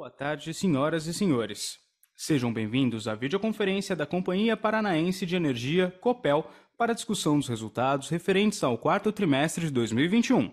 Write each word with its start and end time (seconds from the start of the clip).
Boa 0.00 0.08
tarde, 0.08 0.54
senhoras 0.54 1.04
e 1.06 1.12
senhores. 1.12 1.78
Sejam 2.16 2.50
bem-vindos 2.50 3.06
à 3.06 3.14
videoconferência 3.14 3.94
da 3.94 4.06
Companhia 4.06 4.56
Paranaense 4.56 5.26
de 5.26 5.36
Energia, 5.36 5.90
COPEL, 6.00 6.50
para 6.78 6.92
a 6.92 6.94
discussão 6.94 7.38
dos 7.38 7.48
resultados 7.48 8.08
referentes 8.08 8.64
ao 8.64 8.78
quarto 8.78 9.12
trimestre 9.12 9.66
de 9.66 9.70
2021. 9.70 10.50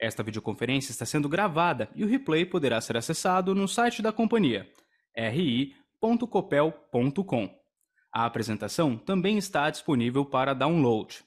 Esta 0.00 0.22
videoconferência 0.22 0.92
está 0.92 1.04
sendo 1.04 1.28
gravada 1.28 1.90
e 1.92 2.04
o 2.04 2.06
replay 2.06 2.46
poderá 2.46 2.80
ser 2.80 2.96
acessado 2.96 3.52
no 3.52 3.66
site 3.66 4.00
da 4.00 4.12
companhia, 4.12 4.70
ri.copel.com. 5.12 5.90
A 8.14 8.26
apresentação 8.26 8.96
também 8.96 9.38
está 9.38 9.68
disponível 9.70 10.24
para 10.24 10.54
download. 10.54 11.24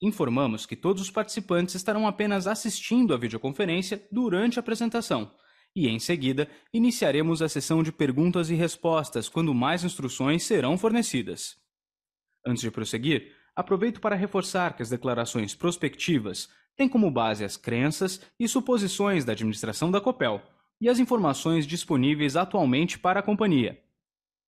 Informamos 0.00 0.64
que 0.64 0.74
todos 0.74 1.02
os 1.02 1.10
participantes 1.10 1.74
estarão 1.74 2.06
apenas 2.06 2.46
assistindo 2.46 3.12
a 3.12 3.18
videoconferência 3.18 4.02
durante 4.10 4.58
a 4.58 4.60
apresentação 4.60 5.30
e, 5.76 5.88
em 5.88 5.98
seguida, 5.98 6.48
iniciaremos 6.72 7.42
a 7.42 7.50
sessão 7.50 7.82
de 7.82 7.92
perguntas 7.92 8.48
e 8.48 8.54
respostas 8.54 9.28
quando 9.28 9.52
mais 9.52 9.84
instruções 9.84 10.42
serão 10.42 10.78
fornecidas. 10.78 11.58
Antes 12.46 12.62
de 12.62 12.70
prosseguir, 12.70 13.36
aproveito 13.54 14.00
para 14.00 14.16
reforçar 14.16 14.74
que 14.74 14.82
as 14.82 14.88
declarações 14.88 15.54
prospectivas 15.54 16.48
têm 16.74 16.88
como 16.88 17.10
base 17.10 17.44
as 17.44 17.58
crenças 17.58 18.22
e 18.40 18.48
suposições 18.48 19.26
da 19.26 19.32
administração 19.32 19.90
da 19.90 20.00
Copel 20.00 20.40
e 20.80 20.88
as 20.88 20.98
informações 20.98 21.66
disponíveis 21.66 22.36
atualmente 22.36 22.98
para 22.98 23.20
a 23.20 23.22
companhia. 23.22 23.78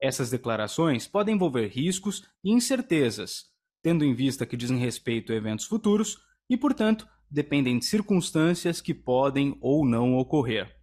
Essas 0.01 0.31
declarações 0.31 1.07
podem 1.07 1.35
envolver 1.35 1.67
riscos 1.67 2.25
e 2.43 2.53
incertezas, 2.53 3.47
tendo 3.83 4.03
em 4.03 4.15
vista 4.15 4.47
que 4.47 4.57
dizem 4.57 4.79
respeito 4.79 5.33
a 5.33 5.37
eventos 5.37 5.67
futuros 5.67 6.23
e, 6.49 6.57
portanto, 6.57 7.07
dependem 7.31 7.79
de 7.79 7.85
circunstâncias 7.85 8.81
que 8.81 8.95
podem 8.95 9.59
ou 9.61 9.85
não 9.85 10.17
ocorrer 10.17 10.78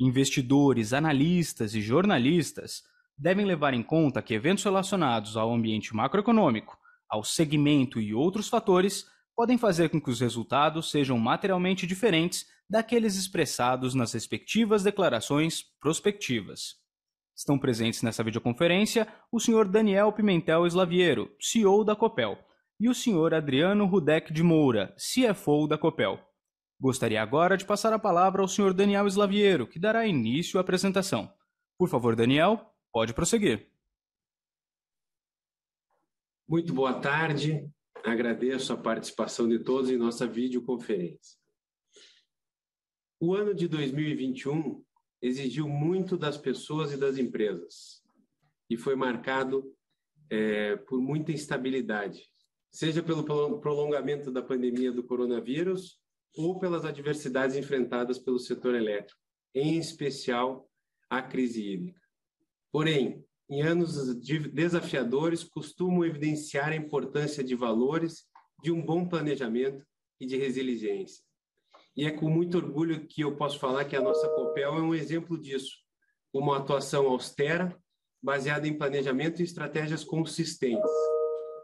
investidores, 0.00 0.94
analistas 0.94 1.74
e 1.74 1.82
jornalistas 1.82 2.82
devem 3.16 3.44
levar 3.44 3.74
em 3.74 3.82
conta 3.82 4.22
que 4.22 4.32
eventos 4.32 4.64
relacionados 4.64 5.36
ao 5.36 5.52
ambiente 5.52 5.94
macroeconômico, 5.94 6.78
ao 7.06 7.22
segmento 7.22 8.00
e 8.00 8.14
outros 8.14 8.48
fatores 8.48 9.04
podem 9.36 9.58
fazer 9.58 9.90
com 9.90 10.00
que 10.00 10.10
os 10.10 10.20
resultados 10.20 10.90
sejam 10.90 11.18
materialmente 11.18 11.86
diferentes 11.86 12.46
daqueles 12.68 13.16
expressados 13.16 13.94
nas 13.94 14.12
respectivas 14.12 14.82
declarações 14.82 15.62
prospectivas. 15.80 16.76
Estão 17.36 17.58
presentes 17.58 18.02
nessa 18.02 18.24
videoconferência 18.24 19.06
o 19.30 19.38
Sr. 19.38 19.68
Daniel 19.68 20.12
Pimentel 20.12 20.66
Slaviero, 20.66 21.30
CEO 21.38 21.84
da 21.84 21.96
Copel, 21.96 22.38
e 22.78 22.88
o 22.88 22.94
Sr. 22.94 23.34
Adriano 23.34 23.84
Rudek 23.84 24.32
de 24.32 24.42
Moura, 24.42 24.94
CFO 24.96 25.66
da 25.66 25.76
Copel. 25.76 26.18
Gostaria 26.80 27.20
agora 27.20 27.58
de 27.58 27.66
passar 27.66 27.92
a 27.92 27.98
palavra 27.98 28.40
ao 28.40 28.48
Sr. 28.48 28.72
Daniel 28.72 29.06
Slaviero, 29.06 29.66
que 29.66 29.78
dará 29.78 30.06
início 30.06 30.56
à 30.56 30.62
apresentação. 30.62 31.30
Por 31.76 31.90
favor, 31.90 32.16
Daniel, 32.16 32.74
pode 32.90 33.12
prosseguir. 33.12 33.70
Muito 36.48 36.72
boa 36.72 36.94
tarde. 36.94 37.70
Agradeço 38.02 38.72
a 38.72 38.78
participação 38.78 39.46
de 39.46 39.58
todos 39.58 39.90
em 39.90 39.98
nossa 39.98 40.26
videoconferência. 40.26 41.38
O 43.20 43.34
ano 43.34 43.54
de 43.54 43.68
2021 43.68 44.82
exigiu 45.20 45.68
muito 45.68 46.16
das 46.16 46.38
pessoas 46.38 46.92
e 46.92 46.96
das 46.96 47.18
empresas 47.18 48.02
e 48.70 48.78
foi 48.78 48.96
marcado 48.96 49.70
é, 50.30 50.76
por 50.76 50.98
muita 50.98 51.30
instabilidade, 51.30 52.22
seja 52.70 53.02
pelo 53.02 53.60
prolongamento 53.60 54.30
da 54.30 54.40
pandemia 54.40 54.90
do 54.90 55.02
coronavírus 55.02 55.99
ou 56.36 56.58
pelas 56.58 56.84
adversidades 56.84 57.56
enfrentadas 57.56 58.18
pelo 58.18 58.38
setor 58.38 58.74
elétrico, 58.74 59.20
em 59.54 59.78
especial 59.78 60.68
a 61.08 61.20
crise 61.20 61.72
hídrica. 61.72 62.00
Porém, 62.72 63.24
em 63.48 63.62
anos 63.62 64.14
desafiadores, 64.52 65.42
costumo 65.42 66.04
evidenciar 66.04 66.68
a 66.68 66.76
importância 66.76 67.42
de 67.42 67.56
valores, 67.56 68.26
de 68.62 68.70
um 68.70 68.80
bom 68.80 69.08
planejamento 69.08 69.84
e 70.20 70.26
de 70.26 70.36
resiliência. 70.36 71.24
E 71.96 72.04
é 72.04 72.10
com 72.12 72.30
muito 72.30 72.56
orgulho 72.56 73.06
que 73.08 73.22
eu 73.22 73.36
posso 73.36 73.58
falar 73.58 73.84
que 73.86 73.96
a 73.96 74.00
nossa 74.00 74.28
Copel 74.28 74.74
é 74.74 74.80
um 74.80 74.94
exemplo 74.94 75.36
disso, 75.36 75.78
uma 76.32 76.58
atuação 76.58 77.08
austera, 77.08 77.76
baseada 78.22 78.68
em 78.68 78.78
planejamento 78.78 79.40
e 79.40 79.44
estratégias 79.44 80.04
consistentes. 80.04 80.90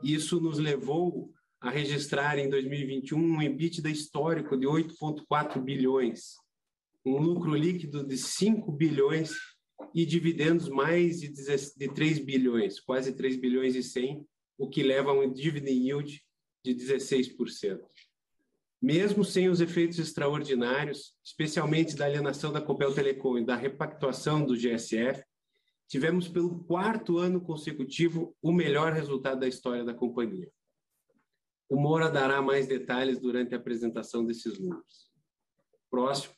Isso 0.03 0.41
nos 0.41 0.59
levou 0.59 1.33
a 1.61 1.71
registrar 1.71 2.39
em 2.39 2.49
2021 2.49 3.19
um 3.19 3.43
EBITDA 3.43 3.91
histórico 3.91 4.57
de 4.57 4.67
8,4 4.67 5.61
bilhões, 5.61 6.35
um 7.05 7.19
lucro 7.19 7.55
líquido 7.55 8.05
de 8.07 8.17
5 8.19 8.71
bilhões 8.73 9.35
e 9.95 10.05
dividendos 10.05 10.69
mais 10.69 11.21
de, 11.21 11.89
3 11.89 12.19
bilhões, 12.19 12.81
quase 12.81 13.15
3 13.15 13.37
bilhões 13.37 13.75
e 13.75 13.83
100, 13.83 14.27
o 14.59 14.69
que 14.69 14.83
leva 14.83 15.11
a 15.11 15.15
um 15.15 15.33
dividend 15.33 15.73
yield 15.73 16.23
de 16.65 16.75
16%. 16.75 17.81
Mesmo 18.81 19.25
sem 19.25 19.49
os 19.49 19.61
efeitos 19.61 19.99
extraordinários, 19.99 21.15
especialmente 21.25 21.97
da 21.97 22.05
alienação 22.05 22.53
da 22.53 22.61
Copel 22.61 22.93
Telecom 22.95 23.39
e 23.39 23.45
da 23.45 23.57
repactuação 23.57 24.45
do 24.45 24.55
GSF, 24.55 25.23
tivemos 25.89 26.29
pelo 26.29 26.65
quarto 26.65 27.19
ano 27.19 27.41
consecutivo 27.41 28.37
o 28.43 28.53
melhor 28.53 28.93
resultado 28.93 29.41
da 29.41 29.49
história 29.49 29.85
da 29.85 29.95
companhia. 29.95 30.51
O 31.69 31.77
Moura 31.77 32.11
dará 32.11 32.41
mais 32.41 32.67
detalhes 32.67 33.19
durante 33.19 33.55
a 33.55 33.59
apresentação 33.59 34.25
desses 34.25 34.59
números. 34.59 35.11
Próximo. 35.91 36.35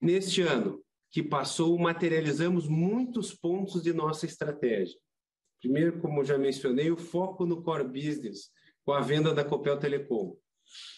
Neste 0.00 0.42
ano 0.42 0.82
que 1.10 1.22
passou, 1.22 1.78
materializamos 1.78 2.66
muitos 2.66 3.34
pontos 3.34 3.82
de 3.82 3.92
nossa 3.92 4.26
estratégia. 4.26 4.98
Primeiro, 5.60 6.00
como 6.00 6.24
já 6.24 6.36
mencionei, 6.36 6.90
o 6.90 6.96
foco 6.96 7.46
no 7.46 7.62
core 7.62 7.84
business, 7.84 8.50
com 8.84 8.92
a 8.92 9.00
venda 9.00 9.32
da 9.32 9.44
Copel 9.44 9.78
Telecom. 9.78 10.36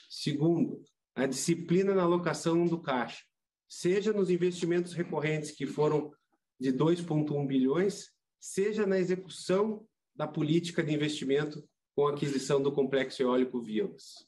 Segundo, 0.08 0.82
a 1.14 1.26
disciplina 1.26 1.94
na 1.94 2.02
alocação 2.02 2.64
do 2.64 2.80
caixa, 2.80 3.24
seja 3.68 4.12
nos 4.12 4.30
investimentos 4.30 4.92
recorrentes, 4.92 5.50
que 5.50 5.66
foram 5.66 6.12
de 6.58 6.72
2,1 6.72 7.46
bilhões, 7.46 8.10
seja 8.40 8.86
na 8.86 8.98
execução 8.98 9.86
da 10.14 10.26
política 10.26 10.82
de 10.82 10.94
investimento 10.94 11.62
com 11.96 12.06
a 12.06 12.10
aquisição 12.10 12.62
do 12.62 12.70
complexo 12.70 13.22
eólico 13.22 13.58
Vilas. 13.58 14.26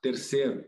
Terceiro, 0.00 0.64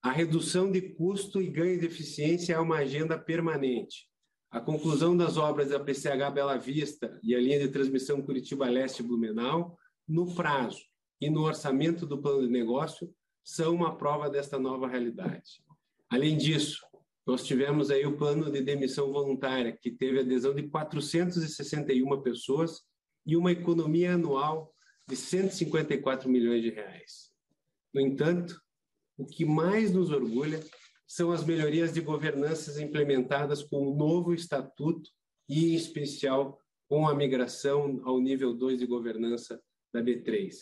a 0.00 0.12
redução 0.12 0.70
de 0.70 0.80
custo 0.80 1.42
e 1.42 1.50
ganho 1.50 1.80
de 1.80 1.86
eficiência 1.86 2.54
é 2.54 2.60
uma 2.60 2.76
agenda 2.76 3.18
permanente. 3.18 4.08
A 4.52 4.60
conclusão 4.60 5.16
das 5.16 5.36
obras 5.36 5.70
da 5.70 5.80
PCH 5.80 6.30
Bela 6.32 6.56
Vista 6.56 7.18
e 7.24 7.34
a 7.34 7.40
linha 7.40 7.58
de 7.58 7.68
transmissão 7.68 8.22
Curitiba 8.22 8.70
Leste-Blumenau, 8.70 9.76
no 10.06 10.32
prazo 10.32 10.80
e 11.20 11.28
no 11.28 11.42
orçamento 11.42 12.06
do 12.06 12.22
plano 12.22 12.42
de 12.42 12.52
negócio, 12.52 13.12
são 13.42 13.74
uma 13.74 13.96
prova 13.96 14.30
desta 14.30 14.56
nova 14.56 14.86
realidade. 14.86 15.60
Além 16.08 16.36
disso, 16.36 16.86
nós 17.26 17.44
tivemos 17.44 17.90
aí 17.90 18.06
o 18.06 18.16
plano 18.16 18.48
de 18.48 18.62
demissão 18.62 19.10
voluntária, 19.10 19.76
que 19.76 19.90
teve 19.90 20.20
adesão 20.20 20.54
de 20.54 20.68
461 20.68 22.22
pessoas 22.22 22.82
e 23.26 23.36
uma 23.36 23.50
economia 23.50 24.14
anual 24.14 24.73
de 25.06 25.16
154 25.16 26.28
milhões 26.28 26.62
de 26.62 26.70
reais. 26.70 27.30
No 27.92 28.00
entanto, 28.00 28.60
o 29.16 29.26
que 29.26 29.44
mais 29.44 29.92
nos 29.92 30.10
orgulha 30.10 30.60
são 31.06 31.30
as 31.30 31.44
melhorias 31.44 31.92
de 31.92 32.00
governanças 32.00 32.78
implementadas 32.78 33.62
com 33.62 33.86
o 33.86 33.94
novo 33.94 34.32
estatuto 34.32 35.10
e, 35.48 35.72
em 35.72 35.74
especial, 35.74 36.58
com 36.88 37.06
a 37.06 37.14
migração 37.14 38.00
ao 38.04 38.20
nível 38.20 38.54
2 38.54 38.78
de 38.78 38.86
governança 38.86 39.60
da 39.92 40.02
B3. 40.02 40.54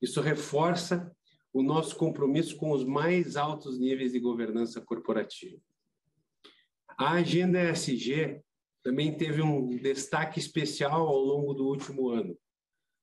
Isso 0.00 0.20
reforça 0.20 1.10
o 1.52 1.62
nosso 1.62 1.96
compromisso 1.96 2.56
com 2.56 2.70
os 2.70 2.84
mais 2.84 3.36
altos 3.36 3.78
níveis 3.78 4.12
de 4.12 4.20
governança 4.20 4.80
corporativa. 4.80 5.60
A 6.96 7.12
agenda 7.12 7.70
ESG 7.70 8.40
também 8.82 9.16
teve 9.16 9.42
um 9.42 9.68
destaque 9.68 10.38
especial 10.38 11.08
ao 11.08 11.18
longo 11.18 11.52
do 11.54 11.66
último 11.66 12.10
ano 12.10 12.38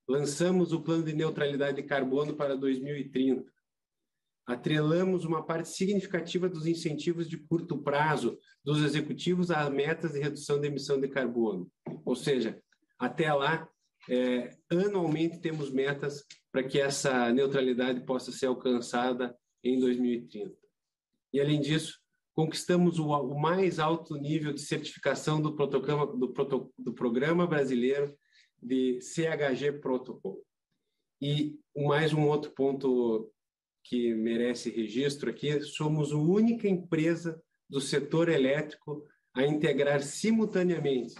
lançamos 0.07 0.71
o 0.71 0.81
plano 0.81 1.03
de 1.03 1.13
neutralidade 1.13 1.81
de 1.81 1.87
carbono 1.87 2.35
para 2.35 2.55
2030. 2.55 3.43
Atrelamos 4.45 5.25
uma 5.25 5.45
parte 5.45 5.67
significativa 5.67 6.47
dos 6.47 6.65
incentivos 6.65 7.27
de 7.27 7.37
curto 7.37 7.77
prazo 7.83 8.39
dos 8.63 8.81
executivos 8.81 9.51
a 9.51 9.69
metas 9.69 10.13
de 10.13 10.19
redução 10.19 10.59
de 10.59 10.67
emissão 10.67 10.99
de 10.99 11.09
carbono. 11.09 11.69
Ou 12.05 12.15
seja, 12.15 12.57
até 12.97 13.31
lá, 13.33 13.67
é, 14.09 14.49
anualmente 14.71 15.41
temos 15.41 15.69
metas 15.69 16.23
para 16.51 16.63
que 16.63 16.79
essa 16.79 17.31
neutralidade 17.33 18.05
possa 18.05 18.31
ser 18.31 18.45
alcançada 18.45 19.37
em 19.61 19.77
2030. 19.79 20.55
E, 21.33 21.41
além 21.41 21.59
disso, 21.59 21.99
conquistamos 22.33 22.99
o, 22.99 23.09
o 23.09 23.39
mais 23.39 23.79
alto 23.79 24.15
nível 24.15 24.53
de 24.53 24.61
certificação 24.61 25.41
do, 25.41 25.49
do, 25.49 26.73
do 26.77 26.93
Programa 26.93 27.45
Brasileiro 27.45 28.17
de 28.61 28.99
CHG 29.01 29.79
Protocol. 29.79 30.43
E 31.21 31.59
mais 31.75 32.13
um 32.13 32.27
outro 32.27 32.51
ponto 32.51 33.31
que 33.83 34.13
merece 34.13 34.69
registro 34.69 35.29
aqui, 35.29 35.61
somos 35.61 36.11
a 36.11 36.17
única 36.17 36.67
empresa 36.67 37.41
do 37.69 37.79
setor 37.79 38.29
elétrico 38.29 39.05
a 39.33 39.45
integrar 39.45 40.01
simultaneamente 40.01 41.15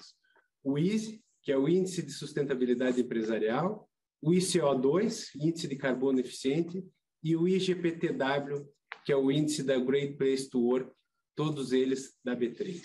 o 0.63 0.77
ISE, 0.77 1.23
que 1.41 1.51
é 1.51 1.57
o 1.57 1.69
Índice 1.69 2.01
de 2.01 2.11
Sustentabilidade 2.11 2.99
Empresarial, 2.99 3.89
o 4.21 4.31
ICO2, 4.31 5.29
Índice 5.35 5.67
de 5.67 5.75
Carbono 5.75 6.19
Eficiente, 6.19 6.83
e 7.23 7.35
o 7.35 7.47
IGPTW, 7.47 8.67
que 9.05 9.11
é 9.11 9.15
o 9.15 9.31
Índice 9.31 9.63
da 9.63 9.77
Great 9.77 10.17
Place 10.17 10.49
to 10.49 10.59
Work, 10.59 10.91
todos 11.35 11.71
eles 11.71 12.17
da 12.23 12.35
B3. 12.35 12.81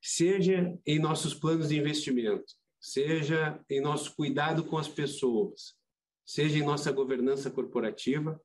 Seja 0.00 0.78
em 0.86 0.98
nossos 0.98 1.34
planos 1.34 1.68
de 1.68 1.78
investimento, 1.78 2.44
seja 2.80 3.62
em 3.68 3.80
nosso 3.80 4.14
cuidado 4.14 4.64
com 4.64 4.76
as 4.78 4.88
pessoas, 4.88 5.74
seja 6.24 6.58
em 6.58 6.64
nossa 6.64 6.92
governança 6.92 7.50
corporativa, 7.50 8.40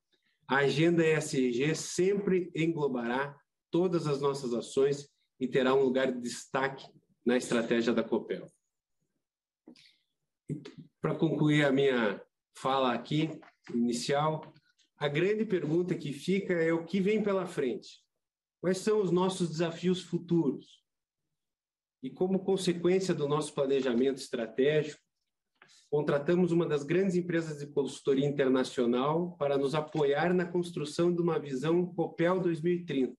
a 0.46 0.56
agenda 0.58 1.06
ESG 1.06 1.74
sempre 1.74 2.50
englobará 2.54 3.38
todas 3.70 4.06
as 4.06 4.20
nossas 4.20 4.52
ações 4.52 5.08
e 5.40 5.48
terá 5.48 5.74
um 5.74 5.82
lugar 5.82 6.12
de 6.12 6.20
destaque 6.20 6.86
na 7.24 7.36
estratégia 7.36 7.92
da 7.92 8.02
Copel. 8.02 8.46
Para 11.00 11.14
concluir 11.14 11.64
a 11.64 11.72
minha 11.72 12.22
fala 12.56 12.92
aqui, 12.92 13.30
inicial, 13.72 14.52
a 14.96 15.08
grande 15.08 15.44
pergunta 15.44 15.94
que 15.94 16.12
fica 16.12 16.52
é 16.54 16.72
o 16.72 16.84
que 16.84 17.00
vem 17.00 17.22
pela 17.22 17.46
frente. 17.46 18.04
Quais 18.60 18.78
são 18.78 19.00
os 19.02 19.10
nossos 19.10 19.48
desafios 19.48 20.02
futuros? 20.02 20.83
E 22.04 22.10
como 22.10 22.44
consequência 22.44 23.14
do 23.14 23.26
nosso 23.26 23.54
planejamento 23.54 24.18
estratégico, 24.18 25.00
contratamos 25.90 26.52
uma 26.52 26.66
das 26.66 26.84
grandes 26.84 27.14
empresas 27.14 27.60
de 27.60 27.66
consultoria 27.66 28.26
internacional 28.26 29.34
para 29.38 29.56
nos 29.56 29.74
apoiar 29.74 30.34
na 30.34 30.44
construção 30.44 31.10
de 31.10 31.22
uma 31.22 31.38
visão 31.38 31.86
Copel 31.94 32.40
2030. 32.40 33.16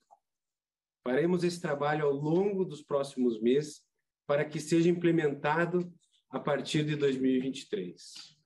Faremos 1.04 1.44
esse 1.44 1.60
trabalho 1.60 2.06
ao 2.06 2.12
longo 2.14 2.64
dos 2.64 2.84
próximos 2.84 3.42
meses 3.42 3.82
para 4.28 4.46
que 4.46 4.60
seja 4.60 4.88
implementado 4.88 5.92
a 6.30 6.40
partir 6.40 6.86
de 6.86 6.96
2023. 6.96 8.38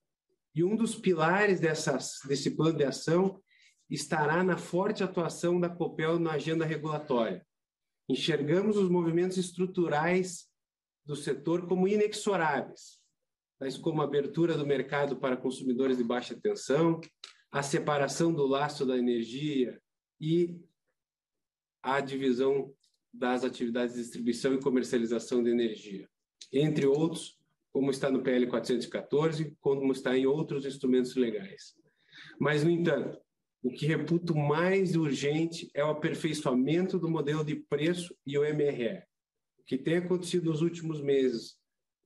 E 0.56 0.64
um 0.64 0.74
dos 0.74 0.96
pilares 0.96 1.60
dessas, 1.60 2.20
desse 2.26 2.52
plano 2.52 2.78
de 2.78 2.86
ação 2.86 3.42
estará 3.90 4.42
na 4.42 4.58
forte 4.58 5.04
atuação 5.04 5.60
da 5.60 5.68
Copel 5.68 6.18
na 6.18 6.32
agenda 6.32 6.64
regulatória, 6.64 7.46
enxergamos 8.10 8.76
os 8.76 8.90
movimentos 8.90 9.38
estruturais 9.38 10.50
do 11.06 11.16
setor 11.16 11.68
como 11.68 11.88
inexoráveis, 11.88 13.00
tais 13.60 13.78
como 13.78 14.02
a 14.02 14.06
abertura 14.06 14.58
do 14.58 14.66
mercado 14.66 15.18
para 15.18 15.38
consumidores 15.38 15.98
de 15.98 16.04
baixa 16.04 16.36
tensão, 16.36 17.00
a 17.52 17.62
separação 17.62 18.34
do 18.34 18.48
laço 18.48 18.86
da 18.86 18.98
energia 18.98 19.80
e 20.20 20.60
a 21.84 22.02
divisão 22.02 22.74
das 23.14 23.44
atividades 23.44 23.96
de 23.96 24.02
distribuição 24.02 24.54
e 24.54 24.62
comercialização 24.62 25.44
de 25.44 25.52
energia, 25.52 26.10
entre 26.52 26.86
outros, 26.86 27.38
como 27.72 27.92
está 27.92 28.10
no 28.10 28.24
PL 28.24 28.48
414, 28.48 29.56
como 29.60 29.92
está 29.92 30.18
em 30.18 30.26
outros 30.26 30.66
instrumentos 30.66 31.16
legais. 31.16 31.76
Mas, 32.40 32.64
no 32.64 32.70
entanto, 32.70 33.20
o 33.62 33.70
que 33.72 33.86
reputo 33.86 34.36
mais 34.36 34.96
urgente 34.96 35.70
é 35.74 35.84
o 35.84 35.90
aperfeiçoamento 35.90 36.98
do 36.98 37.10
modelo 37.10 37.44
de 37.44 37.56
preço 37.56 38.16
e 38.26 38.38
o 38.38 38.42
MRE. 38.42 39.04
O 39.60 39.64
que 39.66 39.78
tem 39.78 39.98
acontecido 39.98 40.50
nos 40.50 40.62
últimos 40.62 41.02
meses 41.02 41.58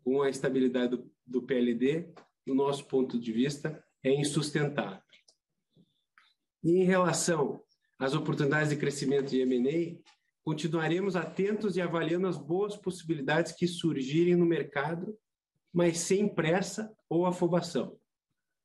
com 0.04 0.22
a 0.22 0.30
estabilidade 0.30 0.98
do, 0.98 1.12
do 1.26 1.44
PLD, 1.44 2.12
do 2.46 2.56
nosso 2.56 2.86
ponto 2.86 3.20
de 3.20 3.32
vista, 3.32 3.84
é 4.04 4.12
insustentável. 4.12 5.02
E 6.64 6.78
em 6.78 6.84
relação 6.84 7.62
às 8.00 8.16
oportunidades 8.16 8.70
de 8.70 8.78
crescimento 8.78 9.30
de 9.30 9.42
M&A, 9.42 10.02
continuaremos 10.44 11.16
atentos 11.16 11.78
e 11.78 11.82
avaliando 11.82 12.28
as 12.28 12.38
boas 12.38 12.76
possibilidades 12.76 13.52
que 13.52 13.68
surgirem 13.68 14.36
no 14.36 14.46
mercado, 14.46 15.18
mas 15.72 16.00
sem 16.00 16.28
pressa 16.28 16.92
ou 17.08 17.26
afobação. 17.26 17.98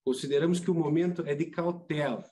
Consideramos 0.04 0.58
que 0.58 0.70
o 0.70 0.74
momento 0.74 1.22
é 1.26 1.34
de 1.34 1.46
cautela, 1.46 2.24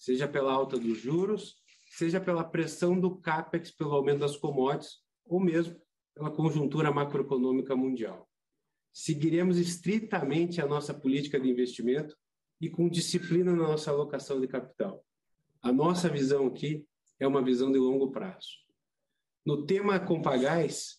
seja 0.00 0.26
pela 0.26 0.50
alta 0.50 0.78
dos 0.78 0.98
juros, 0.98 1.56
seja 1.90 2.18
pela 2.18 2.42
pressão 2.42 2.98
do 2.98 3.16
CAPEX 3.16 3.70
pelo 3.70 3.92
aumento 3.92 4.20
das 4.20 4.34
commodities, 4.34 4.98
ou 5.26 5.38
mesmo 5.38 5.78
pela 6.14 6.30
conjuntura 6.30 6.90
macroeconômica 6.90 7.76
mundial. 7.76 8.26
Seguiremos 8.92 9.58
estritamente 9.58 10.60
a 10.60 10.66
nossa 10.66 10.94
política 10.94 11.38
de 11.38 11.48
investimento 11.48 12.16
e 12.58 12.70
com 12.70 12.88
disciplina 12.88 13.52
na 13.52 13.68
nossa 13.68 13.90
alocação 13.90 14.40
de 14.40 14.48
capital. 14.48 15.04
A 15.62 15.70
nossa 15.70 16.08
visão 16.08 16.46
aqui 16.46 16.86
é 17.18 17.26
uma 17.26 17.42
visão 17.42 17.70
de 17.70 17.78
longo 17.78 18.10
prazo. 18.10 18.48
No 19.44 19.66
tema 19.66 20.00
Compagás, 20.00 20.96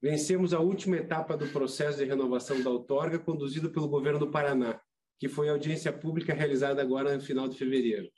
vencemos 0.00 0.54
a 0.54 0.60
última 0.60 0.96
etapa 0.96 1.36
do 1.36 1.48
processo 1.48 1.98
de 1.98 2.04
renovação 2.04 2.62
da 2.62 2.70
outorga 2.70 3.18
conduzido 3.18 3.70
pelo 3.70 3.88
governo 3.88 4.20
do 4.20 4.30
Paraná, 4.30 4.80
que 5.18 5.28
foi 5.28 5.48
a 5.48 5.52
audiência 5.52 5.92
pública 5.92 6.34
realizada 6.34 6.80
agora 6.82 7.14
no 7.14 7.22
final 7.22 7.48
de 7.48 7.56
fevereiro 7.56 8.10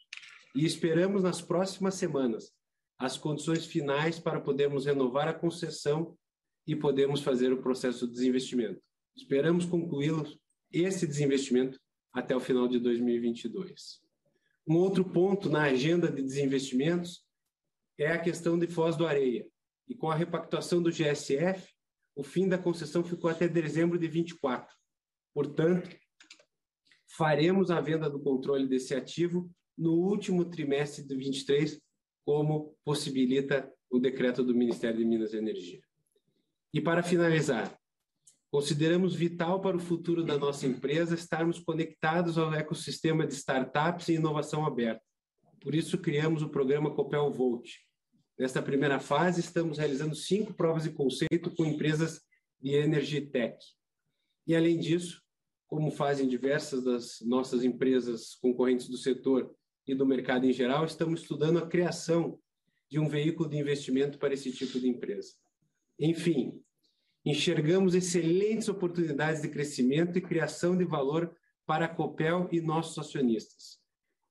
e 0.55 0.65
esperamos 0.65 1.23
nas 1.23 1.41
próximas 1.41 1.95
semanas 1.95 2.53
as 2.99 3.17
condições 3.17 3.65
finais 3.65 4.19
para 4.19 4.41
podermos 4.41 4.87
renovar 4.87 5.29
a 5.29 5.35
concessão 5.35 6.17
e 6.67 6.75
podermos 6.75 7.21
fazer 7.21 7.53
o 7.53 7.63
processo 7.63 8.07
de 8.07 8.15
desinvestimento. 8.15 8.83
Esperamos 9.17 9.65
concluí-lo, 9.65 10.27
esse 10.73 11.07
desinvestimento, 11.07 11.79
até 12.13 12.35
o 12.35 12.41
final 12.41 12.67
de 12.67 12.79
2022. 12.81 14.01
Um 14.67 14.77
outro 14.77 15.05
ponto 15.05 15.49
na 15.49 15.63
agenda 15.63 16.11
de 16.11 16.23
desinvestimentos 16.23 17.25
é 17.97 18.09
a 18.09 18.19
questão 18.19 18.59
de 18.59 18.67
Foz 18.67 18.97
do 18.97 19.07
Areia. 19.07 19.47
E 19.89 19.95
com 19.95 20.11
a 20.11 20.15
repactuação 20.15 20.83
do 20.83 20.91
GSF, 20.91 21.73
o 22.15 22.23
fim 22.23 22.49
da 22.49 22.59
concessão 22.59 23.05
ficou 23.05 23.31
até 23.31 23.49
dezembro 23.49 23.99
de 23.99 24.09
24. 24.09 24.75
Portanto, 25.33 25.97
faremos 27.09 27.71
a 27.71 27.81
venda 27.81 28.09
do 28.09 28.21
controle 28.21 28.69
desse 28.69 28.95
ativo 28.95 29.51
no 29.77 29.93
último 29.93 30.45
trimestre 30.45 31.05
de 31.05 31.17
23, 31.17 31.81
como 32.25 32.77
possibilita 32.85 33.73
o 33.91 33.99
decreto 33.99 34.43
do 34.45 34.55
Ministério 34.55 34.99
de 34.99 35.05
Minas 35.05 35.33
e 35.33 35.39
Energia. 35.39 35.81
E 36.75 36.81
para 36.81 37.03
finalizar, 37.03 37.79
consideramos 38.51 39.15
vital 39.15 39.61
para 39.61 39.77
o 39.77 39.81
futuro 39.81 40.25
da 40.25 40.37
nossa 40.37 40.67
empresa 40.67 41.15
estarmos 41.15 41.59
conectados 41.59 42.37
ao 42.37 42.53
ecossistema 42.53 43.27
de 43.27 43.35
startups 43.35 44.09
e 44.09 44.15
inovação 44.15 44.67
aberta. 44.67 45.03
Por 45.61 45.75
isso, 45.75 45.99
criamos 45.99 46.43
o 46.43 46.51
programa 46.51 46.95
Copel 46.95 47.31
Volt. 47.31 47.69
Nesta 48.39 48.63
primeira 48.63 49.01
fase, 49.01 49.41
estamos 49.41 49.79
realizando 49.79 50.15
cinco 50.15 50.55
provas 50.55 50.85
de 50.85 50.91
conceito 50.91 51.51
com 51.57 51.65
empresas 51.65 52.21
de 52.61 52.75
Energy 52.75 53.21
Tech. 53.23 53.57
E, 54.47 54.55
além 54.55 54.79
disso, 54.79 55.21
como 55.69 55.91
fazem 55.91 56.27
diversas 56.27 56.83
das 56.83 57.21
nossas 57.21 57.63
empresas 57.63 58.35
concorrentes 58.35 58.89
do 58.89 58.97
setor 58.97 59.55
e 59.87 59.95
do 59.95 60.07
mercado 60.07 60.47
em 60.47 60.53
geral, 60.53 60.85
estamos 60.85 61.21
estudando 61.21 61.59
a 61.59 61.67
criação 61.67 62.39
de 62.91 62.99
um 62.99 63.07
veículo 63.07 63.49
de 63.49 63.59
investimento 63.59 64.19
para 64.19 64.33
esse 64.33 64.51
tipo 64.51 64.81
de 64.81 64.89
empresa. 64.89 65.35
Enfim, 66.01 66.59
enxergamos 67.25 67.95
excelentes 67.95 68.69
oportunidades 68.69 69.43
de 69.43 69.49
crescimento 69.49 70.17
e 70.17 70.23
criação 70.23 70.77
de 70.77 70.85
valor 70.85 71.37
para 71.67 71.85
a 71.85 71.89
Copel 71.89 72.49
e 72.51 72.63
nossos 72.63 72.99
acionistas. 72.99 73.79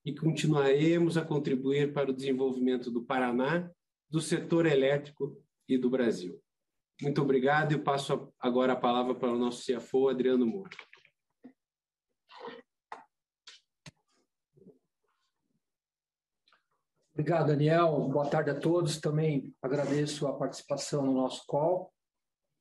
E 0.03 0.15
continuaremos 0.15 1.17
a 1.17 1.25
contribuir 1.25 1.94
para 1.94 2.10
o 2.10 2.13
desenvolvimento 2.13 2.89
do 2.89 3.03
Paraná, 3.03 3.70
do 4.10 4.20
setor 4.20 4.65
elétrico 4.65 5.38
e 5.70 5.77
do 5.77 5.89
Brasil. 5.89 6.41
Muito 7.00 7.22
obrigado 7.22 7.74
e 7.74 7.77
passo 7.77 8.34
agora 8.39 8.74
a 8.74 8.77
palavra 8.77 9.13
para 9.13 9.32
o 9.32 9.38
nosso 9.38 9.63
CFO, 9.63 10.10
Adriano 10.10 10.48
Moura. 10.48 10.72
Obrigado, 17.18 17.48
Daniel. 17.48 18.08
Boa 18.10 18.30
tarde 18.30 18.52
a 18.52 18.54
todos. 18.54 19.02
Também 19.02 19.52
agradeço 19.60 20.28
a 20.28 20.38
participação 20.38 21.04
no 21.04 21.16
nosso 21.16 21.48
call. 21.48 21.92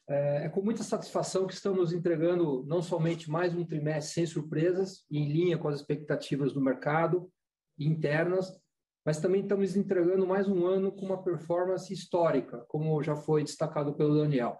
É, 0.08 0.46
é 0.46 0.48
com 0.48 0.62
muita 0.62 0.82
satisfação 0.82 1.46
que 1.46 1.52
estamos 1.52 1.92
entregando 1.92 2.64
não 2.66 2.80
somente 2.80 3.30
mais 3.30 3.54
um 3.54 3.66
trimestre 3.66 4.14
sem 4.14 4.24
surpresas, 4.24 5.04
em 5.10 5.30
linha 5.30 5.58
com 5.58 5.68
as 5.68 5.76
expectativas 5.76 6.54
do 6.54 6.60
mercado 6.62 7.30
internas, 7.78 8.50
mas 9.04 9.20
também 9.20 9.42
estamos 9.42 9.76
entregando 9.76 10.26
mais 10.26 10.48
um 10.48 10.64
ano 10.64 10.90
com 10.90 11.04
uma 11.04 11.22
performance 11.22 11.92
histórica, 11.92 12.64
como 12.66 13.02
já 13.02 13.14
foi 13.14 13.44
destacado 13.44 13.94
pelo 13.94 14.16
Daniel. 14.16 14.58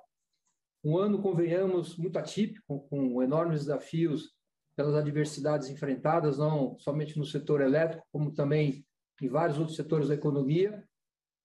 Um 0.84 0.98
ano, 0.98 1.22
convenhamos, 1.22 1.96
muito 1.96 2.18
atípico, 2.18 2.86
com 2.90 3.22
enormes 3.22 3.60
desafios 3.60 4.34
pelas 4.76 4.94
adversidades 4.94 5.70
enfrentadas, 5.70 6.36
não 6.36 6.78
somente 6.80 7.18
no 7.18 7.24
setor 7.24 7.62
elétrico, 7.62 8.06
como 8.12 8.30
também 8.30 8.84
em 9.20 9.28
vários 9.28 9.58
outros 9.58 9.76
setores 9.76 10.08
da 10.08 10.14
economia, 10.14 10.86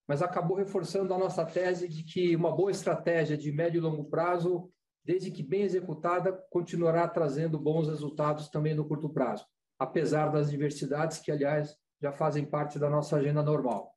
mas 0.06 0.22
acabou 0.22 0.56
reforçando 0.56 1.14
a 1.14 1.18
nossa 1.18 1.44
tese 1.44 1.88
de 1.88 2.02
que 2.02 2.34
uma 2.36 2.54
boa 2.54 2.70
estratégia 2.70 3.36
de 3.36 3.50
médio 3.52 3.78
e 3.78 3.80
longo 3.80 4.04
prazo, 4.04 4.70
desde 5.04 5.30
que 5.30 5.42
bem 5.42 5.62
executada, 5.62 6.32
continuará 6.50 7.08
trazendo 7.08 7.58
bons 7.58 7.88
resultados 7.88 8.48
também 8.48 8.74
no 8.74 8.86
curto 8.86 9.08
prazo, 9.08 9.46
apesar 9.78 10.28
das 10.30 10.50
diversidades 10.50 11.18
que, 11.18 11.30
aliás, 11.30 11.76
já 12.00 12.12
fazem 12.12 12.44
parte 12.44 12.78
da 12.78 12.90
nossa 12.90 13.16
agenda 13.16 13.42
normal. 13.42 13.96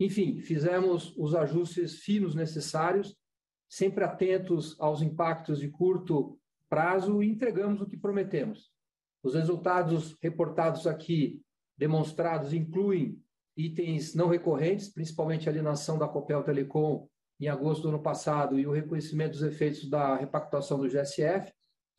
Enfim, 0.00 0.40
fizemos 0.40 1.14
os 1.16 1.34
ajustes 1.34 2.00
finos 2.00 2.34
necessários, 2.34 3.16
sempre 3.68 4.02
atentos 4.02 4.76
aos 4.80 5.02
impactos 5.02 5.60
de 5.60 5.68
curto 5.68 6.38
prazo 6.68 7.22
e 7.22 7.28
entregamos 7.28 7.80
o 7.80 7.86
que 7.86 7.96
prometemos. 7.96 8.72
Os 9.22 9.34
resultados 9.34 10.16
reportados 10.20 10.86
aqui, 10.86 11.43
demonstrados, 11.76 12.52
incluem 12.52 13.18
itens 13.56 14.14
não 14.14 14.28
recorrentes, 14.28 14.88
principalmente 14.88 15.48
a 15.48 15.52
alienação 15.52 15.98
da 15.98 16.08
Copel 16.08 16.42
Telecom 16.42 17.08
em 17.40 17.48
agosto 17.48 17.82
do 17.82 17.88
ano 17.88 18.02
passado 18.02 18.58
e 18.58 18.66
o 18.66 18.72
reconhecimento 18.72 19.32
dos 19.32 19.42
efeitos 19.42 19.88
da 19.88 20.16
repactuação 20.16 20.78
do 20.78 20.88
GSF, 20.88 21.52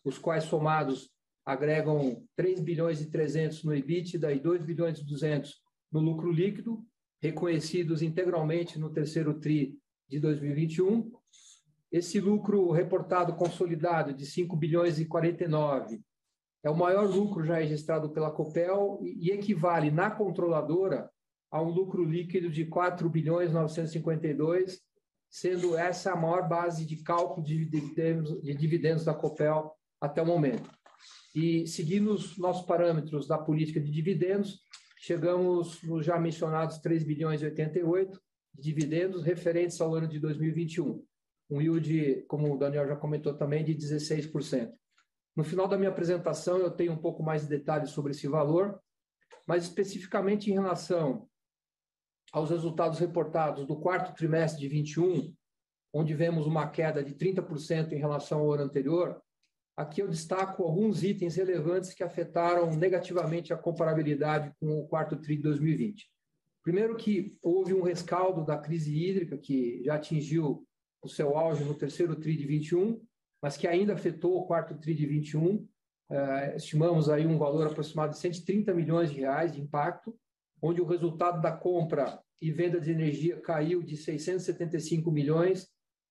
os 0.03 0.17
quais 0.17 0.46
somados 0.46 1.10
agregam 1.46 2.24
3 2.36 2.60
bilhões 2.62 3.01
e 3.01 3.10
300 3.10 3.63
no 3.63 3.75
EBITDA 3.75 4.34
e 4.34 4.39
2 4.39 4.63
bilhões 4.63 5.00
e 5.00 5.05
200 5.05 5.53
no 5.91 6.00
lucro 6.00 6.32
líquido, 6.32 6.84
reconhecidos 7.22 8.01
integralmente 8.01 8.79
no 8.79 8.89
terceiro 8.91 9.39
TRI 9.39 9.77
de 10.10 10.20
2021. 10.20 11.12
Esse 11.91 12.20
lucro 12.20 12.72
reportado 12.72 13.36
consolidado 13.36 14.13
de 14.13 14.25
5 14.25 14.55
bilhões 14.55 15.00
e 15.00 15.05
49 15.05 16.01
é 16.65 16.69
o 16.69 16.75
maior 16.75 17.07
lucro 17.07 17.45
já 17.45 17.60
registrado 17.60 18.10
pela 18.10 18.31
Copel 18.31 19.00
e 19.03 19.29
equivale 19.29 19.91
na 19.91 20.10
controladora 20.10 21.12
a 21.51 21.62
um 21.62 21.69
lucro 21.69 22.03
líquido 22.03 22.50
de 22.50 22.65
4 22.65 23.07
bilhões 23.07 23.53
952, 23.53 24.81
sendo 25.29 25.77
essa 25.77 26.12
a 26.12 26.15
maior 26.15 26.50
base 26.50 26.84
de 26.84 27.03
cálculo 27.03 27.45
de 27.45 27.65
dividendos, 27.65 28.41
de 28.41 28.55
dividendos 28.55 29.05
da 29.05 29.13
Copel 29.13 29.72
até 30.01 30.24
o 30.24 30.25
momento. 30.25 30.67
E 31.36 31.67
seguindo 31.67 32.12
os 32.12 32.36
nossos 32.36 32.65
parâmetros 32.65 33.27
da 33.27 33.38
política 33.38 33.79
de 33.79 33.91
dividendos, 33.91 34.62
chegamos 34.98 35.84
nos 35.84 36.03
já 36.03 36.17
mencionados 36.19 36.79
3 36.79 37.03
bilhões 37.03 37.43
e 37.43 37.45
88 37.45 38.19
de 38.55 38.63
dividendos 38.63 39.22
referentes 39.22 39.79
ao 39.79 39.93
ano 39.93 40.07
de 40.07 40.17
2021. 40.19 41.00
Um 41.48 41.62
yield, 41.62 42.25
como 42.27 42.51
o 42.51 42.57
Daniel 42.57 42.88
já 42.88 42.95
comentou 42.95 43.36
também, 43.36 43.63
de 43.63 43.75
16%. 43.75 44.72
No 45.36 45.44
final 45.44 45.68
da 45.68 45.77
minha 45.77 45.89
apresentação, 45.89 46.58
eu 46.58 46.72
tenho 46.72 46.94
um 46.94 46.98
pouco 46.98 47.22
mais 47.22 47.42
de 47.44 47.50
detalhes 47.50 47.89
sobre 47.89 48.12
esse 48.12 48.27
valor, 48.27 48.80
mas 49.48 49.63
especificamente 49.63 50.50
em 50.50 50.54
relação 50.54 51.27
aos 52.32 52.50
resultados 52.50 53.00
reportados 53.00 53.65
do 53.65 53.80
quarto 53.80 54.15
trimestre 54.15 54.62
de 54.62 54.68
21, 54.68 55.34
onde 55.94 56.13
vemos 56.13 56.46
uma 56.46 56.70
queda 56.70 57.04
de 57.04 57.13
30% 57.15 57.92
em 57.92 57.98
relação 57.98 58.39
ao 58.39 58.54
ano 58.54 58.63
anterior, 58.63 59.22
Aqui 59.75 60.01
eu 60.01 60.08
destaco 60.08 60.63
alguns 60.63 61.04
itens 61.04 61.36
relevantes 61.36 61.94
que 61.94 62.01
afetaram 62.01 62.72
negativamente 62.72 63.51
a 63.51 63.58
comparabilidade 63.58 64.54
com 64.58 64.80
o 64.80 64.88
quarto 64.88 65.18
TRI 65.18 65.36
de 65.36 65.44
2020. 65.44 66.10
Primeiro 66.63 66.96
que 66.96 67.38
houve 67.42 67.74
um 67.74 67.82
rescaldo 67.82 68.46
da 68.46 68.58
crise 68.58 68.96
hídrica, 68.96 69.38
que 69.38 69.84
já 69.84 69.96
atingiu 69.96 70.65
o 71.01 71.10
seu 71.10 71.38
auge 71.38 71.65
no 71.65 71.74
terceiro 71.74 72.15
TRI 72.15 72.38
de 72.38 72.48
21, 72.48 73.01
mas 73.42 73.58
que 73.58 73.68
ainda 73.68 73.94
afetou 73.94 74.38
o 74.38 74.46
quarto 74.46 74.75
TRI 74.75 74.94
de 74.94 75.06
21. 75.06 75.68
Eh, 76.10 76.54
estimamos 76.56 77.10
aí 77.10 77.25
um 77.25 77.38
valor 77.38 77.68
aproximado 77.68 78.13
de 78.13 78.20
130 78.20 78.74
milhões 78.74 79.12
de 79.12 79.20
reais 79.20 79.54
de 79.54 79.62
impacto, 79.62 80.15
onde 80.62 80.82
o 80.82 80.86
resultado 80.86 81.42
da 81.42 81.51
compra 81.51 82.20
e 82.42 82.51
venda 82.51 82.80
de 82.80 82.92
energia 82.92 83.39
caiu 83.42 83.82
de 83.82 83.98
675 83.98 85.12
milhões 85.12 85.68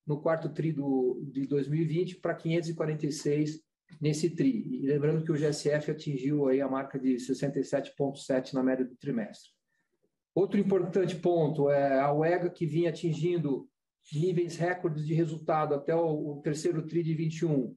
no 0.06 0.20
quarto 0.20 0.48
TRI 0.48 0.72
do, 0.72 1.22
de 1.30 1.46
2020 1.46 2.16
para 2.16 2.34
546 2.34 3.60
nesse 4.00 4.30
TRI. 4.30 4.82
E 4.82 4.86
lembrando 4.86 5.24
que 5.24 5.32
o 5.32 5.36
GSF 5.36 5.90
atingiu 5.90 6.48
aí 6.48 6.60
a 6.60 6.68
marca 6.68 6.98
de 6.98 7.14
67,7 7.14 8.52
na 8.52 8.62
média 8.62 8.84
do 8.84 8.96
trimestre. 8.96 9.50
Outro 10.34 10.58
importante 10.58 11.14
ponto 11.16 11.70
é 11.70 12.00
a 12.00 12.12
UEGA, 12.12 12.50
que 12.50 12.66
vinha 12.66 12.90
atingindo 12.90 13.68
níveis 14.12 14.56
recordes 14.56 15.06
de 15.06 15.14
resultado 15.14 15.74
até 15.74 15.94
o, 15.94 16.32
o 16.32 16.42
terceiro 16.42 16.86
TRI 16.86 17.02
de 17.02 17.14
21, 17.14 17.74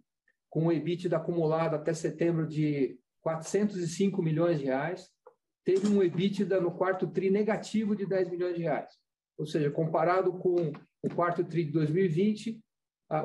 com 0.49 0.67
o 0.67 0.71
EBITDA 0.71 1.17
acumulado 1.17 1.75
até 1.75 1.93
setembro 1.93 2.47
de 2.47 2.97
405 3.21 4.21
milhões 4.21 4.59
de 4.59 4.65
reais, 4.65 5.09
teve 5.63 5.87
um 5.87 6.01
EBITDA 6.01 6.61
no 6.61 6.71
quarto 6.71 7.07
TRI 7.07 7.29
negativo 7.29 7.95
de 7.95 8.05
10 8.05 8.29
milhões 8.29 8.55
de 8.55 8.63
reais. 8.63 8.89
Ou 9.37 9.45
seja, 9.45 9.69
comparado 9.69 10.33
com 10.33 10.71
o 11.03 11.09
quarto 11.09 11.43
TRI 11.43 11.65
de 11.65 11.71
2020, 11.71 12.59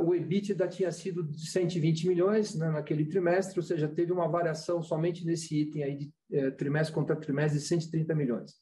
o 0.04 0.14
EBITDA 0.14 0.68
tinha 0.68 0.92
sido 0.92 1.24
de 1.24 1.50
120 1.50 2.06
milhões 2.06 2.54
né, 2.54 2.70
naquele 2.70 3.04
trimestre, 3.04 3.58
ou 3.58 3.64
seja, 3.64 3.88
teve 3.88 4.12
uma 4.12 4.28
variação 4.28 4.80
somente 4.82 5.24
nesse 5.24 5.60
item 5.60 5.82
aí 5.82 5.96
de 5.96 6.12
é, 6.32 6.50
trimestre 6.52 6.94
contra 6.94 7.16
trimestre 7.16 7.58
de 7.58 7.66
130 7.66 8.14
milhões. 8.14 8.52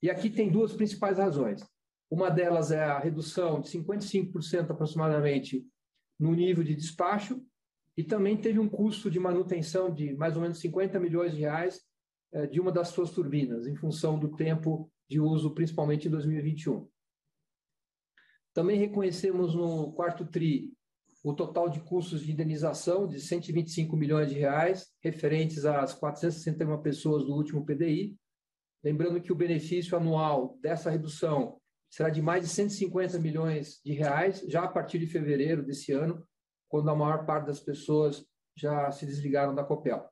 E 0.00 0.08
aqui 0.08 0.30
tem 0.30 0.50
duas 0.50 0.72
principais 0.72 1.18
razões. 1.18 1.62
Uma 2.10 2.28
delas 2.28 2.72
é 2.72 2.82
a 2.82 2.98
redução 2.98 3.60
de 3.60 3.68
55% 3.68 4.70
aproximadamente 4.70 5.64
no 6.18 6.34
nível 6.34 6.64
de 6.64 6.74
despacho, 6.74 7.40
e 7.96 8.02
também 8.02 8.36
teve 8.36 8.58
um 8.58 8.68
custo 8.68 9.10
de 9.10 9.20
manutenção 9.20 9.92
de 9.92 10.14
mais 10.14 10.36
ou 10.36 10.42
menos 10.42 10.58
50 10.58 10.98
milhões 10.98 11.34
de 11.34 11.40
reais 11.40 11.80
é, 12.32 12.46
de 12.46 12.60
uma 12.60 12.72
das 12.72 12.88
suas 12.88 13.10
turbinas, 13.10 13.66
em 13.66 13.76
função 13.76 14.18
do 14.18 14.34
tempo 14.36 14.90
de 15.08 15.20
uso, 15.20 15.54
principalmente 15.54 16.08
em 16.08 16.10
2021. 16.10 16.88
Também 18.52 18.78
reconhecemos 18.78 19.54
no 19.54 19.92
quarto 19.92 20.24
TRI 20.24 20.72
o 21.22 21.34
total 21.34 21.68
de 21.68 21.80
custos 21.80 22.22
de 22.22 22.32
indenização 22.32 23.06
de 23.06 23.20
125 23.20 23.96
milhões 23.96 24.30
de 24.30 24.38
reais, 24.38 24.88
referentes 25.02 25.64
às 25.64 25.92
461 25.92 26.80
pessoas 26.80 27.24
do 27.24 27.34
último 27.34 27.64
PDI. 27.64 28.16
Lembrando 28.82 29.20
que 29.20 29.32
o 29.32 29.36
benefício 29.36 29.96
anual 29.96 30.56
dessa 30.62 30.90
redução 30.90 31.60
será 31.90 32.08
de 32.08 32.22
mais 32.22 32.44
de 32.44 32.48
150 32.48 33.18
milhões 33.18 33.80
de 33.84 33.92
reais, 33.92 34.44
já 34.48 34.62
a 34.62 34.68
partir 34.68 34.98
de 34.98 35.06
fevereiro 35.06 35.62
desse 35.62 35.92
ano, 35.92 36.24
quando 36.68 36.88
a 36.88 36.94
maior 36.94 37.26
parte 37.26 37.46
das 37.46 37.60
pessoas 37.60 38.24
já 38.56 38.90
se 38.92 39.04
desligaram 39.04 39.54
da 39.54 39.64
COPEL. 39.64 40.08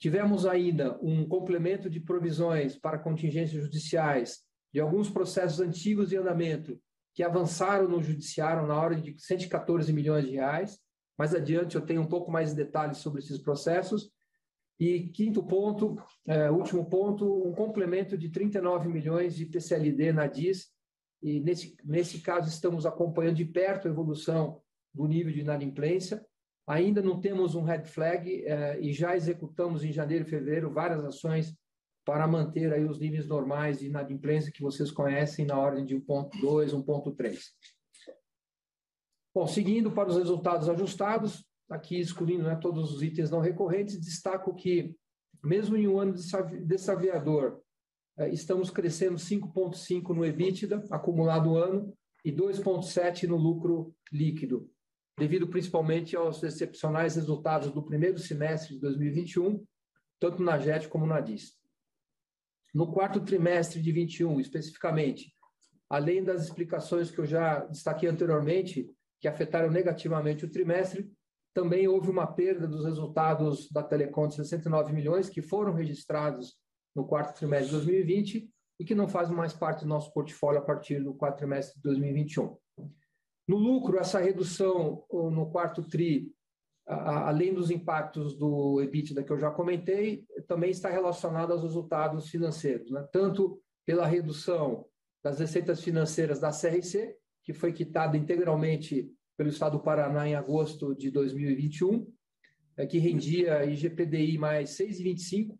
Tivemos 0.00 0.46
ainda 0.46 0.98
um 1.02 1.28
complemento 1.28 1.88
de 1.88 2.00
provisões 2.00 2.76
para 2.76 2.98
contingências 2.98 3.62
judiciais 3.62 4.40
de 4.72 4.80
alguns 4.80 5.10
processos 5.10 5.60
antigos 5.60 6.12
em 6.12 6.16
andamento 6.16 6.80
que 7.14 7.22
avançaram 7.22 7.86
no 7.86 8.02
judiciário 8.02 8.66
na 8.66 8.80
hora 8.80 8.96
de 8.96 9.14
114 9.18 9.92
milhões 9.92 10.24
de 10.24 10.32
reais. 10.32 10.78
Mais 11.18 11.34
adiante 11.34 11.76
eu 11.76 11.82
tenho 11.82 12.00
um 12.00 12.08
pouco 12.08 12.30
mais 12.30 12.50
de 12.50 12.56
detalhes 12.56 12.98
sobre 12.98 13.20
esses 13.20 13.38
processos. 13.38 14.10
E 14.80 15.08
quinto 15.10 15.44
ponto, 15.44 15.96
é, 16.26 16.50
último 16.50 16.88
ponto, 16.88 17.46
um 17.46 17.52
complemento 17.52 18.16
de 18.16 18.30
39 18.30 18.88
milhões 18.88 19.36
de 19.36 19.46
PCLD 19.46 20.12
na 20.12 20.26
DIS. 20.26 20.71
E 21.22 21.40
nesse, 21.40 21.76
nesse 21.84 22.20
caso 22.20 22.48
estamos 22.48 22.84
acompanhando 22.84 23.36
de 23.36 23.44
perto 23.44 23.86
a 23.86 23.90
evolução 23.90 24.60
do 24.92 25.06
nível 25.06 25.32
de 25.32 25.40
inadimplência. 25.40 26.24
Ainda 26.66 27.00
não 27.00 27.20
temos 27.20 27.54
um 27.54 27.62
red 27.62 27.84
flag 27.84 28.44
é, 28.44 28.80
e 28.80 28.92
já 28.92 29.16
executamos 29.16 29.84
em 29.84 29.92
janeiro 29.92 30.26
e 30.26 30.30
fevereiro 30.30 30.72
várias 30.72 31.04
ações 31.04 31.56
para 32.04 32.26
manter 32.26 32.72
aí 32.72 32.84
os 32.84 32.98
níveis 32.98 33.26
normais 33.26 33.78
de 33.78 33.86
inadimplência 33.86 34.52
que 34.52 34.62
vocês 34.62 34.90
conhecem 34.90 35.46
na 35.46 35.58
ordem 35.58 35.84
de 35.84 35.94
1.2, 35.96 36.72
1.3. 36.72 37.38
Bom, 39.34 39.46
seguindo 39.46 39.90
para 39.90 40.10
os 40.10 40.16
resultados 40.16 40.68
ajustados, 40.68 41.44
aqui 41.70 41.98
excluindo 41.98 42.44
né, 42.44 42.56
todos 42.56 42.92
os 42.92 43.02
itens 43.02 43.30
não 43.30 43.40
recorrentes, 43.40 44.00
destaco 44.00 44.54
que, 44.54 44.94
mesmo 45.42 45.76
em 45.76 45.88
um 45.88 45.98
ano 45.98 46.14
desaviador, 46.64 47.62
estamos 48.30 48.70
crescendo 48.70 49.16
5,5% 49.16 50.14
no 50.14 50.24
EBITDA, 50.24 50.84
acumulado 50.90 51.56
ano, 51.56 51.92
e 52.24 52.30
2,7% 52.30 53.28
no 53.28 53.36
lucro 53.36 53.94
líquido, 54.12 54.70
devido 55.18 55.48
principalmente 55.48 56.16
aos 56.16 56.42
excepcionais 56.42 57.16
resultados 57.16 57.72
do 57.72 57.82
primeiro 57.82 58.18
semestre 58.18 58.74
de 58.74 58.80
2021, 58.80 59.64
tanto 60.20 60.42
na 60.42 60.58
JET 60.58 60.88
como 60.88 61.06
na 61.06 61.20
DIS. 61.20 61.56
No 62.72 62.92
quarto 62.92 63.20
trimestre 63.20 63.82
de 63.82 63.92
21, 63.92 64.40
especificamente, 64.40 65.34
além 65.90 66.24
das 66.24 66.44
explicações 66.44 67.10
que 67.10 67.18
eu 67.18 67.26
já 67.26 67.60
destaquei 67.66 68.08
anteriormente, 68.08 68.88
que 69.20 69.28
afetaram 69.28 69.70
negativamente 69.70 70.44
o 70.44 70.50
trimestre, 70.50 71.10
também 71.52 71.86
houve 71.86 72.08
uma 72.08 72.26
perda 72.26 72.66
dos 72.66 72.84
resultados 72.84 73.70
da 73.70 73.82
Telecom 73.82 74.26
de 74.26 74.36
69 74.36 74.92
milhões, 74.92 75.28
que 75.28 75.42
foram 75.42 75.74
registrados 75.74 76.56
no 76.94 77.06
quarto 77.06 77.36
trimestre 77.36 77.66
de 77.66 77.76
2020 77.76 78.50
e 78.80 78.84
que 78.84 78.94
não 78.94 79.08
fazem 79.08 79.34
mais 79.34 79.52
parte 79.52 79.80
do 79.80 79.88
nosso 79.88 80.12
portfólio 80.12 80.60
a 80.60 80.64
partir 80.64 81.02
do 81.02 81.14
quarto 81.14 81.38
trimestre 81.38 81.76
de 81.76 81.82
2021. 81.82 82.56
No 83.48 83.56
lucro, 83.56 83.98
essa 83.98 84.18
redução 84.20 85.04
no 85.10 85.50
quarto 85.50 85.82
TRI 85.82 86.32
além 86.86 87.54
dos 87.54 87.70
impactos 87.70 88.36
do 88.36 88.80
EBITDA 88.80 89.22
que 89.22 89.32
eu 89.32 89.38
já 89.38 89.50
comentei, 89.50 90.24
também 90.46 90.70
está 90.70 90.90
relacionado 90.90 91.52
aos 91.52 91.62
resultados 91.62 92.28
financeiros, 92.28 92.90
né? 92.90 93.06
tanto 93.12 93.60
pela 93.86 94.06
redução 94.06 94.86
das 95.22 95.38
receitas 95.38 95.80
financeiras 95.82 96.40
da 96.40 96.50
CRC, 96.50 97.16
que 97.44 97.52
foi 97.52 97.72
quitada 97.72 98.16
integralmente 98.16 99.10
pelo 99.36 99.48
Estado 99.48 99.78
do 99.78 99.82
Paraná 99.82 100.28
em 100.28 100.34
agosto 100.34 100.94
de 100.94 101.10
2021, 101.10 102.06
é, 102.76 102.86
que 102.86 102.98
rendia 102.98 103.64
IGPDI 103.64 104.38
mais 104.38 104.70
6,25, 104.70 105.56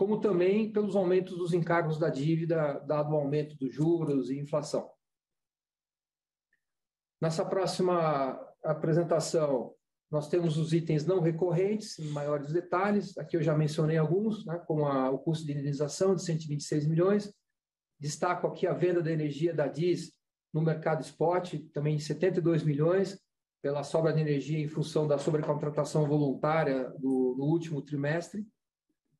como 0.00 0.18
também 0.18 0.72
pelos 0.72 0.96
aumentos 0.96 1.36
dos 1.36 1.52
encargos 1.52 1.98
da 1.98 2.08
dívida, 2.08 2.78
dado 2.86 3.12
o 3.12 3.16
aumento 3.16 3.54
dos 3.58 3.74
juros 3.74 4.30
e 4.30 4.38
inflação. 4.38 4.90
Nessa 7.20 7.44
próxima 7.44 8.30
apresentação, 8.64 9.74
nós 10.10 10.26
temos 10.26 10.56
os 10.56 10.72
itens 10.72 11.04
não 11.04 11.20
recorrentes, 11.20 11.98
em 11.98 12.08
maiores 12.12 12.50
detalhes. 12.50 13.18
Aqui 13.18 13.36
eu 13.36 13.42
já 13.42 13.54
mencionei 13.54 13.98
alguns, 13.98 14.46
né, 14.46 14.58
como 14.66 14.86
a, 14.86 15.10
o 15.10 15.18
custo 15.18 15.44
de 15.44 15.52
indenização 15.52 16.14
de 16.14 16.24
126 16.24 16.86
milhões. 16.86 17.30
Destaco 17.98 18.46
aqui 18.46 18.66
a 18.66 18.72
venda 18.72 19.02
da 19.02 19.12
energia 19.12 19.52
da 19.52 19.66
DIS 19.66 20.14
no 20.50 20.62
mercado 20.62 21.02
spot, 21.02 21.56
também 21.74 21.98
72 21.98 22.62
milhões, 22.62 23.20
pela 23.60 23.84
sobra 23.84 24.14
de 24.14 24.20
energia 24.22 24.60
em 24.60 24.66
função 24.66 25.06
da 25.06 25.18
sobrecontratação 25.18 26.08
voluntária 26.08 26.88
do, 26.98 27.34
no 27.36 27.44
último 27.44 27.82
trimestre. 27.82 28.48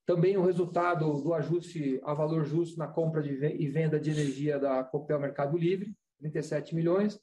Também 0.07 0.37
o 0.37 0.45
resultado 0.45 1.23
do 1.23 1.35
ajuste 1.35 2.00
a 2.02 2.14
valor 2.14 2.45
justo 2.45 2.78
na 2.78 2.88
compra 2.88 3.25
e 3.25 3.69
venda 3.69 4.00
de 4.00 4.11
energia 4.11 4.59
da 4.59 4.83
Copel 4.83 5.21
Mercado 5.21 5.57
Livre, 5.57 5.95
37 6.19 6.75
milhões 6.75 7.21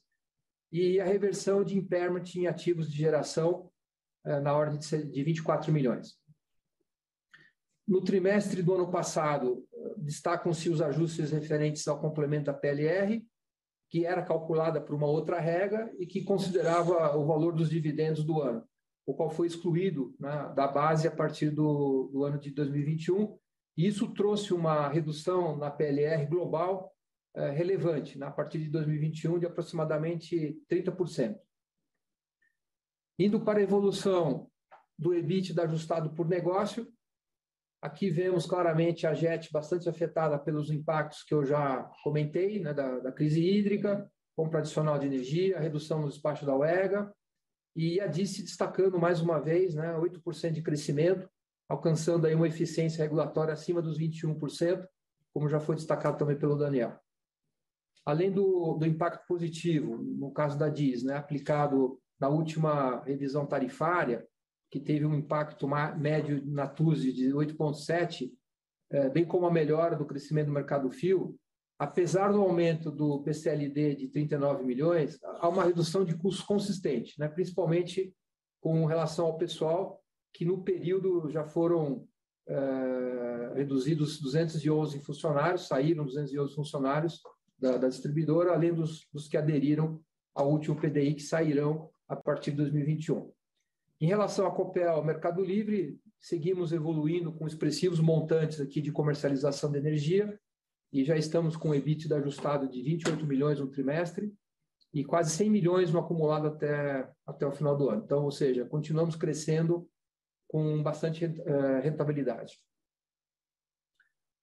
e 0.70 1.00
a 1.00 1.04
reversão 1.04 1.64
de 1.64 1.76
impairment 1.76 2.24
em 2.36 2.46
ativos 2.46 2.90
de 2.90 2.96
geração 2.96 3.70
eh, 4.24 4.40
na 4.40 4.54
ordem 4.54 4.78
de 4.78 5.24
24 5.24 5.72
milhões. 5.72 6.18
No 7.86 8.02
trimestre 8.02 8.62
do 8.62 8.74
ano 8.74 8.90
passado, 8.90 9.66
destacam-se 9.96 10.68
os 10.68 10.82
ajustes 10.82 11.30
referentes 11.30 11.88
ao 11.88 11.98
complemento 11.98 12.46
da 12.46 12.54
PLR, 12.54 13.26
que 13.88 14.04
era 14.04 14.22
calculada 14.22 14.80
por 14.80 14.94
uma 14.94 15.06
outra 15.06 15.40
regra 15.40 15.90
e 15.98 16.06
que 16.06 16.22
considerava 16.22 17.16
o 17.16 17.26
valor 17.26 17.54
dos 17.54 17.70
dividendos 17.70 18.22
do 18.22 18.42
ano, 18.42 18.62
o 19.08 19.14
qual 19.14 19.30
foi 19.30 19.46
excluído 19.46 20.14
né, 20.20 20.52
da 20.54 20.68
base 20.68 21.08
a 21.08 21.10
partir 21.10 21.48
do, 21.48 22.10
do 22.12 22.24
ano 22.24 22.38
de 22.38 22.50
2021. 22.50 23.38
E 23.74 23.86
isso 23.86 24.12
trouxe 24.12 24.52
uma 24.52 24.86
redução 24.86 25.56
na 25.56 25.70
PLR 25.70 26.26
global 26.26 26.94
é, 27.34 27.48
relevante, 27.48 28.18
né, 28.18 28.26
a 28.26 28.30
partir 28.30 28.58
de 28.58 28.68
2021, 28.68 29.38
de 29.38 29.46
aproximadamente 29.46 30.62
30%. 30.70 31.38
Indo 33.18 33.40
para 33.40 33.60
a 33.60 33.62
evolução 33.62 34.50
do 34.98 35.14
EBITDA 35.14 35.62
ajustado 35.62 36.10
por 36.10 36.28
negócio, 36.28 36.86
aqui 37.80 38.10
vemos 38.10 38.44
claramente 38.44 39.06
a 39.06 39.14
JET 39.14 39.50
bastante 39.50 39.88
afetada 39.88 40.38
pelos 40.38 40.70
impactos 40.70 41.22
que 41.22 41.32
eu 41.32 41.46
já 41.46 41.82
comentei, 42.04 42.60
né, 42.60 42.74
da, 42.74 42.98
da 42.98 43.10
crise 43.10 43.42
hídrica, 43.42 44.06
compra 44.36 44.58
adicional 44.58 44.98
de 44.98 45.06
energia, 45.06 45.58
redução 45.58 46.02
no 46.02 46.10
despacho 46.10 46.44
da 46.44 46.54
UEGA, 46.54 47.10
e 47.78 48.00
a 48.00 48.08
DIS 48.08 48.42
destacando 48.42 48.98
mais 48.98 49.20
uma 49.20 49.38
vez, 49.38 49.72
né, 49.76 49.96
8% 49.96 50.50
de 50.50 50.62
crescimento, 50.62 51.30
alcançando 51.68 52.26
aí 52.26 52.34
uma 52.34 52.48
eficiência 52.48 53.04
regulatória 53.04 53.54
acima 53.54 53.80
dos 53.80 53.96
21%, 53.96 54.84
como 55.32 55.48
já 55.48 55.60
foi 55.60 55.76
destacado 55.76 56.18
também 56.18 56.36
pelo 56.36 56.56
Daniel. 56.56 56.98
Além 58.04 58.32
do, 58.32 58.74
do 58.74 58.84
impacto 58.84 59.24
positivo, 59.28 59.96
no 59.96 60.32
caso 60.32 60.58
da 60.58 60.68
DIS, 60.68 61.04
né, 61.04 61.14
aplicado 61.14 62.00
na 62.18 62.28
última 62.28 63.00
revisão 63.04 63.46
tarifária, 63.46 64.26
que 64.72 64.80
teve 64.80 65.06
um 65.06 65.14
impacto 65.14 65.68
médio 65.96 66.44
na 66.46 66.66
TUSE 66.66 67.12
de 67.12 67.28
8,7, 67.28 68.32
é, 68.90 69.08
bem 69.08 69.24
como 69.24 69.46
a 69.46 69.52
melhora 69.52 69.94
do 69.94 70.04
crescimento 70.04 70.46
do 70.46 70.52
mercado 70.52 70.90
fio, 70.90 71.38
apesar 71.78 72.32
do 72.32 72.42
aumento 72.42 72.90
do 72.90 73.22
PCLD 73.22 73.94
de 73.94 74.08
39 74.08 74.64
milhões, 74.64 75.18
há 75.22 75.48
uma 75.48 75.64
redução 75.64 76.04
de 76.04 76.16
custos 76.16 76.44
consistente, 76.44 77.18
né, 77.18 77.28
principalmente 77.28 78.12
com 78.60 78.84
relação 78.84 79.26
ao 79.26 79.38
pessoal, 79.38 80.02
que 80.32 80.44
no 80.44 80.62
período 80.62 81.30
já 81.30 81.44
foram 81.44 82.06
é, 82.46 83.52
reduzidos 83.54 84.20
211 84.20 84.98
funcionários, 85.00 85.68
saíram 85.68 86.04
211 86.04 86.54
funcionários, 86.54 87.20
da, 87.58 87.76
da 87.76 87.88
distribuidora, 87.88 88.52
além 88.52 88.72
dos, 88.72 89.06
dos 89.12 89.28
que 89.28 89.36
aderiram 89.36 90.00
ao 90.34 90.50
último 90.50 90.76
PDI, 90.76 91.14
que 91.14 91.22
sairão 91.22 91.90
a 92.08 92.14
partir 92.14 92.52
de 92.52 92.58
2021. 92.58 93.30
Em 94.00 94.06
relação 94.06 94.46
à 94.46 94.50
Copel 94.50 95.04
Mercado 95.04 95.44
Livre, 95.44 95.98
seguimos 96.20 96.72
evoluindo 96.72 97.32
com 97.32 97.46
expressivos 97.46 97.98
montantes 97.98 98.60
aqui 98.60 98.80
de 98.80 98.92
comercialização 98.92 99.70
de 99.72 99.78
energia 99.78 100.38
e 100.92 101.04
já 101.04 101.16
estamos 101.16 101.56
com 101.56 101.70
o 101.70 101.74
EBITDA 101.74 102.16
ajustado 102.16 102.68
de 102.68 102.82
28 102.82 103.26
milhões 103.26 103.60
no 103.60 103.68
trimestre 103.68 104.32
e 104.92 105.04
quase 105.04 105.30
100 105.30 105.50
milhões 105.50 105.92
no 105.92 105.98
acumulado 105.98 106.48
até, 106.48 107.10
até 107.26 107.46
o 107.46 107.52
final 107.52 107.76
do 107.76 107.90
ano. 107.90 108.02
Então, 108.04 108.24
ou 108.24 108.30
seja, 108.30 108.64
continuamos 108.64 109.16
crescendo 109.16 109.88
com 110.48 110.82
bastante 110.82 111.24
eh, 111.24 111.80
rentabilidade. 111.80 112.58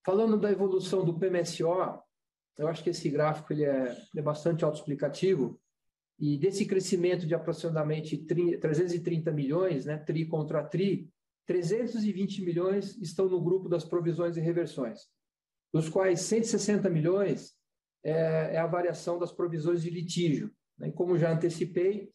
Falando 0.06 0.40
da 0.40 0.52
evolução 0.52 1.04
do 1.04 1.18
PMSO, 1.18 2.00
eu 2.60 2.68
acho 2.68 2.84
que 2.84 2.92
esse 2.92 3.10
gráfico 3.10 3.52
ele 3.52 3.66
é, 3.66 3.98
é 4.16 4.22
bastante 4.22 4.64
autoexplicativo. 4.64 5.60
E 6.20 6.38
desse 6.38 6.66
crescimento 6.66 7.26
de 7.26 7.34
aproximadamente 7.34 8.18
330 8.18 9.32
milhões, 9.32 9.86
né, 9.86 9.98
TRI 9.98 10.28
contra 10.28 10.64
TRI, 10.64 11.10
320 11.48 12.44
milhões 12.44 12.96
estão 12.98 13.28
no 13.28 13.42
grupo 13.42 13.68
das 13.68 13.84
provisões 13.84 14.38
e 14.38 14.42
reversões, 14.42 15.08
dos 15.76 15.90
quais 15.90 16.22
160 16.22 16.90
milhões 16.90 17.54
é, 18.02 18.56
é 18.56 18.58
a 18.58 18.66
variação 18.66 19.20
das 19.20 19.34
provisões 19.34 19.82
de 19.82 19.90
litígio. 19.90 20.50
Né? 20.78 20.90
Como 20.90 21.18
já 21.18 21.30
antecipei, 21.30 22.10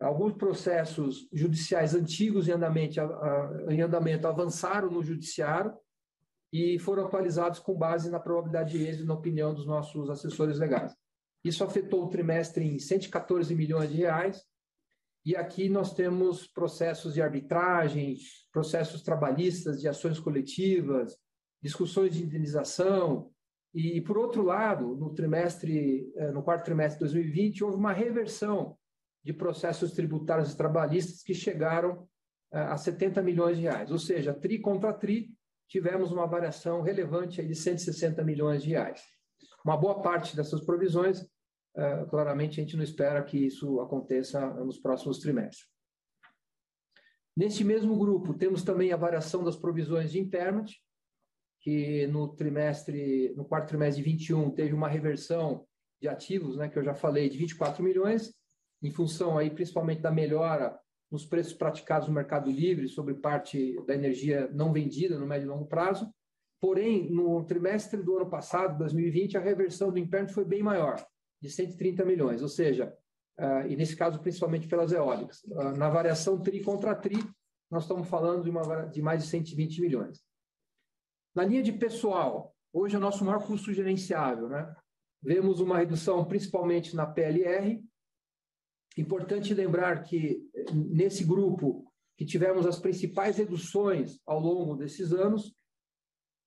alguns 0.00 0.32
processos 0.32 1.28
judiciais 1.32 1.94
antigos 1.94 2.48
em 2.48 2.52
andamento, 2.52 2.98
em 3.68 3.80
andamento 3.80 4.26
avançaram 4.26 4.90
no 4.90 5.00
judiciário 5.00 5.72
e 6.52 6.76
foram 6.80 7.06
atualizados 7.06 7.60
com 7.60 7.78
base 7.78 8.10
na 8.10 8.18
probabilidade 8.18 8.76
de 8.76 8.84
êxito, 8.84 9.06
na 9.06 9.14
opinião 9.14 9.54
dos 9.54 9.64
nossos 9.64 10.10
assessores 10.10 10.58
legais. 10.58 10.92
Isso 11.44 11.62
afetou 11.62 12.04
o 12.04 12.10
trimestre 12.10 12.64
em 12.64 12.80
114 12.80 13.54
milhões 13.54 13.92
de 13.92 13.98
reais, 13.98 14.44
e 15.24 15.36
aqui 15.36 15.68
nós 15.68 15.94
temos 15.94 16.48
processos 16.48 17.14
de 17.14 17.22
arbitragem, 17.22 18.16
processos 18.50 19.02
trabalhistas 19.02 19.80
de 19.80 19.86
ações 19.86 20.18
coletivas, 20.18 21.16
discussões 21.62 22.14
de 22.14 22.22
indenização, 22.22 23.30
e 23.74 24.00
por 24.00 24.16
outro 24.16 24.42
lado, 24.42 24.96
no 24.96 25.14
trimestre, 25.14 26.10
eh, 26.16 26.32
no 26.32 26.42
quarto 26.42 26.64
trimestre 26.64 26.98
de 26.98 27.12
2020, 27.12 27.64
houve 27.64 27.76
uma 27.76 27.92
reversão 27.92 28.76
de 29.22 29.32
processos 29.32 29.92
tributários 29.92 30.52
e 30.52 30.56
trabalhistas 30.56 31.22
que 31.22 31.34
chegaram 31.34 32.08
eh, 32.52 32.58
a 32.58 32.76
70 32.76 33.22
milhões 33.22 33.56
de 33.56 33.64
reais, 33.64 33.90
ou 33.90 33.98
seja, 33.98 34.32
tri 34.32 34.58
contra 34.58 34.92
tri, 34.92 35.30
tivemos 35.68 36.10
uma 36.10 36.26
variação 36.26 36.80
relevante 36.80 37.44
de 37.46 37.54
160 37.54 38.24
milhões 38.24 38.62
de 38.62 38.70
reais. 38.70 39.02
Uma 39.64 39.76
boa 39.76 40.00
parte 40.00 40.34
dessas 40.34 40.64
provisões, 40.64 41.20
uh, 41.20 42.06
claramente, 42.08 42.58
a 42.58 42.64
gente 42.64 42.74
não 42.74 42.82
espera 42.82 43.22
que 43.22 43.36
isso 43.36 43.78
aconteça 43.80 44.40
nos 44.64 44.78
próximos 44.78 45.18
trimestres. 45.18 45.68
Neste 47.36 47.62
mesmo 47.64 47.98
grupo, 47.98 48.32
temos 48.32 48.62
também 48.62 48.92
a 48.92 48.96
variação 48.96 49.44
das 49.44 49.56
provisões 49.56 50.10
de 50.10 50.18
impairment, 50.18 50.66
que 51.60 52.06
no 52.06 52.28
trimestre, 52.28 53.34
no 53.36 53.44
quarto 53.44 53.68
trimestre 53.68 54.02
de 54.02 54.10
21 54.10 54.50
teve 54.50 54.74
uma 54.74 54.88
reversão 54.88 55.66
de 56.00 56.08
ativos, 56.08 56.56
né, 56.56 56.68
que 56.68 56.78
eu 56.78 56.84
já 56.84 56.94
falei, 56.94 57.28
de 57.28 57.36
24 57.36 57.82
milhões, 57.82 58.32
em 58.82 58.90
função 58.90 59.36
aí 59.36 59.50
principalmente 59.50 60.00
da 60.00 60.10
melhora 60.10 60.78
nos 61.10 61.24
preços 61.24 61.52
praticados 61.52 62.08
no 62.08 62.14
Mercado 62.14 62.50
Livre 62.50 62.86
sobre 62.88 63.14
parte 63.14 63.74
da 63.86 63.94
energia 63.94 64.48
não 64.52 64.72
vendida 64.72 65.18
no 65.18 65.26
médio 65.26 65.46
e 65.46 65.48
longo 65.48 65.66
prazo. 65.66 66.08
Porém, 66.60 67.10
no 67.10 67.44
trimestre 67.44 68.02
do 68.02 68.16
ano 68.16 68.28
passado, 68.28 68.78
2020, 68.78 69.36
a 69.36 69.40
reversão 69.40 69.90
do 69.90 69.98
impairment 69.98 70.32
foi 70.32 70.44
bem 70.44 70.62
maior, 70.62 71.04
de 71.40 71.48
130 71.48 72.04
milhões, 72.04 72.42
ou 72.42 72.48
seja, 72.48 72.92
uh, 73.38 73.66
e 73.68 73.76
nesse 73.76 73.96
caso 73.96 74.20
principalmente 74.20 74.66
pelas 74.66 74.92
eólicas. 74.92 75.42
Uh, 75.44 75.76
na 75.76 75.88
variação 75.88 76.40
TRI 76.40 76.62
contra 76.62 76.94
TRI, 76.94 77.18
nós 77.70 77.84
estamos 77.84 78.08
falando 78.08 78.42
de, 78.42 78.50
uma, 78.50 78.86
de 78.86 79.00
mais 79.00 79.22
de 79.22 79.28
120 79.28 79.80
milhões. 79.80 80.27
Na 81.38 81.44
linha 81.44 81.62
de 81.62 81.70
pessoal, 81.70 82.52
hoje 82.72 82.96
é 82.96 82.98
o 82.98 83.00
nosso 83.00 83.24
maior 83.24 83.46
custo 83.46 83.72
gerenciável, 83.72 84.48
né? 84.48 84.74
Vemos 85.22 85.60
uma 85.60 85.78
redução 85.78 86.24
principalmente 86.24 86.96
na 86.96 87.06
PLR, 87.06 87.80
Importante 88.96 89.54
lembrar 89.54 90.02
que 90.02 90.42
nesse 90.74 91.22
grupo 91.22 91.84
que 92.16 92.26
tivemos 92.26 92.66
as 92.66 92.80
principais 92.80 93.36
reduções 93.36 94.18
ao 94.26 94.40
longo 94.40 94.74
desses 94.74 95.12
anos 95.12 95.54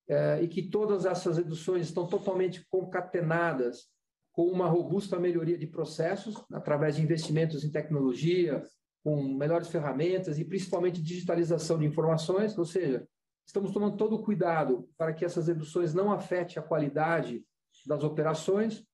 é, 0.06 0.42
e 0.42 0.48
que 0.48 0.68
todas 0.68 1.06
essas 1.06 1.38
reduções 1.38 1.86
estão 1.86 2.06
totalmente 2.06 2.62
concatenadas 2.68 3.88
com 4.30 4.44
uma 4.44 4.66
robusta 4.66 5.18
melhoria 5.18 5.56
de 5.56 5.66
processos 5.66 6.34
através 6.52 6.96
de 6.96 7.02
investimentos 7.02 7.64
em 7.64 7.70
tecnologia, 7.70 8.62
com 9.02 9.22
melhores 9.22 9.68
ferramentas 9.68 10.38
e 10.38 10.44
principalmente 10.44 11.02
digitalização 11.02 11.78
de 11.78 11.86
informações, 11.86 12.58
ou 12.58 12.66
seja, 12.66 13.08
estamos 13.46 13.72
tomando 13.72 13.96
todo 13.96 14.16
o 14.16 14.22
cuidado 14.22 14.88
para 14.96 15.12
que 15.12 15.24
essas 15.24 15.48
reduções 15.48 15.94
não 15.94 16.10
afetem 16.12 16.58
a 16.58 16.66
qualidade 16.66 17.44
das 17.86 18.02
operações 18.04 18.86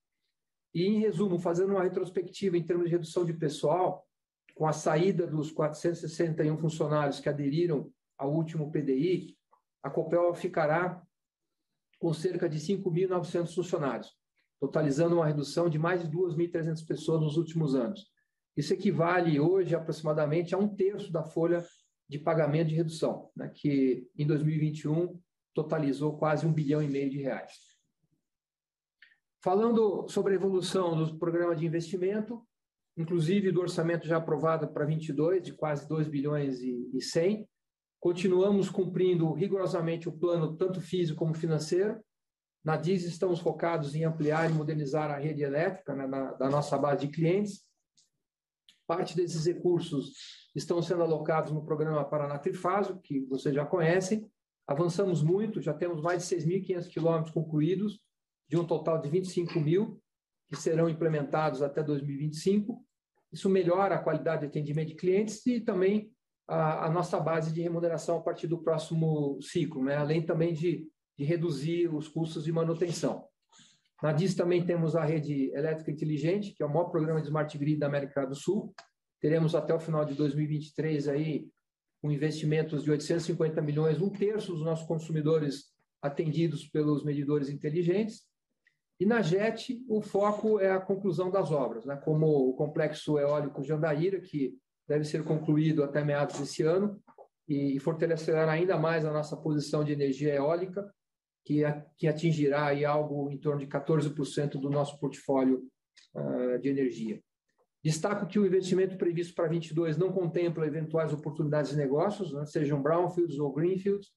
e, 0.73 0.85
em 0.85 0.99
resumo, 0.99 1.39
fazendo 1.39 1.71
uma 1.71 1.83
retrospectiva 1.83 2.57
em 2.57 2.65
termos 2.65 2.85
de 2.85 2.91
redução 2.91 3.25
de 3.25 3.33
pessoal, 3.33 4.07
com 4.55 4.67
a 4.67 4.73
saída 4.73 5.25
dos 5.25 5.51
461 5.51 6.57
funcionários 6.57 7.19
que 7.19 7.29
aderiram 7.29 7.91
ao 8.17 8.33
último 8.33 8.71
PDI, 8.71 9.37
a 9.81 9.89
Copel 9.89 10.33
ficará 10.33 11.01
com 11.97 12.13
cerca 12.13 12.49
de 12.49 12.59
5.900 12.59 13.55
funcionários, 13.55 14.13
totalizando 14.59 15.15
uma 15.15 15.25
redução 15.25 15.69
de 15.69 15.79
mais 15.79 16.01
de 16.01 16.09
2.300 16.15 16.85
pessoas 16.85 17.21
nos 17.21 17.37
últimos 17.37 17.75
anos. 17.75 18.07
Isso 18.55 18.73
equivale 18.73 19.39
hoje 19.39 19.75
aproximadamente 19.75 20.53
a 20.53 20.57
um 20.57 20.67
terço 20.67 21.11
da 21.11 21.23
folha 21.23 21.65
de 22.09 22.17
pagamento 22.17 22.69
de 22.69 22.75
redução, 22.75 23.29
né, 23.35 23.49
que 23.53 24.09
em 24.17 24.25
2021 24.25 25.19
totalizou 25.53 26.17
quase 26.17 26.45
um 26.45 26.53
bilhão 26.53 26.81
e 26.81 26.87
meio 26.87 27.09
de 27.09 27.21
reais. 27.21 27.53
Falando 29.43 30.07
sobre 30.09 30.33
a 30.33 30.35
evolução 30.35 30.97
do 30.97 31.17
programa 31.17 31.55
de 31.55 31.65
investimento, 31.65 32.43
inclusive 32.97 33.51
do 33.51 33.61
orçamento 33.61 34.07
já 34.07 34.17
aprovado 34.17 34.67
para 34.73 34.85
22, 34.85 35.43
de 35.43 35.53
quase 35.53 35.87
2 35.87 36.07
bilhões 36.07 36.59
e 36.61 36.99
100, 36.99 37.47
continuamos 37.99 38.69
cumprindo 38.69 39.31
rigorosamente 39.33 40.09
o 40.09 40.11
plano, 40.11 40.57
tanto 40.57 40.81
físico 40.81 41.19
como 41.19 41.33
financeiro. 41.33 42.01
Na 42.63 42.75
DIS, 42.75 43.05
estamos 43.05 43.39
focados 43.39 43.95
em 43.95 44.03
ampliar 44.03 44.49
e 44.49 44.53
modernizar 44.53 45.09
a 45.11 45.17
rede 45.17 45.43
elétrica 45.43 45.95
né, 45.95 46.05
na, 46.07 46.33
da 46.33 46.49
nossa 46.49 46.77
base 46.77 47.07
de 47.07 47.13
clientes. 47.13 47.63
Parte 48.89 49.15
desses 49.15 49.45
recursos 49.45 50.13
estão 50.55 50.81
sendo 50.81 51.03
alocados 51.03 51.51
no 51.51 51.63
programa 51.63 52.03
Paraná 52.03 52.39
Trifásico, 52.39 52.99
que 52.99 53.19
vocês 53.27 53.53
já 53.53 53.63
conhecem. 53.63 54.27
Avançamos 54.65 55.21
muito, 55.21 55.61
já 55.61 55.75
temos 55.75 56.01
mais 56.01 56.27
de 56.27 56.35
6.500 56.35 56.87
quilômetros 56.87 57.31
concluídos, 57.31 58.01
de 58.47 58.57
um 58.57 58.65
total 58.65 58.99
de 58.99 59.07
25 59.07 59.59
mil, 59.59 60.01
que 60.47 60.55
serão 60.55 60.89
implementados 60.89 61.61
até 61.61 61.83
2025. 61.83 62.83
Isso 63.31 63.47
melhora 63.47 63.93
a 63.93 64.01
qualidade 64.01 64.41
de 64.41 64.47
atendimento 64.47 64.87
de 64.87 64.95
clientes 64.95 65.45
e 65.45 65.61
também 65.61 66.11
a, 66.47 66.87
a 66.87 66.89
nossa 66.89 67.19
base 67.19 67.53
de 67.53 67.61
remuneração 67.61 68.17
a 68.17 68.21
partir 68.21 68.47
do 68.47 68.57
próximo 68.57 69.39
ciclo, 69.39 69.83
né? 69.83 69.97
além 69.97 70.25
também 70.25 70.51
de, 70.51 70.87
de 71.15 71.23
reduzir 71.23 71.93
os 71.93 72.07
custos 72.07 72.43
de 72.43 72.51
manutenção. 72.51 73.23
Na 74.01 74.13
DIS 74.13 74.33
também 74.33 74.65
temos 74.65 74.95
a 74.95 75.03
rede 75.03 75.51
elétrica 75.53 75.91
inteligente, 75.91 76.53
que 76.53 76.63
é 76.63 76.65
o 76.65 76.69
maior 76.69 76.85
programa 76.85 77.19
de 77.19 77.27
smart 77.27 77.57
grid 77.57 77.79
da 77.79 77.87
América 77.87 78.25
do 78.25 78.35
Sul. 78.35 78.73
Teremos 79.19 79.53
até 79.55 79.73
o 79.73 79.79
final 79.79 80.05
de 80.05 80.13
2023 80.13 81.07
aí 81.09 81.47
com 82.01 82.09
investimentos 82.09 82.83
de 82.83 82.91
850 82.91 83.61
milhões, 83.61 84.01
um 84.01 84.09
terço 84.09 84.53
dos 84.53 84.63
nossos 84.63 84.87
consumidores 84.87 85.65
atendidos 86.01 86.65
pelos 86.65 87.03
medidores 87.03 87.49
inteligentes. 87.49 88.23
E 88.99 89.05
na 89.05 89.21
JET, 89.21 89.83
o 89.87 90.01
foco 90.01 90.59
é 90.59 90.71
a 90.71 90.79
conclusão 90.79 91.29
das 91.29 91.51
obras, 91.51 91.85
né? 91.85 91.97
como 91.97 92.25
o 92.25 92.53
complexo 92.53 93.17
eólico 93.17 93.63
Jandaíra, 93.63 94.19
que 94.21 94.57
deve 94.87 95.03
ser 95.03 95.23
concluído 95.23 95.83
até 95.83 96.03
meados 96.03 96.39
desse 96.39 96.63
ano, 96.63 97.01
e 97.47 97.79
fortalecerá 97.79 98.49
ainda 98.49 98.77
mais 98.77 99.05
a 99.05 99.11
nossa 99.11 99.35
posição 99.35 99.83
de 99.83 99.91
energia 99.91 100.35
eólica, 100.35 100.89
que, 101.49 101.63
que 101.97 102.07
atingirá 102.07 102.67
aí 102.67 102.85
algo 102.85 103.31
em 103.31 103.37
torno 103.37 103.59
de 103.59 103.65
14% 103.65 104.51
do 104.59 104.69
nosso 104.69 104.99
portfólio 104.99 105.67
uh, 106.13 106.59
de 106.59 106.69
energia. 106.69 107.19
Destaco 107.83 108.27
que 108.27 108.37
o 108.37 108.45
investimento 108.45 108.95
previsto 108.97 109.33
para 109.33 109.47
22 109.47 109.97
não 109.97 110.11
contempla 110.11 110.67
eventuais 110.67 111.11
oportunidades 111.11 111.71
de 111.71 111.77
negócios, 111.77 112.31
né, 112.31 112.45
sejam 112.45 112.83
brownfields 112.83 113.39
ou 113.39 113.51
greenfields, 113.51 114.11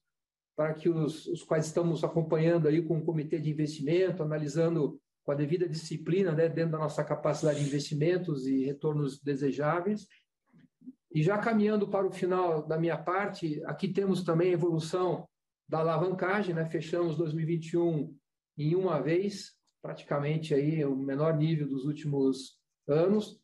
para 0.55 0.75
que 0.75 0.87
os, 0.87 1.25
os 1.25 1.41
quais 1.41 1.65
estamos 1.65 2.03
acompanhando 2.03 2.67
aí 2.67 2.83
com 2.83 2.99
o 2.99 3.03
comitê 3.03 3.39
de 3.39 3.49
investimento, 3.49 4.21
analisando 4.21 5.01
com 5.23 5.31
a 5.31 5.35
devida 5.35 5.67
disciplina, 5.67 6.33
né, 6.33 6.47
dentro 6.47 6.73
da 6.73 6.77
nossa 6.77 7.03
capacidade 7.03 7.61
de 7.61 7.65
investimentos 7.65 8.45
e 8.45 8.63
retornos 8.63 9.19
desejáveis. 9.19 10.05
E 11.11 11.23
já 11.23 11.39
caminhando 11.39 11.87
para 11.87 12.05
o 12.05 12.11
final 12.11 12.61
da 12.67 12.77
minha 12.77 12.97
parte, 12.97 13.59
aqui 13.65 13.87
temos 13.87 14.23
também 14.23 14.49
a 14.49 14.53
evolução 14.53 15.27
da 15.67 15.79
alavancagem, 15.79 16.53
né? 16.53 16.65
Fechamos 16.65 17.17
2021 17.17 18.15
em 18.57 18.75
uma 18.75 19.01
vez, 19.01 19.53
praticamente 19.81 20.53
aí 20.53 20.83
o 20.85 20.95
menor 20.95 21.35
nível 21.35 21.67
dos 21.67 21.85
últimos 21.85 22.59
anos. 22.87 23.39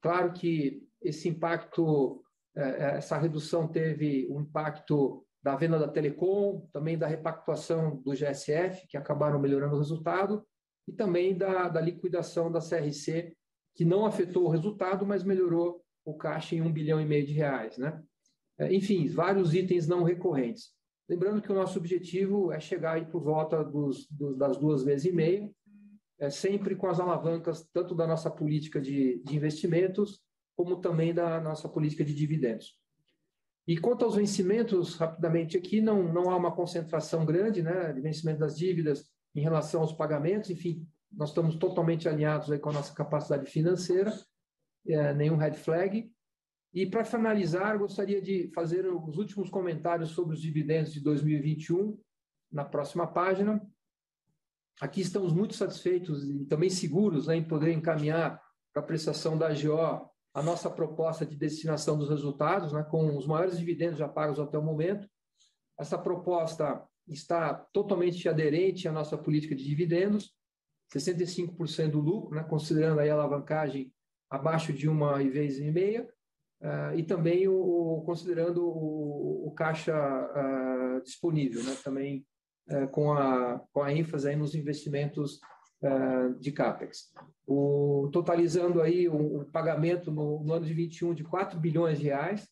Claro 0.00 0.32
que 0.32 0.86
esse 1.00 1.28
impacto, 1.28 2.22
é, 2.56 2.62
é, 2.62 2.96
essa 2.96 3.18
redução 3.18 3.68
teve 3.68 4.28
um 4.30 4.40
impacto 4.40 5.26
da 5.42 5.56
venda 5.56 5.78
da 5.78 5.88
Telecom, 5.88 6.68
também 6.72 6.96
da 6.96 7.06
repactuação 7.06 7.96
do 7.96 8.12
GSF, 8.12 8.86
que 8.86 8.96
acabaram 8.96 9.40
melhorando 9.40 9.74
o 9.74 9.78
resultado, 9.78 10.46
e 10.86 10.92
também 10.92 11.36
da, 11.36 11.68
da 11.68 11.80
liquidação 11.80 12.50
da 12.50 12.60
CRC, 12.60 13.36
que 13.74 13.84
não 13.84 14.06
afetou 14.06 14.44
o 14.44 14.48
resultado, 14.48 15.04
mas 15.04 15.24
melhorou 15.24 15.82
o 16.04 16.14
caixa 16.14 16.54
em 16.54 16.60
um 16.60 16.72
bilhão 16.72 17.00
e 17.00 17.04
meio 17.04 17.26
de 17.26 17.32
reais. 17.32 17.78
Né? 17.78 18.02
É, 18.58 18.72
enfim, 18.72 19.08
vários 19.08 19.54
itens 19.54 19.88
não 19.88 20.02
recorrentes. 20.02 20.70
Lembrando 21.12 21.42
que 21.42 21.52
o 21.52 21.54
nosso 21.54 21.78
objetivo 21.78 22.50
é 22.52 22.58
chegar 22.58 22.92
aí 22.92 23.04
por 23.04 23.22
volta 23.22 23.62
dos, 23.62 24.06
dos, 24.10 24.34
das 24.38 24.56
duas 24.56 24.82
vezes 24.82 25.04
e 25.04 25.12
meia, 25.12 25.50
é, 26.18 26.30
sempre 26.30 26.74
com 26.74 26.86
as 26.86 26.98
alavancas 26.98 27.68
tanto 27.70 27.94
da 27.94 28.06
nossa 28.06 28.30
política 28.30 28.80
de, 28.80 29.22
de 29.22 29.36
investimentos, 29.36 30.22
como 30.56 30.80
também 30.80 31.12
da 31.12 31.38
nossa 31.38 31.68
política 31.68 32.02
de 32.02 32.14
dividendos. 32.14 32.80
E 33.68 33.76
quanto 33.76 34.06
aos 34.06 34.16
vencimentos, 34.16 34.94
rapidamente 34.94 35.54
aqui, 35.54 35.82
não, 35.82 36.02
não 36.02 36.30
há 36.30 36.36
uma 36.36 36.56
concentração 36.56 37.26
grande 37.26 37.60
né, 37.62 37.92
de 37.92 38.00
vencimento 38.00 38.40
das 38.40 38.56
dívidas 38.56 39.04
em 39.34 39.42
relação 39.42 39.82
aos 39.82 39.92
pagamentos, 39.92 40.48
enfim, 40.48 40.88
nós 41.12 41.28
estamos 41.28 41.56
totalmente 41.56 42.08
alinhados 42.08 42.50
aí 42.50 42.58
com 42.58 42.70
a 42.70 42.72
nossa 42.72 42.94
capacidade 42.94 43.44
financeira, 43.50 44.10
é, 44.88 45.12
nenhum 45.12 45.36
red 45.36 45.52
flag. 45.52 46.10
E 46.72 46.86
para 46.86 47.04
finalizar, 47.04 47.78
gostaria 47.78 48.20
de 48.20 48.50
fazer 48.54 48.86
os 48.86 49.18
últimos 49.18 49.50
comentários 49.50 50.10
sobre 50.10 50.34
os 50.34 50.40
dividendos 50.40 50.92
de 50.92 51.00
2021 51.00 51.98
na 52.50 52.64
próxima 52.64 53.06
página. 53.06 53.60
Aqui 54.80 55.02
estamos 55.02 55.34
muito 55.34 55.54
satisfeitos 55.54 56.24
e 56.28 56.46
também 56.46 56.70
seguros 56.70 57.26
né, 57.26 57.36
em 57.36 57.44
poder 57.44 57.72
encaminhar 57.72 58.42
para 58.72 58.82
a 58.82 58.86
prestação 58.86 59.36
da 59.36 59.48
AGO 59.48 60.10
a 60.34 60.42
nossa 60.42 60.70
proposta 60.70 61.26
de 61.26 61.36
destinação 61.36 61.98
dos 61.98 62.08
resultados, 62.08 62.72
né, 62.72 62.82
com 62.82 63.18
os 63.18 63.26
maiores 63.26 63.58
dividendos 63.58 63.98
já 63.98 64.08
pagos 64.08 64.40
até 64.40 64.56
o 64.56 64.62
momento. 64.62 65.06
Essa 65.78 65.98
proposta 65.98 66.82
está 67.06 67.52
totalmente 67.52 68.26
aderente 68.30 68.88
à 68.88 68.92
nossa 68.92 69.18
política 69.18 69.54
de 69.54 69.62
dividendos, 69.62 70.34
65% 70.94 71.90
do 71.90 72.00
lucro, 72.00 72.34
né, 72.34 72.42
considerando 72.42 73.00
aí 73.00 73.10
a 73.10 73.14
alavancagem 73.14 73.92
abaixo 74.30 74.72
de 74.72 74.88
uma 74.88 75.18
vez 75.18 75.58
e 75.58 75.70
meia, 75.70 76.08
uh, 76.62 76.96
e 76.96 77.02
também 77.02 77.48
o, 77.48 77.54
o 77.54 78.02
considerando 78.02 78.64
o, 78.64 79.48
o 79.48 79.52
caixa 79.52 79.94
uh, 79.94 81.02
disponível, 81.02 81.62
né, 81.64 81.76
também 81.84 82.24
uh, 82.70 82.88
com, 82.88 83.12
a, 83.12 83.60
com 83.72 83.82
a 83.82 83.92
ênfase 83.92 84.34
nos 84.36 84.54
investimentos 84.54 85.40
de 86.38 86.52
CAPEX. 86.52 87.12
O, 87.44 88.08
totalizando 88.12 88.80
aí 88.80 89.08
o, 89.08 89.40
o 89.40 89.44
pagamento 89.46 90.12
no, 90.12 90.40
no, 90.44 90.52
ano 90.52 90.64
de 90.64 90.72
21 90.72 91.12
de 91.12 91.24
4 91.24 91.58
bilhões 91.58 91.98
de 91.98 92.04
reais, 92.04 92.48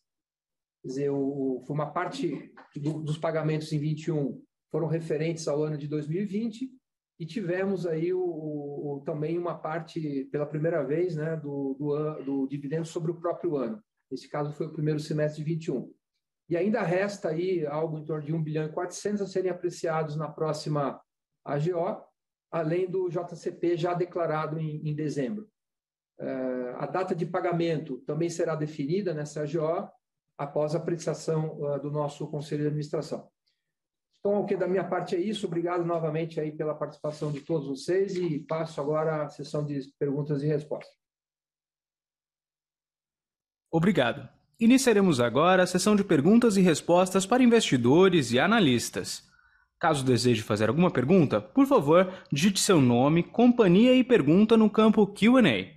quer 0.81 0.87
dizer, 0.89 1.09
o, 1.11 1.63
foi 1.65 1.73
uma 1.73 1.89
parte 1.93 2.53
do, 2.75 3.01
dos 3.01 3.17
pagamentos 3.17 3.71
em 3.71 3.79
21 3.79 4.37
foram 4.69 4.87
referentes 4.87 5.47
ao 5.47 5.63
ano 5.63 5.77
de 5.77 5.87
2020 5.87 6.69
e 7.17 7.25
tivemos 7.25 7.85
aí 7.85 8.11
o, 8.11 9.01
também 9.05 9.37
uma 9.37 9.55
parte, 9.55 10.27
pela 10.31 10.45
primeira 10.45 10.83
vez, 10.83 11.15
né, 11.15 11.37
do, 11.37 11.75
do, 11.77 12.23
do 12.23 12.47
dividendo 12.47 12.85
sobre 12.85 13.11
o 13.11 13.19
próprio 13.19 13.55
ano. 13.57 13.81
Nesse 14.11 14.27
caso 14.27 14.51
foi 14.51 14.67
o 14.67 14.73
primeiro 14.73 14.99
semestre 14.99 15.41
de 15.41 15.49
21. 15.49 15.91
E 16.49 16.57
ainda 16.57 16.81
resta 16.81 17.29
aí 17.29 17.65
algo 17.65 17.97
em 17.97 18.03
torno 18.03 18.25
de 18.25 18.33
1 18.33 18.43
bilhão 18.43 18.65
e 18.65 18.71
400 18.71 19.21
a 19.21 19.25
serem 19.25 19.49
apreciados 19.49 20.17
na 20.17 20.29
próxima 20.29 21.01
AGO, 21.45 22.03
além 22.51 22.89
do 22.89 23.07
JCP 23.07 23.77
já 23.77 23.93
declarado 23.93 24.59
em, 24.59 24.85
em 24.85 24.93
dezembro. 24.93 25.49
Uh, 26.19 26.75
a 26.75 26.85
data 26.85 27.15
de 27.15 27.25
pagamento 27.25 27.99
também 27.99 28.29
será 28.29 28.53
definida 28.53 29.13
nessa 29.13 29.43
AGO 29.43 29.89
após 30.37 30.75
a 30.75 30.77
apreciação 30.77 31.57
uh, 31.61 31.79
do 31.79 31.89
nosso 31.89 32.27
Conselho 32.27 32.63
de 32.63 32.67
Administração. 32.67 33.29
Então, 34.19 34.41
o 34.41 34.45
que 34.45 34.55
da 34.55 34.67
minha 34.67 34.83
parte 34.83 35.15
é 35.15 35.19
isso. 35.19 35.47
Obrigado 35.47 35.83
novamente 35.83 36.39
aí 36.39 36.51
pela 36.51 36.75
participação 36.75 37.31
de 37.31 37.41
todos 37.41 37.67
vocês 37.67 38.15
e 38.15 38.39
passo 38.39 38.79
agora 38.79 39.23
a 39.23 39.29
sessão 39.29 39.65
de 39.65 39.79
perguntas 39.97 40.43
e 40.43 40.47
respostas. 40.47 41.00
Obrigado. 43.71 44.27
Iniciaremos 44.59 45.19
agora 45.19 45.63
a 45.63 45.67
sessão 45.67 45.95
de 45.95 46.03
perguntas 46.03 46.57
e 46.57 46.61
respostas 46.61 47.25
para 47.25 47.41
investidores 47.41 48.31
e 48.31 48.39
analistas. 48.39 49.23
Caso 49.79 50.05
deseje 50.05 50.43
fazer 50.43 50.69
alguma 50.69 50.91
pergunta, 50.91 51.41
por 51.41 51.65
favor, 51.65 52.13
digite 52.31 52.59
seu 52.59 52.79
nome, 52.79 53.23
companhia 53.23 53.95
e 53.95 54.03
pergunta 54.03 54.55
no 54.55 54.69
campo 54.69 55.07
QA. 55.07 55.71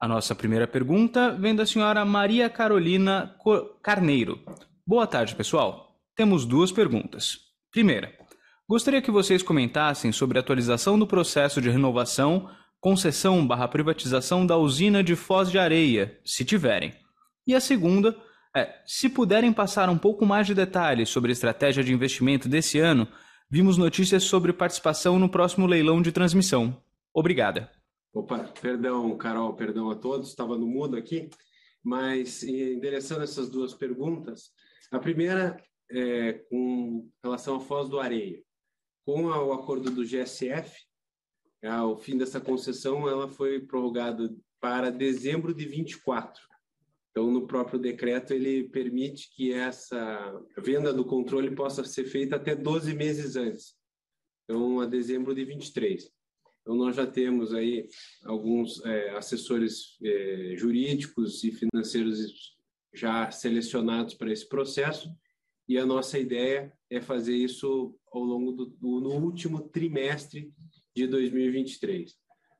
A 0.00 0.08
nossa 0.08 0.34
primeira 0.34 0.66
pergunta 0.66 1.30
vem 1.30 1.54
da 1.54 1.64
senhora 1.64 2.04
Maria 2.04 2.50
Carolina 2.50 3.36
Carneiro. 3.80 4.40
Boa 4.84 5.06
tarde, 5.06 5.36
pessoal. 5.36 5.96
Temos 6.16 6.44
duas 6.44 6.72
perguntas. 6.72 7.38
Primeira, 7.70 8.12
gostaria 8.68 9.00
que 9.00 9.12
vocês 9.12 9.44
comentassem 9.44 10.10
sobre 10.10 10.38
a 10.38 10.40
atualização 10.40 10.98
do 10.98 11.06
processo 11.06 11.60
de 11.60 11.70
renovação, 11.70 12.50
concessão 12.82 13.46
barra 13.46 13.66
privatização 13.66 14.44
da 14.44 14.58
usina 14.58 15.02
de 15.02 15.16
Foz 15.16 15.50
de 15.50 15.58
Areia, 15.58 16.20
se 16.22 16.44
tiverem. 16.44 16.92
E 17.46 17.54
a 17.54 17.60
segunda 17.60 18.14
É, 18.54 18.82
se 18.84 19.08
puderem 19.08 19.50
passar 19.50 19.88
um 19.88 19.96
pouco 19.96 20.26
mais 20.26 20.46
de 20.46 20.54
detalhes 20.54 21.08
sobre 21.08 21.30
a 21.30 21.32
estratégia 21.32 21.82
de 21.82 21.90
investimento 21.90 22.50
desse 22.50 22.78
ano, 22.78 23.08
vimos 23.50 23.78
notícias 23.78 24.24
sobre 24.24 24.52
participação 24.52 25.18
no 25.18 25.26
próximo 25.26 25.66
leilão 25.66 26.02
de 26.02 26.12
transmissão. 26.12 26.76
Obrigada. 27.14 27.70
Opa, 28.12 28.40
perdão, 28.60 29.16
Carol, 29.16 29.54
perdão 29.54 29.90
a 29.90 29.94
todos, 29.94 30.28
estava 30.28 30.58
no 30.58 30.66
mudo 30.66 30.98
aqui, 30.98 31.30
mas 31.82 32.42
endereçando 32.42 33.22
essas 33.22 33.48
duas 33.48 33.72
perguntas, 33.72 34.50
a 34.90 34.98
primeira 34.98 35.56
é 35.90 36.34
com 36.50 37.08
relação 37.24 37.56
à 37.56 37.60
Foz 37.60 37.88
do 37.88 37.98
Areia. 37.98 38.38
Com 39.06 39.24
o 39.24 39.52
acordo 39.54 39.90
do 39.90 40.04
GSF, 40.04 40.76
o 41.62 41.96
fim 41.96 42.18
dessa 42.18 42.40
concessão 42.40 43.08
ela 43.08 43.28
foi 43.28 43.60
prorrogada 43.60 44.34
para 44.60 44.90
dezembro 44.90 45.54
de 45.54 45.64
24. 45.64 46.42
Então, 47.10 47.30
no 47.30 47.46
próprio 47.46 47.78
decreto, 47.78 48.32
ele 48.32 48.68
permite 48.68 49.30
que 49.34 49.52
essa 49.52 50.42
venda 50.58 50.92
do 50.92 51.04
controle 51.04 51.54
possa 51.54 51.84
ser 51.84 52.04
feita 52.04 52.36
até 52.36 52.56
12 52.56 52.94
meses 52.94 53.36
antes. 53.36 53.74
Então, 54.44 54.80
a 54.80 54.86
dezembro 54.86 55.34
de 55.34 55.44
23. 55.44 56.10
Então, 56.62 56.74
nós 56.74 56.96
já 56.96 57.06
temos 57.06 57.52
aí 57.52 57.86
alguns 58.24 58.82
é, 58.84 59.10
assessores 59.10 59.98
é, 60.02 60.54
jurídicos 60.56 61.44
e 61.44 61.52
financeiros 61.52 62.56
já 62.94 63.30
selecionados 63.30 64.14
para 64.14 64.32
esse 64.32 64.48
processo, 64.48 65.10
e 65.68 65.78
a 65.78 65.86
nossa 65.86 66.18
ideia 66.18 66.72
é 66.90 67.00
fazer 67.00 67.36
isso 67.36 67.94
ao 68.10 68.22
longo 68.22 68.52
do, 68.52 68.66
do 68.66 69.00
no 69.00 69.14
último 69.14 69.60
trimestre 69.60 70.52
de 70.94 71.06
2023. 71.06 72.14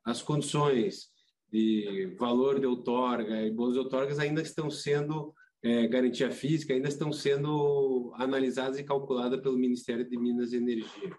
As 0.05 0.23
condições 0.23 1.11
de 1.51 2.17
valor 2.19 2.59
de 2.59 2.67
outorga 2.67 3.43
e 3.43 3.51
bônus 3.51 3.75
de 3.75 3.79
outorgas 3.79 4.19
ainda 4.19 4.41
estão 4.41 4.71
sendo, 4.71 5.35
é, 5.63 5.87
garantia 5.87 6.31
física, 6.31 6.73
ainda 6.73 6.89
estão 6.89 7.13
sendo 7.13 8.13
analisadas 8.17 8.79
e 8.79 8.85
calculadas 8.85 9.41
pelo 9.41 9.59
Ministério 9.59 10.09
de 10.09 10.17
Minas 10.19 10.53
e 10.53 10.57
Energia. 10.57 11.15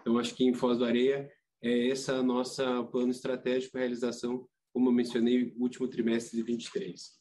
Então, 0.00 0.18
acho 0.18 0.34
que 0.34 0.44
em 0.44 0.54
Foz 0.54 0.78
do 0.78 0.84
Areia, 0.84 1.30
é 1.62 1.86
esse 1.88 2.10
o 2.10 2.22
nosso 2.22 2.62
plano 2.86 3.10
estratégico 3.10 3.72
para 3.72 3.80
realização, 3.80 4.46
como 4.72 4.88
eu 4.88 4.92
mencionei, 4.92 5.54
último 5.56 5.88
trimestre 5.88 6.36
de 6.36 6.42
23. 6.42 7.12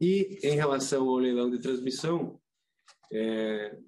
E 0.00 0.38
em 0.42 0.56
relação 0.56 1.08
ao 1.08 1.16
leilão 1.16 1.50
de 1.50 1.58
transmissão, 1.58 2.40
é, 3.12 3.78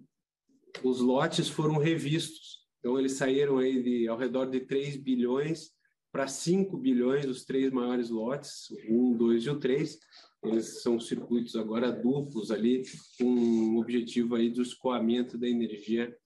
os 0.83 1.01
lotes 1.01 1.49
foram 1.49 1.79
revistos. 1.79 2.58
Então, 2.79 2.99
eles 2.99 3.13
saíram 3.13 3.59
aí 3.59 3.83
de 3.83 4.09
ao 4.09 4.17
redor 4.17 4.47
de 4.47 4.61
3 4.61 4.97
bilhões 4.97 5.73
para 6.13 6.27
5 6.27 6.77
bilhões 6.77 7.27
os 7.27 7.45
três 7.45 7.71
maiores 7.71 8.11
lotes, 8.11 8.71
o 8.89 9.13
1, 9.13 9.17
2 9.17 9.45
e 9.45 9.51
o 9.51 9.59
3. 9.59 9.99
Eles 10.45 10.83
são 10.83 10.99
circuitos 11.01 11.57
agora 11.57 11.91
duplos 11.91 12.51
ali, 12.51 12.83
com 13.19 13.25
o 13.25 13.81
objetivo 13.81 14.35
aí 14.35 14.49
do 14.49 14.63
escoamento 14.63 15.37
da 15.37 15.49
energia 15.49 16.17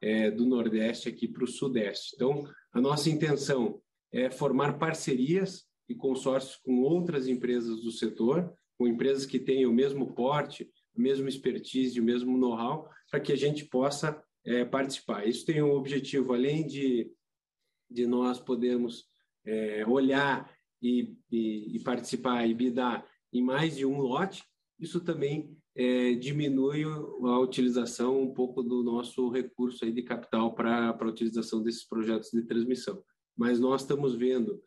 é, 0.00 0.30
do 0.30 0.46
Nordeste 0.46 1.08
aqui 1.08 1.28
para 1.28 1.44
o 1.44 1.48
Sudeste. 1.48 2.14
Então, 2.14 2.44
a 2.72 2.80
nossa 2.80 3.10
intenção 3.10 3.80
é 4.12 4.30
formar 4.30 4.78
parcerias 4.78 5.66
e 5.88 5.94
consórcios 5.94 6.56
com 6.56 6.80
outras 6.80 7.28
empresas 7.28 7.82
do 7.82 7.90
setor, 7.90 8.52
com 8.76 8.86
empresas 8.86 9.26
que 9.26 9.38
tenham 9.38 9.70
o 9.70 9.74
mesmo 9.74 10.14
porte, 10.14 10.70
a 10.96 11.00
mesma 11.00 11.28
expertise, 11.28 12.00
o 12.00 12.04
mesmo 12.04 12.38
know-how, 12.38 12.88
para 13.10 13.20
que 13.20 13.32
a 13.32 13.36
gente 13.36 13.64
possa 13.64 14.22
é, 14.48 14.64
participar. 14.64 15.28
Isso 15.28 15.44
tem 15.44 15.62
um 15.62 15.72
objetivo, 15.72 16.32
além 16.32 16.66
de, 16.66 17.12
de 17.90 18.06
nós 18.06 18.40
podermos 18.40 19.04
é, 19.44 19.86
olhar 19.86 20.50
e, 20.80 21.14
e, 21.30 21.76
e, 21.76 21.80
participar 21.80 22.46
e 22.48 22.54
bidar 22.54 23.06
em 23.30 23.42
mais 23.42 23.76
de 23.76 23.84
um 23.84 23.98
lote, 23.98 24.42
isso 24.80 25.00
também 25.00 25.54
é, 25.76 26.14
diminui 26.14 26.82
a 26.84 27.38
utilização 27.38 28.22
um 28.22 28.32
pouco 28.32 28.62
do 28.62 28.82
nosso 28.82 29.28
recurso 29.28 29.84
aí 29.84 29.92
de 29.92 30.02
capital 30.02 30.54
para 30.54 30.88
a 30.88 31.06
utilização 31.06 31.62
desses 31.62 31.86
projetos 31.86 32.30
de 32.30 32.42
transmissão. 32.42 33.02
Mas 33.36 33.60
nós 33.60 33.82
estamos 33.82 34.14
vendo 34.14 34.62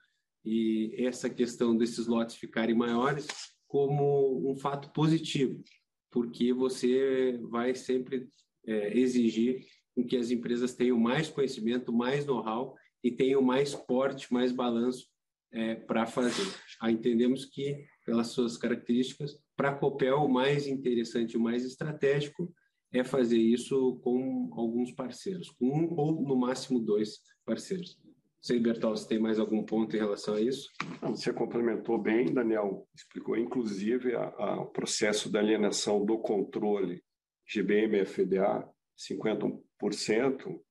e 0.46 0.94
essa 0.98 1.30
questão 1.30 1.76
desses 1.76 2.08
lotes 2.08 2.36
ficarem 2.36 2.76
maiores 2.76 3.28
como 3.68 4.50
um 4.50 4.56
fato 4.56 4.92
positivo, 4.92 5.64
porque 6.12 6.54
você 6.54 7.40
vai 7.50 7.74
sempre 7.74 8.30
é, 8.66 8.98
exigir 8.98 9.66
que 10.08 10.18
as 10.18 10.32
empresas 10.32 10.74
tenham 10.74 10.98
mais 10.98 11.30
conhecimento, 11.30 11.94
mais 11.94 12.26
know-how 12.26 12.76
e 13.04 13.12
tenham 13.12 13.42
mais 13.42 13.76
porte, 13.76 14.32
mais 14.34 14.52
balanço 14.52 15.08
é, 15.52 15.76
para 15.76 16.06
fazer. 16.06 16.48
Ah, 16.80 16.92
entendemos 16.92 17.46
que, 17.46 17.86
pelas 18.06 18.28
suas 18.28 18.58
características, 18.58 19.38
para 19.56 19.70
a 19.70 19.76
Copel, 19.76 20.18
o 20.18 20.32
mais 20.32 20.68
interessante, 20.68 21.38
o 21.38 21.42
mais 21.42 21.66
estratégico 21.66 22.54
é 22.94 23.04
fazer 23.04 23.38
isso 23.38 24.00
com 24.04 24.50
alguns 24.54 24.92
parceiros, 24.92 25.50
com 25.50 25.68
um 25.68 25.94
ou 25.98 26.22
no 26.22 26.36
máximo 26.36 26.80
dois 26.80 27.20
parceiros. 27.46 28.00
Sei, 28.42 28.60
Bertal, 28.60 28.98
se 28.98 29.08
tem 29.08 29.20
mais 29.20 29.40
algum 29.40 29.64
ponto 29.64 29.96
em 29.96 30.00
relação 30.00 30.34
a 30.34 30.42
isso? 30.42 30.68
Você 31.02 31.32
complementou 31.32 32.02
bem, 32.02 32.34
Daniel, 32.34 32.88
explicou 32.96 33.38
inclusive 33.38 34.16
o 34.16 34.66
processo 34.66 35.32
da 35.32 35.40
alienação 35.40 36.04
do 36.04 36.18
controle 36.18 37.04
GBM-FDA, 37.52 38.68
50%, 38.98 40.62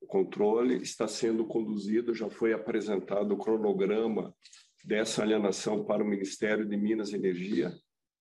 o 0.00 0.06
controle 0.06 0.76
está 0.76 1.08
sendo 1.08 1.46
conduzido, 1.46 2.14
já 2.14 2.28
foi 2.30 2.52
apresentado 2.52 3.32
o 3.32 3.38
cronograma 3.38 4.34
dessa 4.84 5.22
alienação 5.22 5.84
para 5.84 6.04
o 6.04 6.06
Ministério 6.06 6.66
de 6.66 6.76
Minas 6.76 7.10
e 7.10 7.16
Energia, 7.16 7.72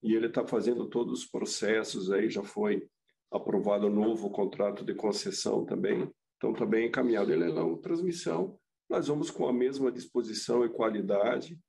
e 0.01 0.13
ele 0.15 0.27
está 0.27 0.47
fazendo 0.47 0.89
todos 0.89 1.19
os 1.19 1.25
processos 1.25 2.11
aí, 2.11 2.29
já 2.29 2.43
foi 2.43 2.87
aprovado 3.31 3.87
um 3.87 3.93
novo 3.93 4.29
contrato 4.29 4.83
de 4.85 4.95
concessão 4.95 5.65
também, 5.65 6.09
então 6.37 6.53
bem 6.67 6.87
encaminhado. 6.87 7.31
Ele 7.31 7.45
é 7.45 7.53
não 7.53 7.77
transmissão, 7.77 8.57
nós 8.89 9.07
vamos 9.07 9.29
com 9.29 9.47
a 9.47 9.53
mesma 9.53 9.91
disposição 9.91 10.65
e 10.65 10.69
qualidade 10.69 11.59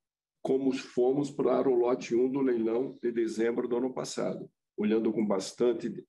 como 0.42 0.72
fomos 0.72 1.30
para 1.30 1.68
o 1.68 1.74
lote 1.74 2.14
1 2.14 2.30
do 2.30 2.40
leilão 2.40 2.98
de 3.02 3.10
dezembro 3.10 3.66
do 3.66 3.78
ano 3.78 3.94
passado, 3.94 4.48
olhando 4.76 5.10
com 5.10 5.26
bastante 5.26 6.04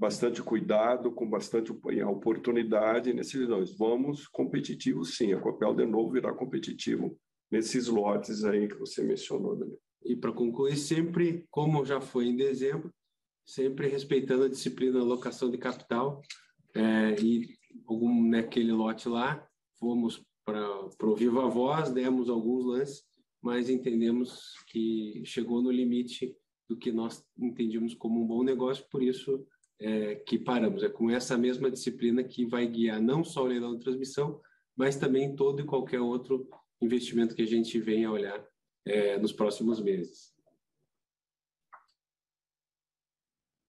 bastante 0.00 0.42
cuidado, 0.42 1.12
com 1.12 1.28
bastante 1.28 1.70
oportunidade 1.70 3.12
nesses 3.12 3.34
leilões. 3.34 3.76
Vamos 3.76 4.26
competitivos, 4.26 5.14
sim. 5.14 5.34
A 5.34 5.38
Copel, 5.38 5.74
de 5.74 5.84
novo, 5.84 6.12
virá 6.12 6.32
competitivo 6.32 7.14
nesses 7.50 7.86
lotes 7.86 8.42
aí 8.42 8.66
que 8.66 8.78
você 8.78 9.04
mencionou, 9.04 9.56
Daniel. 9.56 9.78
E 10.02 10.16
para 10.16 10.32
concluir, 10.32 10.76
sempre, 10.76 11.44
como 11.50 11.84
já 11.84 12.00
foi 12.00 12.28
em 12.28 12.36
dezembro, 12.36 12.90
sempre 13.44 13.88
respeitando 13.88 14.44
a 14.44 14.48
disciplina 14.48 14.94
da 14.94 15.00
alocação 15.00 15.50
de 15.50 15.58
capital. 15.58 16.22
É, 16.74 17.20
e 17.20 17.50
algum, 17.86 18.26
naquele 18.26 18.72
lote 18.72 19.06
lá, 19.06 19.46
fomos 19.78 20.24
para 20.46 21.06
o 21.06 21.14
Viva 21.14 21.46
Voz, 21.46 21.90
demos 21.90 22.30
alguns 22.30 22.64
lances, 22.64 23.02
mas 23.42 23.68
entendemos 23.68 24.54
que 24.68 25.22
chegou 25.26 25.60
no 25.60 25.70
limite 25.70 26.34
do 26.66 26.74
que 26.74 26.90
nós 26.90 27.22
entendíamos 27.38 27.92
como 27.92 28.22
um 28.22 28.26
bom 28.26 28.42
negócio, 28.42 28.86
por 28.90 29.02
isso 29.02 29.46
é, 29.80 30.16
que 30.16 30.38
paramos. 30.38 30.82
É 30.82 30.88
com 30.88 31.10
essa 31.10 31.36
mesma 31.36 31.70
disciplina 31.70 32.22
que 32.22 32.44
vai 32.44 32.66
guiar 32.66 33.00
não 33.00 33.24
só 33.24 33.42
o 33.42 33.46
leilão 33.46 33.74
de 33.74 33.82
transmissão, 33.82 34.40
mas 34.76 34.96
também 34.96 35.34
todo 35.34 35.60
e 35.60 35.64
qualquer 35.64 36.00
outro 36.00 36.48
investimento 36.80 37.34
que 37.34 37.42
a 37.42 37.46
gente 37.46 37.78
venha 37.80 38.08
a 38.08 38.12
olhar 38.12 38.44
é, 38.86 39.18
nos 39.18 39.32
próximos 39.32 39.80
meses. 39.80 40.30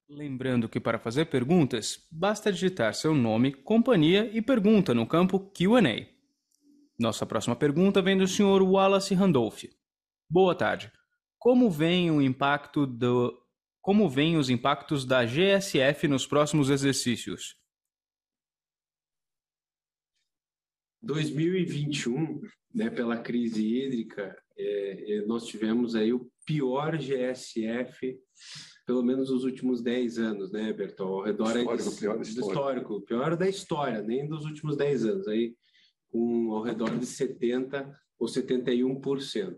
Lembrando 0.09 0.67
que 0.67 0.79
para 0.79 0.99
fazer 0.99 1.25
perguntas, 1.25 2.05
basta 2.11 2.51
digitar 2.51 2.93
seu 2.93 3.15
nome, 3.15 3.53
companhia 3.53 4.29
e 4.33 4.41
pergunta 4.41 4.93
no 4.93 5.07
campo 5.07 5.39
Q&A. 5.39 6.05
Nossa 6.99 7.25
próxima 7.25 7.55
pergunta 7.55 8.01
vem 8.01 8.17
do 8.17 8.27
Sr. 8.27 8.61
Wallace 8.61 9.15
Randolph. 9.15 9.63
Boa 10.29 10.53
tarde. 10.53 10.91
Como 11.39 11.69
vem 11.69 12.11
o 12.11 12.21
impacto 12.21 12.85
do, 12.85 13.40
como 13.81 14.07
veem 14.07 14.37
os 14.37 14.49
impactos 14.49 15.05
da 15.05 15.25
GSF 15.25 16.07
nos 16.07 16.27
próximos 16.27 16.69
exercícios? 16.69 17.55
2021, 21.01 22.41
né, 22.73 22.89
pela 22.91 23.17
crise 23.17 23.65
hídrica, 23.65 24.37
é, 24.55 25.15
é 25.15 25.25
nós 25.25 25.47
tivemos 25.47 25.95
aí 25.95 26.13
o 26.13 26.31
pior 26.45 26.95
GSF, 26.95 28.19
pelo 28.85 29.01
menos 29.01 29.31
nos 29.31 29.43
últimos 29.43 29.81
10 29.81 30.19
anos, 30.19 30.51
né, 30.51 30.71
Bertol? 30.71 31.15
Ao 31.15 31.23
redor 31.23 31.57
histórico, 31.57 31.89
de, 31.89 31.99
pior 31.99 32.21
histórico. 32.21 32.49
histórico, 32.49 33.01
pior 33.01 33.35
da 33.35 33.49
história, 33.49 34.01
nem 34.03 34.27
dos 34.27 34.45
últimos 34.45 34.77
10 34.77 35.05
anos, 35.05 35.27
aí 35.27 35.55
com 36.11 36.53
ao 36.53 36.61
redor 36.61 36.95
de 36.99 37.05
70 37.05 37.99
ou 38.19 38.27
71%. 38.27 39.57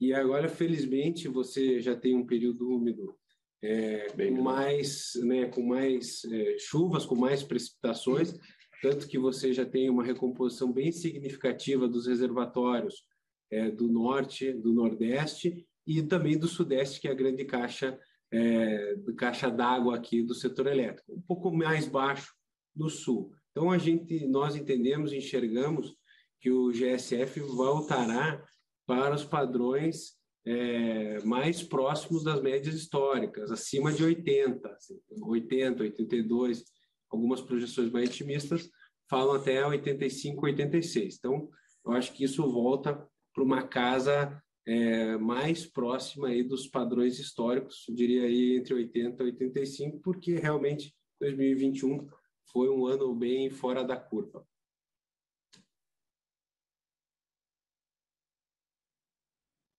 E 0.00 0.12
agora, 0.12 0.48
felizmente, 0.48 1.28
você 1.28 1.80
já 1.80 1.96
tem 1.96 2.14
um 2.14 2.26
período 2.26 2.68
úmido 2.68 3.16
é, 3.64 4.08
com 4.10 4.42
mais, 4.42 5.12
né, 5.22 5.46
com 5.46 5.62
mais 5.62 6.22
é, 6.26 6.58
chuvas, 6.58 7.06
com 7.06 7.14
mais 7.14 7.42
precipitações, 7.42 8.38
tanto 8.82 9.08
que 9.08 9.18
você 9.18 9.54
já 9.54 9.64
tem 9.64 9.88
uma 9.88 10.04
recomposição 10.04 10.70
bem 10.70 10.92
significativa 10.92 11.88
dos 11.88 12.06
reservatórios 12.06 13.06
é, 13.50 13.70
do 13.70 13.88
norte, 13.88 14.52
do 14.52 14.74
nordeste 14.74 15.66
e 15.86 16.02
também 16.02 16.38
do 16.38 16.46
sudeste, 16.46 17.00
que 17.00 17.08
é 17.08 17.10
a 17.10 17.14
grande 17.14 17.44
caixa 17.46 17.98
é, 18.30 18.96
do 18.96 19.14
caixa 19.14 19.48
d'água 19.48 19.96
aqui 19.96 20.22
do 20.22 20.34
setor 20.34 20.66
elétrico, 20.66 21.14
um 21.14 21.22
pouco 21.22 21.50
mais 21.50 21.86
baixo 21.86 22.34
do 22.74 22.90
sul. 22.90 23.32
Então 23.50 23.70
a 23.70 23.78
gente, 23.78 24.26
nós 24.26 24.56
entendemos, 24.56 25.12
enxergamos 25.12 25.94
que 26.40 26.50
o 26.50 26.70
GSF 26.70 27.40
voltará 27.40 28.44
para 28.86 29.14
os 29.14 29.24
padrões 29.24 30.18
é, 30.46 31.20
mais 31.24 31.62
próximos 31.62 32.22
das 32.22 32.40
médias 32.42 32.74
históricas, 32.74 33.50
acima 33.50 33.92
de 33.92 34.04
80, 34.04 34.68
assim, 34.68 35.00
80, 35.22 35.82
82, 35.82 36.64
algumas 37.10 37.40
projeções 37.40 37.90
mais 37.90 38.10
otimistas 38.10 38.68
falam 39.08 39.34
até 39.34 39.64
85, 39.64 40.44
86. 40.46 41.16
Então, 41.18 41.48
eu 41.84 41.92
acho 41.92 42.12
que 42.12 42.24
isso 42.24 42.50
volta 42.50 43.06
para 43.32 43.44
uma 43.44 43.62
casa 43.62 44.40
é, 44.66 45.16
mais 45.18 45.66
próxima 45.66 46.28
aí 46.28 46.42
dos 46.42 46.66
padrões 46.66 47.18
históricos, 47.18 47.84
eu 47.88 47.94
diria 47.94 48.22
aí 48.22 48.56
entre 48.56 48.74
80 48.74 49.22
e 49.22 49.26
85, 49.26 50.00
porque 50.00 50.34
realmente 50.36 50.94
2021 51.20 52.06
foi 52.50 52.70
um 52.70 52.86
ano 52.86 53.14
bem 53.14 53.50
fora 53.50 53.84
da 53.84 53.96
curva. 53.96 54.46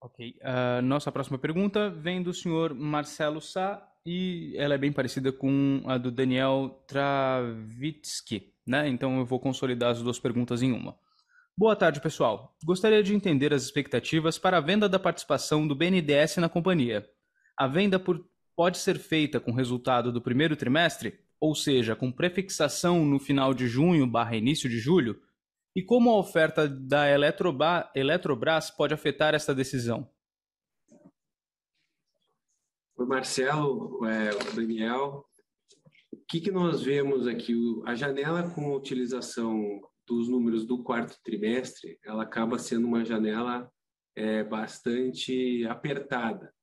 Ok. 0.05 0.35
Uh, 0.39 0.83
nossa 0.83 1.11
próxima 1.11 1.35
pergunta 1.39 1.89
vem 1.89 2.21
do 2.21 2.31
senhor 2.31 2.75
Marcelo 2.75 3.41
Sá 3.41 3.83
e 4.05 4.53
ela 4.55 4.75
é 4.75 4.77
bem 4.77 4.91
parecida 4.91 5.31
com 5.31 5.81
a 5.87 5.97
do 5.97 6.11
Daniel 6.11 6.79
Travitsky, 6.87 8.53
né? 8.67 8.87
Então 8.87 9.17
eu 9.17 9.25
vou 9.25 9.39
consolidar 9.39 9.89
as 9.89 10.03
duas 10.03 10.19
perguntas 10.19 10.61
em 10.61 10.71
uma. 10.71 10.95
Boa 11.57 11.75
tarde, 11.75 11.99
pessoal. 11.99 12.55
Gostaria 12.63 13.01
de 13.01 13.15
entender 13.15 13.51
as 13.51 13.63
expectativas 13.63 14.37
para 14.37 14.57
a 14.57 14.61
venda 14.61 14.87
da 14.87 14.99
participação 14.99 15.67
do 15.67 15.73
BNDES 15.73 16.37
na 16.37 16.49
companhia. 16.49 17.09
A 17.57 17.65
venda 17.65 17.97
por, 17.97 18.23
pode 18.55 18.77
ser 18.77 18.99
feita 18.99 19.39
com 19.39 19.53
resultado 19.53 20.11
do 20.11 20.21
primeiro 20.21 20.55
trimestre, 20.55 21.17
ou 21.39 21.55
seja, 21.55 21.95
com 21.95 22.11
prefixação 22.11 23.03
no 23.03 23.19
final 23.19 23.55
de 23.55 23.67
junho 23.67 24.05
barra 24.05 24.35
início 24.35 24.69
de 24.69 24.77
julho? 24.77 25.19
E 25.75 25.83
como 25.83 26.09
a 26.09 26.17
oferta 26.17 26.69
da 26.69 27.05
Eletrobras 27.09 28.71
pode 28.71 28.93
afetar 28.93 29.35
esta 29.35 29.53
decisão? 29.53 30.09
Oi, 32.95 33.05
Marcelo, 33.05 34.05
é, 34.05 34.29
Daniel. 34.55 35.25
O 36.13 36.17
que, 36.29 36.39
que 36.39 36.49
nós 36.49 36.81
vemos 36.81 37.27
aqui? 37.27 37.53
A 37.85 37.93
janela 37.93 38.49
com 38.51 38.73
utilização 38.73 39.81
dos 40.07 40.29
números 40.29 40.65
do 40.65 40.81
quarto 40.81 41.19
trimestre, 41.21 41.99
ela 42.05 42.23
acaba 42.23 42.57
sendo 42.57 42.87
uma 42.87 43.03
janela 43.03 43.69
é, 44.15 44.45
bastante 44.45 45.65
apertada, 45.67 46.53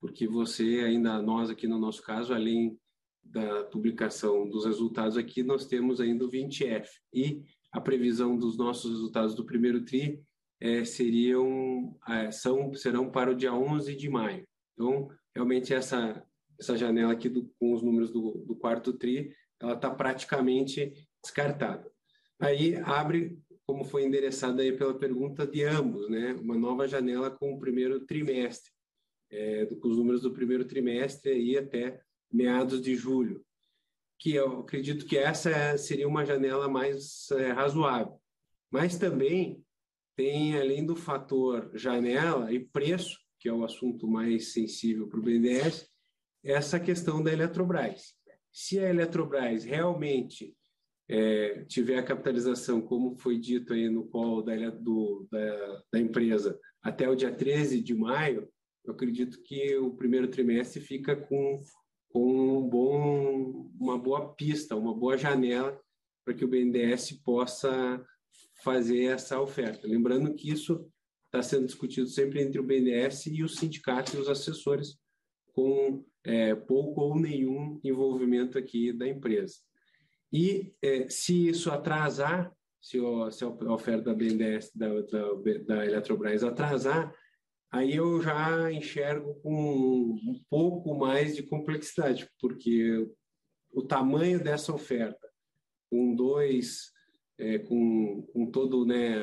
porque 0.00 0.28
você 0.28 0.84
ainda, 0.86 1.20
nós 1.20 1.50
aqui 1.50 1.66
no 1.66 1.78
nosso 1.78 2.02
caso, 2.02 2.32
além 2.32 2.78
da 3.20 3.64
publicação 3.64 4.48
dos 4.48 4.64
resultados 4.64 5.16
aqui, 5.16 5.42
nós 5.42 5.66
temos 5.66 6.00
ainda 6.00 6.24
o 6.24 6.30
20F, 6.30 6.86
e 7.12 7.42
a 7.72 7.80
previsão 7.80 8.36
dos 8.36 8.56
nossos 8.56 8.90
resultados 8.90 9.34
do 9.34 9.44
primeiro 9.44 9.84
TRI 9.84 10.22
é, 10.60 10.84
seriam, 10.84 11.96
é, 12.08 12.30
são, 12.30 12.74
serão 12.74 13.10
para 13.10 13.30
o 13.30 13.34
dia 13.34 13.52
11 13.54 13.94
de 13.94 14.08
maio. 14.08 14.46
Então, 14.74 15.08
realmente, 15.34 15.72
essa, 15.72 16.22
essa 16.58 16.76
janela 16.76 17.12
aqui 17.12 17.28
do, 17.28 17.50
com 17.58 17.72
os 17.72 17.82
números 17.82 18.10
do, 18.10 18.44
do 18.46 18.54
quarto 18.56 18.92
TRI, 18.92 19.32
ela 19.60 19.74
está 19.74 19.90
praticamente 19.90 20.92
descartada. 21.22 21.90
Aí 22.38 22.76
abre, 22.76 23.38
como 23.66 23.84
foi 23.84 24.04
endereçada 24.04 24.62
aí 24.62 24.72
pela 24.72 24.98
pergunta 24.98 25.46
de 25.46 25.62
ambos, 25.62 26.08
né, 26.08 26.32
uma 26.40 26.56
nova 26.56 26.88
janela 26.88 27.30
com 27.30 27.52
o 27.52 27.58
primeiro 27.58 28.00
trimestre, 28.06 28.72
é, 29.30 29.66
com 29.66 29.88
os 29.88 29.96
números 29.96 30.22
do 30.22 30.32
primeiro 30.32 30.64
trimestre 30.64 31.30
aí 31.30 31.58
até 31.58 32.00
meados 32.32 32.80
de 32.80 32.96
julho, 32.96 33.44
que 34.20 34.34
eu 34.34 34.60
acredito 34.60 35.06
que 35.06 35.16
essa 35.16 35.78
seria 35.78 36.06
uma 36.06 36.26
janela 36.26 36.68
mais 36.68 37.30
é, 37.32 37.52
razoável. 37.52 38.20
Mas 38.70 38.98
também 38.98 39.64
tem, 40.14 40.60
além 40.60 40.84
do 40.84 40.94
fator 40.94 41.70
janela 41.74 42.52
e 42.52 42.60
preço, 42.60 43.18
que 43.38 43.48
é 43.48 43.52
o 43.52 43.64
assunto 43.64 44.06
mais 44.06 44.52
sensível 44.52 45.08
para 45.08 45.18
o 45.18 45.22
BNDES, 45.22 45.88
essa 46.44 46.78
questão 46.78 47.22
da 47.22 47.32
Eletrobras. 47.32 48.14
Se 48.52 48.78
a 48.78 48.90
Eletrobras 48.90 49.64
realmente 49.64 50.54
é, 51.08 51.64
tiver 51.64 51.98
a 51.98 52.02
capitalização, 52.02 52.82
como 52.82 53.16
foi 53.16 53.38
dito 53.38 53.72
aí 53.72 53.88
no 53.88 54.06
call 54.06 54.42
da, 54.42 54.54
do, 54.70 55.26
da, 55.30 55.82
da, 55.94 55.98
empresa, 55.98 56.58
até 56.82 57.08
o 57.08 57.16
dia 57.16 57.34
13 57.34 57.80
de 57.80 57.94
maio, 57.94 58.46
eu 58.84 58.92
acredito 58.92 59.42
que 59.42 59.76
o 59.78 59.94
primeiro 59.94 60.28
trimestre 60.28 60.80
fica 60.80 61.16
com, 61.16 61.60
com 62.10 62.58
um 62.58 62.68
bom, 62.68 63.70
uma 63.78 63.98
boa 63.98 64.34
pista, 64.34 64.76
uma 64.76 64.94
boa 64.94 65.16
janela 65.16 65.80
para 66.24 66.34
que 66.34 66.44
o 66.44 66.48
BNDES 66.48 67.12
possa 67.24 68.04
fazer 68.62 69.04
essa 69.04 69.40
oferta. 69.40 69.86
Lembrando 69.86 70.34
que 70.34 70.50
isso 70.50 70.86
está 71.26 71.42
sendo 71.42 71.66
discutido 71.66 72.08
sempre 72.08 72.42
entre 72.42 72.60
o 72.60 72.64
BNDES 72.64 73.26
e 73.26 73.42
os 73.42 73.56
sindicatos 73.56 74.14
e 74.14 74.18
os 74.18 74.28
assessores, 74.28 74.98
com 75.52 76.04
é, 76.24 76.54
pouco 76.54 77.00
ou 77.00 77.18
nenhum 77.18 77.80
envolvimento 77.82 78.58
aqui 78.58 78.92
da 78.92 79.08
empresa. 79.08 79.56
E 80.32 80.74
é, 80.82 81.08
se 81.08 81.48
isso 81.48 81.70
atrasar, 81.70 82.52
se, 82.80 82.98
o, 82.98 83.30
se, 83.30 83.44
a 83.44 83.48
oferta 83.48 84.02
da 84.02 84.14
BNDES, 84.14 84.72
da, 84.74 84.88
da, 85.02 85.34
da 85.66 85.86
Eletrobras 85.86 86.42
atrasar, 86.42 87.14
aí 87.70 87.94
eu 87.96 88.20
já 88.22 88.72
enxergo 88.72 89.34
com 89.42 90.18
um 90.22 90.40
pouco 90.48 90.94
mais 90.94 91.36
de 91.36 91.42
complexidade, 91.42 92.28
porque 92.40 93.08
o 93.72 93.82
tamanho 93.82 94.42
dessa 94.42 94.72
oferta, 94.72 95.28
com 95.88 96.14
dois, 96.14 96.92
é, 97.38 97.58
com, 97.58 98.22
com 98.32 98.50
todo 98.50 98.84
né, 98.84 99.20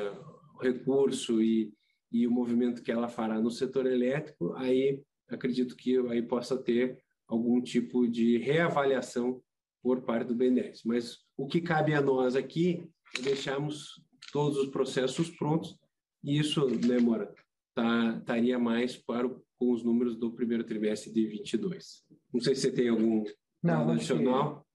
o 0.54 0.58
recurso 0.58 1.42
e, 1.42 1.72
e 2.10 2.26
o 2.26 2.30
movimento 2.30 2.82
que 2.82 2.90
ela 2.90 3.08
fará 3.08 3.40
no 3.40 3.50
setor 3.50 3.86
elétrico, 3.86 4.54
aí 4.54 5.02
acredito 5.28 5.76
que 5.76 5.98
aí 6.08 6.22
possa 6.22 6.56
ter 6.56 6.98
algum 7.26 7.60
tipo 7.60 8.08
de 8.08 8.38
reavaliação 8.38 9.42
por 9.82 10.02
parte 10.02 10.28
do 10.28 10.34
BNDES. 10.34 10.82
Mas 10.84 11.18
o 11.36 11.46
que 11.46 11.60
cabe 11.60 11.94
a 11.94 12.00
nós 12.00 12.34
aqui 12.34 12.88
é 13.18 13.22
deixarmos 13.22 14.02
todos 14.32 14.58
os 14.58 14.68
processos 14.68 15.30
prontos 15.30 15.78
e 16.24 16.38
isso, 16.38 16.66
né, 16.86 16.98
Mora, 16.98 17.32
tá, 17.78 18.18
estaria 18.18 18.58
mais 18.58 18.96
para 18.96 19.26
o, 19.26 19.40
com 19.56 19.72
os 19.72 19.84
números 19.84 20.16
do 20.16 20.32
primeiro 20.32 20.64
trimestre 20.64 21.12
de 21.12 21.26
22. 21.26 22.04
Não 22.32 22.40
sei 22.40 22.54
se 22.54 22.62
você 22.62 22.72
tem 22.72 22.88
algum 22.88 23.24
Não, 23.62 23.90
adicional. 23.90 24.66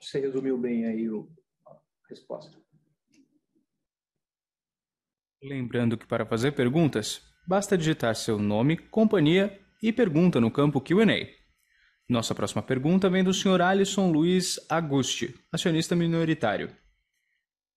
Você 0.00 0.20
resumiu 0.20 0.56
bem 0.56 0.86
aí 0.86 1.08
o, 1.10 1.28
a 1.66 1.76
resposta. 2.08 2.56
Lembrando 5.42 5.98
que 5.98 6.06
para 6.06 6.24
fazer 6.24 6.52
perguntas, 6.52 7.22
basta 7.46 7.76
digitar 7.76 8.14
seu 8.14 8.38
nome, 8.38 8.76
companhia 8.76 9.60
e 9.82 9.92
pergunta 9.92 10.40
no 10.40 10.50
campo 10.50 10.80
Q&A. 10.80 11.28
Nossa 12.08 12.34
próxima 12.34 12.62
pergunta 12.62 13.10
vem 13.10 13.22
do 13.22 13.34
Sr. 13.34 13.60
Alisson 13.60 14.10
Luiz 14.10 14.58
Agusti, 14.68 15.34
acionista 15.52 15.94
minoritário. 15.94 16.70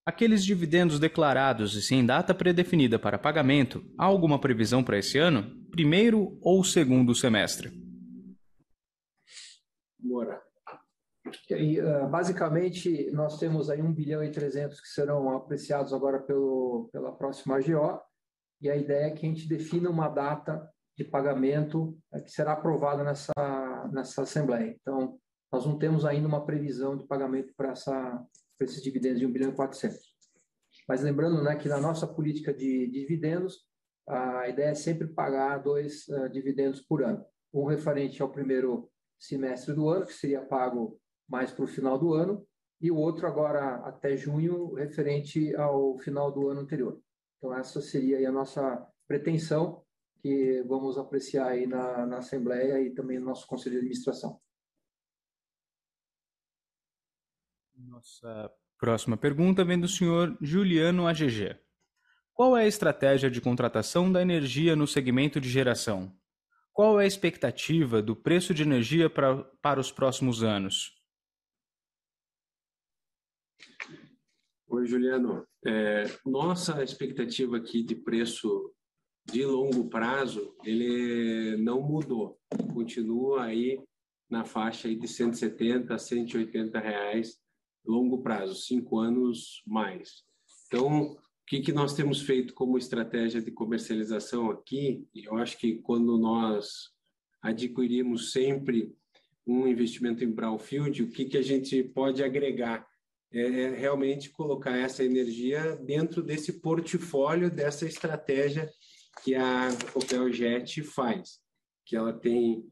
Aqueles 0.03 0.43
dividendos 0.43 0.99
declarados 0.99 1.75
e 1.75 1.81
sem 1.81 2.03
data 2.03 2.33
predefinida 2.33 2.97
para 2.97 3.19
pagamento, 3.19 3.85
há 3.97 4.05
alguma 4.05 4.39
previsão 4.39 4.83
para 4.83 4.97
esse 4.97 5.19
ano? 5.19 5.43
Primeiro 5.69 6.39
ou 6.41 6.63
segundo 6.63 7.13
semestre? 7.13 7.71
Bora. 9.99 10.41
E, 11.51 11.79
uh, 11.79 12.09
basicamente, 12.09 13.11
nós 13.11 13.37
temos 13.37 13.69
aí 13.69 13.79
1 13.79 13.93
bilhão 13.93 14.23
e 14.23 14.31
300 14.31 14.81
que 14.81 14.87
serão 14.87 15.35
apreciados 15.35 15.93
agora 15.93 16.19
pelo, 16.19 16.89
pela 16.91 17.11
próxima 17.11 17.57
AGO, 17.57 18.01
e 18.59 18.69
a 18.69 18.75
ideia 18.75 19.05
é 19.05 19.11
que 19.11 19.25
a 19.25 19.29
gente 19.29 19.47
defina 19.47 19.89
uma 19.89 20.09
data 20.09 20.67
de 20.97 21.03
pagamento 21.03 21.97
é, 22.11 22.19
que 22.19 22.31
será 22.31 22.53
aprovada 22.53 23.03
nessa, 23.03 23.31
nessa 23.91 24.23
Assembleia. 24.23 24.75
Então, 24.81 25.17
nós 25.51 25.65
não 25.65 25.77
temos 25.77 26.05
ainda 26.05 26.27
uma 26.27 26.45
previsão 26.45 26.97
de 26.97 27.05
pagamento 27.05 27.53
para, 27.55 27.71
essa, 27.71 28.23
para 28.61 28.65
esses 28.65 28.83
dividendos 28.83 29.19
de 29.19 29.25
1 29.25 29.31
bilhão 29.31 29.49
e 29.49 29.55
400. 29.55 29.99
Mas 30.87 31.01
lembrando 31.01 31.41
né, 31.41 31.55
que 31.55 31.67
na 31.67 31.79
nossa 31.79 32.05
política 32.05 32.53
de, 32.53 32.87
de 32.87 32.99
dividendos, 33.01 33.65
a 34.07 34.47
ideia 34.49 34.69
é 34.69 34.75
sempre 34.75 35.07
pagar 35.07 35.57
dois 35.57 36.07
uh, 36.09 36.29
dividendos 36.29 36.79
por 36.81 37.03
ano. 37.03 37.25
Um 37.51 37.65
referente 37.65 38.21
ao 38.21 38.31
primeiro 38.31 38.87
semestre 39.19 39.73
do 39.73 39.89
ano, 39.89 40.05
que 40.05 40.13
seria 40.13 40.45
pago 40.45 40.99
mais 41.27 41.51
para 41.51 41.65
o 41.65 41.67
final 41.67 41.97
do 41.97 42.13
ano, 42.13 42.45
e 42.79 42.91
o 42.91 42.97
outro 42.97 43.25
agora 43.25 43.77
até 43.77 44.15
junho, 44.15 44.73
referente 44.73 45.55
ao 45.55 45.97
final 45.97 46.31
do 46.31 46.49
ano 46.49 46.61
anterior. 46.61 46.99
Então, 47.37 47.55
essa 47.57 47.81
seria 47.81 48.27
a 48.27 48.31
nossa 48.31 48.87
pretensão 49.07 49.83
que 50.21 50.63
vamos 50.67 50.99
apreciar 50.99 51.47
aí 51.47 51.65
na, 51.65 52.05
na 52.05 52.17
Assembleia 52.19 52.79
e 52.79 52.91
também 52.91 53.17
no 53.17 53.25
nosso 53.25 53.47
Conselho 53.47 53.73
de 53.73 53.79
Administração. 53.79 54.39
Nossa 58.01 58.51
próxima 58.79 59.15
pergunta 59.15 59.63
vem 59.63 59.79
do 59.79 59.87
senhor 59.87 60.35
Juliano 60.41 61.05
AGG. 61.05 61.55
Qual 62.33 62.57
é 62.57 62.63
a 62.63 62.67
estratégia 62.67 63.29
de 63.29 63.39
contratação 63.39 64.11
da 64.11 64.23
energia 64.23 64.75
no 64.75 64.87
segmento 64.87 65.39
de 65.39 65.47
geração? 65.47 66.11
Qual 66.73 66.99
é 66.99 67.03
a 67.03 67.07
expectativa 67.07 68.01
do 68.01 68.15
preço 68.15 68.55
de 68.55 68.63
energia 68.63 69.07
pra, 69.07 69.43
para 69.61 69.79
os 69.79 69.91
próximos 69.91 70.41
anos? 70.41 70.99
Oi, 74.67 74.87
Juliano. 74.87 75.45
É, 75.63 76.05
nossa 76.25 76.83
expectativa 76.83 77.57
aqui 77.57 77.83
de 77.83 77.93
preço 77.93 78.73
de 79.31 79.45
longo 79.45 79.87
prazo, 79.91 80.57
ele 80.63 81.55
não 81.57 81.83
mudou. 81.83 82.39
Continua 82.73 83.43
aí 83.43 83.79
na 84.27 84.43
faixa 84.43 84.87
aí 84.87 84.95
de 84.95 85.07
170 85.07 85.93
a 85.93 85.99
180 85.99 86.79
reais 86.79 87.39
longo 87.85 88.21
prazo, 88.21 88.55
cinco 88.55 88.99
anos 88.99 89.63
mais. 89.65 90.23
Então, 90.67 91.11
o 91.11 91.17
que, 91.47 91.59
que 91.59 91.73
nós 91.73 91.93
temos 91.93 92.21
feito 92.21 92.53
como 92.53 92.77
estratégia 92.77 93.41
de 93.41 93.51
comercialização 93.51 94.49
aqui? 94.49 95.05
Eu 95.13 95.37
acho 95.37 95.57
que 95.57 95.75
quando 95.75 96.17
nós 96.17 96.91
adquirimos 97.41 98.31
sempre 98.31 98.93
um 99.45 99.67
investimento 99.67 100.23
em 100.23 100.31
brownfield, 100.31 101.03
o 101.03 101.11
que, 101.11 101.25
que 101.25 101.37
a 101.37 101.41
gente 101.41 101.83
pode 101.83 102.23
agregar? 102.23 102.87
É, 103.33 103.41
é 103.41 103.75
realmente 103.75 104.29
colocar 104.29 104.77
essa 104.77 105.03
energia 105.03 105.75
dentro 105.77 106.21
desse 106.21 106.59
portfólio, 106.59 107.49
dessa 107.49 107.85
estratégia 107.85 108.69
que 109.23 109.35
a 109.35 109.69
Copel 109.93 110.31
Jet 110.31 110.83
faz, 110.83 111.39
que 111.85 111.95
ela 111.95 112.13
tem 112.13 112.65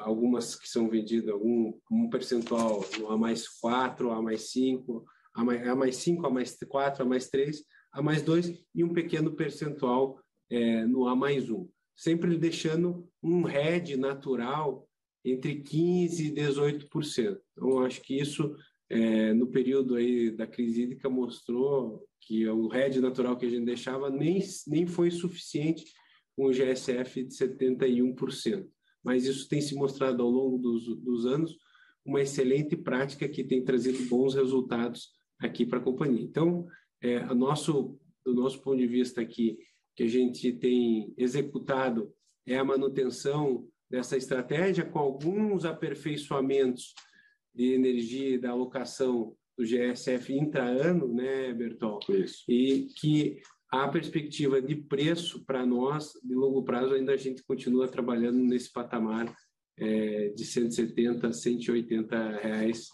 algumas 0.00 0.56
que 0.56 0.68
são 0.68 0.88
vendidas, 0.88 1.30
algum 1.30 1.72
um 1.90 2.08
percentual 2.08 2.84
no 2.98 3.10
A 3.10 3.18
mais 3.18 3.48
4, 3.48 4.10
A 4.10 4.22
mais 4.22 4.50
5, 4.50 5.04
A 5.34 5.44
mais, 5.44 5.68
A 5.68 5.74
mais 5.74 5.96
5, 5.96 6.26
A 6.26 6.30
mais 6.30 6.56
4, 6.56 7.02
A 7.02 7.06
mais 7.06 7.28
3, 7.28 7.64
A 7.92 8.02
mais 8.02 8.22
2 8.22 8.64
e 8.74 8.84
um 8.84 8.92
pequeno 8.92 9.34
percentual 9.34 10.18
é, 10.50 10.84
no 10.86 11.06
A 11.06 11.14
mais 11.14 11.50
1. 11.50 11.68
Sempre 11.96 12.36
deixando 12.36 13.08
um 13.22 13.42
RED 13.42 13.96
natural 13.96 14.88
entre 15.24 15.62
15% 15.62 16.18
e 16.20 16.32
18%. 16.32 17.38
Então, 17.52 17.78
acho 17.84 18.02
que 18.02 18.18
isso 18.18 18.54
é, 18.90 19.32
no 19.32 19.46
período 19.46 19.94
aí 19.94 20.30
da 20.30 20.46
crise 20.46 20.82
hídrica 20.82 21.08
mostrou 21.08 22.04
que 22.20 22.46
o 22.48 22.68
RED 22.68 23.00
natural 23.00 23.36
que 23.36 23.46
a 23.46 23.50
gente 23.50 23.64
deixava 23.64 24.10
nem, 24.10 24.40
nem 24.66 24.86
foi 24.86 25.10
suficiente 25.10 25.84
com 26.36 26.46
o 26.46 26.52
GSF 26.52 27.24
de 27.24 27.34
71%. 27.34 28.66
Mas 29.04 29.26
isso 29.26 29.48
tem 29.48 29.60
se 29.60 29.74
mostrado 29.74 30.22
ao 30.22 30.30
longo 30.30 30.58
dos, 30.58 30.84
dos 30.96 31.26
anos 31.26 31.56
uma 32.04 32.20
excelente 32.20 32.76
prática 32.76 33.28
que 33.28 33.44
tem 33.44 33.64
trazido 33.64 34.08
bons 34.08 34.34
resultados 34.34 35.10
aqui 35.38 35.64
para 35.64 35.78
a 35.78 35.82
companhia. 35.82 36.22
Então, 36.22 36.66
é, 37.02 37.18
a 37.18 37.34
nosso, 37.34 37.98
do 38.24 38.34
nosso 38.34 38.60
ponto 38.60 38.78
de 38.78 38.86
vista 38.86 39.20
aqui, 39.20 39.58
que 39.94 40.02
a 40.02 40.08
gente 40.08 40.52
tem 40.52 41.14
executado 41.16 42.12
é 42.46 42.58
a 42.58 42.64
manutenção 42.64 43.66
dessa 43.88 44.16
estratégia 44.16 44.84
com 44.84 44.98
alguns 44.98 45.64
aperfeiçoamentos 45.64 46.94
de 47.54 47.72
energia 47.72 48.34
e 48.34 48.38
da 48.38 48.50
alocação 48.50 49.34
do 49.56 49.64
GSF 49.64 50.34
intra-ano, 50.34 51.14
né, 51.14 51.54
Bertol? 51.54 52.00
Isso. 52.08 52.44
E 52.48 52.86
que 52.98 53.40
a 53.82 53.88
perspectiva 53.88 54.62
de 54.62 54.76
preço 54.76 55.44
para 55.44 55.66
nós, 55.66 56.12
de 56.22 56.34
longo 56.34 56.62
prazo, 56.62 56.94
ainda 56.94 57.12
a 57.12 57.16
gente 57.16 57.42
continua 57.42 57.88
trabalhando 57.88 58.38
nesse 58.38 58.72
patamar 58.72 59.34
é, 59.78 60.28
de 60.28 60.44
170 60.44 61.26
a 61.26 61.32
180 61.32 62.38
reais 62.38 62.88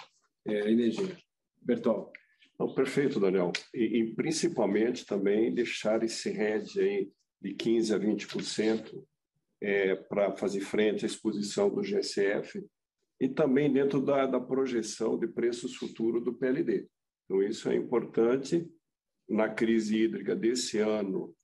é, 0.47 0.63
a 0.63 0.71
energia. 0.71 1.17
Bertol. 1.61 2.11
Não, 2.59 2.75
perfeito, 2.75 3.21
Daniel. 3.21 3.53
E, 3.75 4.01
e, 4.01 4.15
principalmente 4.15 5.05
também 5.05 5.55
deixar 5.55 6.03
esse 6.03 6.31
RED 6.31 6.81
aí 6.81 7.11
de 7.41 7.55
15% 7.55 7.95
a 7.95 7.99
20% 7.99 9.05
é, 9.63 9.95
para 9.95 10.33
fazer 10.33 10.61
frente 10.61 11.05
à 11.05 11.07
exposição 11.07 11.69
do 11.69 11.83
GSF 11.83 12.65
e 13.21 13.29
também 13.29 13.71
dentro 13.73 14.01
da, 14.01 14.27
da 14.27 14.41
projeção 14.41 15.19
de 15.19 15.27
preços 15.27 15.77
futuros 15.77 16.25
do 16.25 16.35
PLD. 16.35 16.87
Então, 17.25 17.43
isso 17.43 17.69
é 17.69 17.77
importante. 17.77 18.67
Na 19.31 19.49
crise 19.49 19.97
hídrica 19.97 20.35
desse 20.35 20.79
ano, 20.79 21.35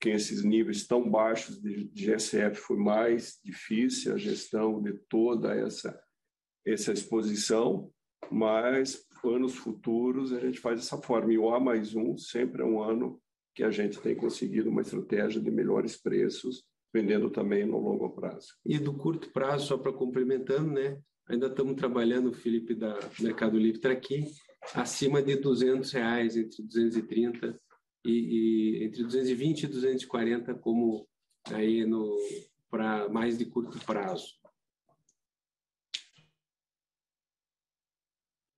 que 0.00 0.08
esses 0.08 0.42
níveis 0.42 0.86
tão 0.86 1.08
baixos 1.08 1.60
de, 1.60 1.84
GSF 1.94 2.56
foi 2.56 2.76
mais 2.76 3.38
difícil 3.44 4.14
a 4.14 4.16
gestão 4.16 4.82
de 4.82 4.94
toda 5.08 5.54
essa, 5.54 5.96
essa 6.66 6.92
exposição, 6.92 7.92
mas 8.30 9.06
anos 9.24 9.54
futuros 9.54 10.32
a 10.32 10.40
gente 10.40 10.58
faz 10.58 10.80
dessa 10.80 10.98
forma. 10.98 11.32
E 11.32 11.38
o 11.38 11.54
A 11.54 11.60
mais 11.60 11.94
um 11.94 12.16
sempre 12.16 12.62
é 12.62 12.64
um 12.64 12.82
ano 12.82 13.20
que 13.54 13.62
a 13.62 13.70
gente 13.70 14.00
tem 14.00 14.16
conseguido 14.16 14.70
uma 14.70 14.80
estratégia 14.80 15.40
de 15.40 15.50
melhores 15.50 15.96
preços 15.96 16.64
vendendo 16.92 17.30
também 17.30 17.64
no 17.64 17.78
longo 17.78 18.10
prazo. 18.10 18.48
E 18.66 18.78
do 18.78 18.94
curto 18.94 19.30
prazo, 19.30 19.66
só 19.66 19.78
para 19.78 19.92
complementando, 19.92 20.72
né? 20.72 21.00
Ainda 21.28 21.46
estamos 21.46 21.76
trabalhando, 21.76 22.32
Felipe 22.32 22.74
da 22.74 22.98
Mercado 23.20 23.56
Livre 23.56 23.78
está 23.78 23.90
aqui, 23.90 24.26
acima 24.74 25.22
de 25.22 25.36
200 25.36 25.90
reais, 25.92 26.36
entre 26.36 26.62
230 26.62 27.60
e, 28.04 28.10
e 28.10 28.84
entre 28.84 29.02
220 29.02 29.62
e 29.64 29.66
240 29.66 30.54
como 30.54 31.06
aí 31.50 31.84
no 31.84 32.16
para 32.70 33.08
mais 33.08 33.36
de 33.36 33.44
curto 33.44 33.78
prazo. 33.84 34.40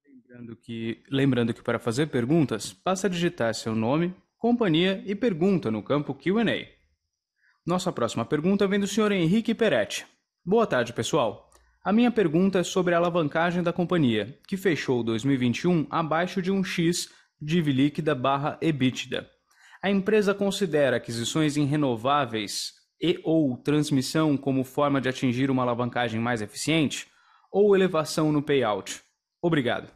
Lembrando 0.07 0.57
que, 0.57 1.02
lembrando 1.11 1.55
que 1.55 1.62
para 1.62 1.78
fazer 1.78 2.07
perguntas, 2.07 2.72
basta 2.72 3.09
digitar 3.11 3.55
seu 3.55 3.74
nome, 3.74 4.14
companhia 4.36 5.02
e 5.07 5.14
pergunta 5.14 5.70
no 5.70 5.82
campo 5.82 6.14
Q&A. 6.14 6.66
Nossa 7.66 7.92
próxima 7.92 8.24
pergunta 8.24 8.66
vem 8.66 8.78
do 8.78 8.86
Sr. 8.86 9.12
Henrique 9.12 9.55
Peretti. 9.55 10.07
Boa 10.44 10.66
tarde, 10.66 10.92
pessoal. 10.92 11.50
A 11.85 11.93
minha 11.93 12.11
pergunta 12.11 12.61
é 12.61 12.62
sobre 12.62 12.95
a 12.95 12.97
alavancagem 12.97 13.62
da 13.62 13.70
companhia, 13.70 14.39
que 14.49 14.57
fechou 14.57 15.05
2021 15.05 15.87
abaixo 15.91 16.41
de 16.41 16.51
um 16.51 16.64
X 16.64 17.11
div 17.39 17.68
líquida 17.68 18.14
barra 18.14 18.57
EBITDA. 18.62 19.28
A 19.82 19.91
empresa 19.91 20.32
considera 20.32 20.97
aquisições 20.97 21.59
em 21.59 21.66
renováveis 21.66 22.72
e 22.99 23.20
ou 23.22 23.59
transmissão 23.59 24.35
como 24.35 24.64
forma 24.64 24.99
de 24.99 25.11
atingir 25.11 25.51
uma 25.51 25.62
alavancagem 25.62 26.18
mais 26.18 26.41
eficiente? 26.41 27.07
Ou 27.53 27.76
elevação 27.76 28.32
no 28.32 28.43
payout? 28.43 29.03
Obrigado. 29.43 29.93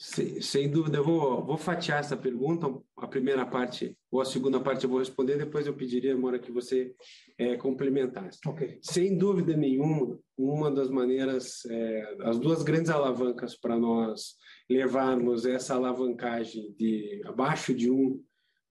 Sem, 0.00 0.40
sem, 0.40 0.70
dúvida, 0.70 0.98
eu 0.98 1.04
vou, 1.04 1.44
vou 1.44 1.56
fatiar 1.56 1.98
essa 1.98 2.16
pergunta. 2.16 2.72
A 2.96 3.06
primeira 3.08 3.44
parte 3.44 3.98
ou 4.10 4.20
a 4.20 4.24
segunda 4.24 4.60
parte 4.60 4.84
eu 4.84 4.90
vou 4.90 5.00
responder, 5.00 5.36
depois 5.36 5.66
eu 5.66 5.74
pediria, 5.74 6.16
Mora, 6.16 6.38
que 6.38 6.52
você 6.52 6.94
é, 7.36 7.56
complementasse. 7.56 8.38
Okay. 8.46 8.78
Sem 8.80 9.18
dúvida 9.18 9.56
nenhuma, 9.56 10.16
uma 10.36 10.70
das 10.70 10.88
maneiras, 10.88 11.64
é, 11.66 12.16
as 12.22 12.38
duas 12.38 12.62
grandes 12.62 12.90
alavancas 12.90 13.56
para 13.56 13.76
nós 13.76 14.36
levarmos 14.70 15.44
essa 15.44 15.74
alavancagem 15.74 16.72
de 16.78 17.20
abaixo 17.24 17.74
de 17.74 17.90
um 17.90 18.22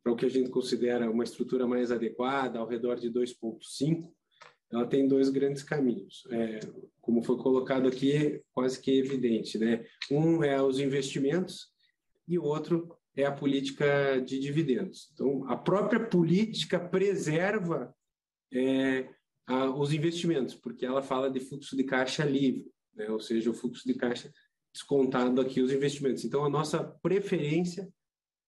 para 0.02 0.14
o 0.14 0.16
que 0.16 0.26
a 0.26 0.30
gente 0.30 0.50
considera 0.50 1.12
uma 1.12 1.26
estrutura 1.26 1.68
mais 1.68 1.92
adequada, 1.92 2.60
ao 2.60 2.68
redor 2.68 2.96
de 2.96 3.12
2,5, 3.12 4.10
ela 4.72 4.86
tem 4.86 5.08
dois 5.08 5.30
grandes 5.30 5.64
caminhos. 5.64 6.28
É, 6.32 6.60
como 7.02 7.24
foi 7.24 7.38
colocado 7.38 7.88
aqui, 7.88 8.42
quase 8.52 8.80
que 8.80 9.00
evidente, 9.00 9.58
né? 9.58 9.86
Um 10.12 10.44
é 10.44 10.62
os 10.62 10.80
investimentos 10.80 11.70
e 12.28 12.38
o 12.38 12.44
outro 12.44 12.98
é 13.16 13.26
a 13.26 13.32
política 13.32 14.20
de 14.20 14.40
dividendos. 14.40 15.10
Então, 15.14 15.50
a 15.50 15.56
própria 15.56 16.06
política 16.06 16.80
preserva 16.80 17.96
é, 18.54 19.10
a, 19.48 19.70
os 19.72 19.94
investimentos, 19.94 20.54
porque 20.54 20.86
ela 20.86 21.02
fala 21.02 21.32
de 21.32 21.40
fluxo 21.40 21.76
de 21.76 21.84
caixa 21.84 22.24
livre, 22.24 22.70
né? 22.94 23.10
ou 23.10 23.20
seja, 23.20 23.50
o 23.50 23.54
fluxo 23.54 23.88
de 23.88 23.96
caixa 23.96 24.32
descontado 24.74 25.42
aqui 25.42 25.62
os 25.62 25.72
investimentos. 25.72 26.24
Então, 26.24 26.46
a 26.46 26.50
nossa 26.50 26.84
preferência 26.84 27.90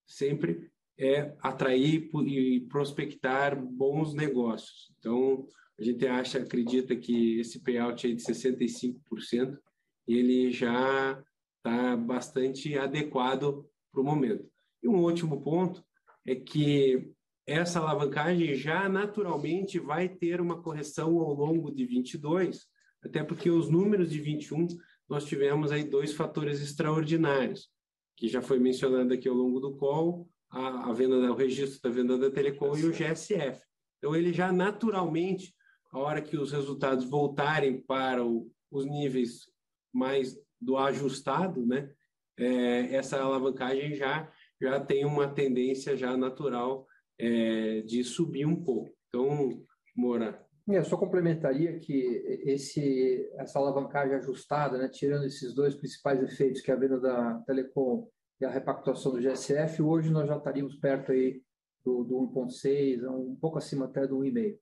sempre 0.06 0.70
é 1.00 1.34
atrair 1.40 2.10
e 2.26 2.60
prospectar 2.68 3.56
bons 3.56 4.12
negócios. 4.12 4.92
Então, 4.98 5.46
a 5.78 5.82
gente 5.82 6.06
acha, 6.06 6.38
acredita 6.38 6.94
que 6.94 7.40
esse 7.40 7.60
payout 7.60 8.06
aí 8.06 8.14
de 8.14 8.22
65%, 8.22 9.58
ele 10.06 10.52
já 10.52 11.22
está 11.56 11.96
bastante 11.96 12.76
adequado 12.76 13.64
para 13.90 14.00
o 14.02 14.04
momento. 14.04 14.46
E 14.82 14.88
um 14.88 15.02
último 15.02 15.40
ponto 15.40 15.82
é 16.26 16.34
que 16.34 17.10
essa 17.46 17.80
alavancagem 17.80 18.54
já 18.54 18.86
naturalmente 18.86 19.78
vai 19.78 20.06
ter 20.06 20.38
uma 20.38 20.60
correção 20.60 21.18
ao 21.18 21.32
longo 21.32 21.70
de 21.74 21.86
22, 21.86 22.66
até 23.02 23.24
porque 23.24 23.50
os 23.50 23.70
números 23.70 24.10
de 24.10 24.20
21 24.20 24.66
nós 25.08 25.24
tivemos 25.24 25.72
aí 25.72 25.82
dois 25.82 26.12
fatores 26.12 26.60
extraordinários, 26.60 27.70
que 28.16 28.28
já 28.28 28.42
foi 28.42 28.58
mencionado 28.58 29.14
aqui 29.14 29.28
ao 29.28 29.34
longo 29.34 29.58
do 29.60 29.74
call, 29.76 30.28
a, 30.50 30.90
a 30.90 30.92
venda, 30.92 31.16
o 31.16 31.34
registro 31.34 31.80
da 31.82 31.94
venda 31.94 32.18
da 32.18 32.30
Telecom 32.30 32.76
e 32.76 32.86
o 32.86 32.92
GSF. 32.92 33.62
Então 33.98 34.14
ele 34.16 34.32
já 34.32 34.52
naturalmente 34.52 35.54
a 35.92 35.98
hora 35.98 36.22
que 36.22 36.36
os 36.36 36.52
resultados 36.52 37.04
voltarem 37.04 37.80
para 37.80 38.24
o, 38.24 38.50
os 38.70 38.84
níveis 38.86 39.50
mais 39.92 40.36
do 40.60 40.76
ajustado, 40.76 41.66
né, 41.66 41.90
é, 42.38 42.94
essa 42.94 43.20
alavancagem 43.20 43.94
já 43.94 44.30
já 44.60 44.78
tem 44.78 45.06
uma 45.06 45.26
tendência 45.26 45.96
já 45.96 46.16
natural 46.16 46.86
é, 47.18 47.80
de 47.80 48.04
subir 48.04 48.44
um 48.44 48.62
pouco. 48.62 48.94
Então, 49.08 49.64
Moura. 49.96 50.46
Eu 50.68 50.84
só 50.84 50.96
complementaria 50.96 51.78
que 51.78 52.22
esse, 52.44 53.28
essa 53.36 53.58
alavancagem 53.58 54.14
ajustada, 54.16 54.78
né, 54.78 54.88
tirando 54.88 55.24
esses 55.24 55.54
dois 55.54 55.74
principais 55.74 56.22
efeitos, 56.22 56.60
que 56.60 56.70
é 56.70 56.74
a 56.74 56.78
venda 56.78 57.00
da 57.00 57.38
Telecom 57.46 58.06
e 58.40 58.44
a 58.44 58.50
repactuação 58.50 59.12
do 59.12 59.20
GSF, 59.20 59.82
hoje 59.82 60.10
nós 60.10 60.26
já 60.26 60.36
estaríamos 60.36 60.74
perto 60.76 61.12
aí 61.12 61.42
do, 61.84 62.04
do 62.04 62.14
1,6, 62.32 63.06
um 63.10 63.36
pouco 63.36 63.58
acima 63.58 63.84
até 63.84 64.06
do 64.06 64.18
1,5. 64.18 64.58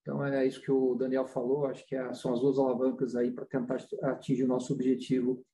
Então 0.00 0.24
é 0.24 0.44
isso 0.44 0.60
que 0.60 0.72
o 0.72 0.96
Daniel 0.96 1.26
falou, 1.26 1.66
acho 1.66 1.86
que 1.86 1.94
é, 1.94 2.12
são 2.12 2.34
as 2.34 2.40
duas 2.40 2.58
alavancas 2.58 3.14
aí 3.14 3.30
para 3.30 3.46
tentar 3.46 3.76
atingir 4.02 4.42
o 4.42 4.48
nosso 4.48 4.72
objetivo 4.72 5.44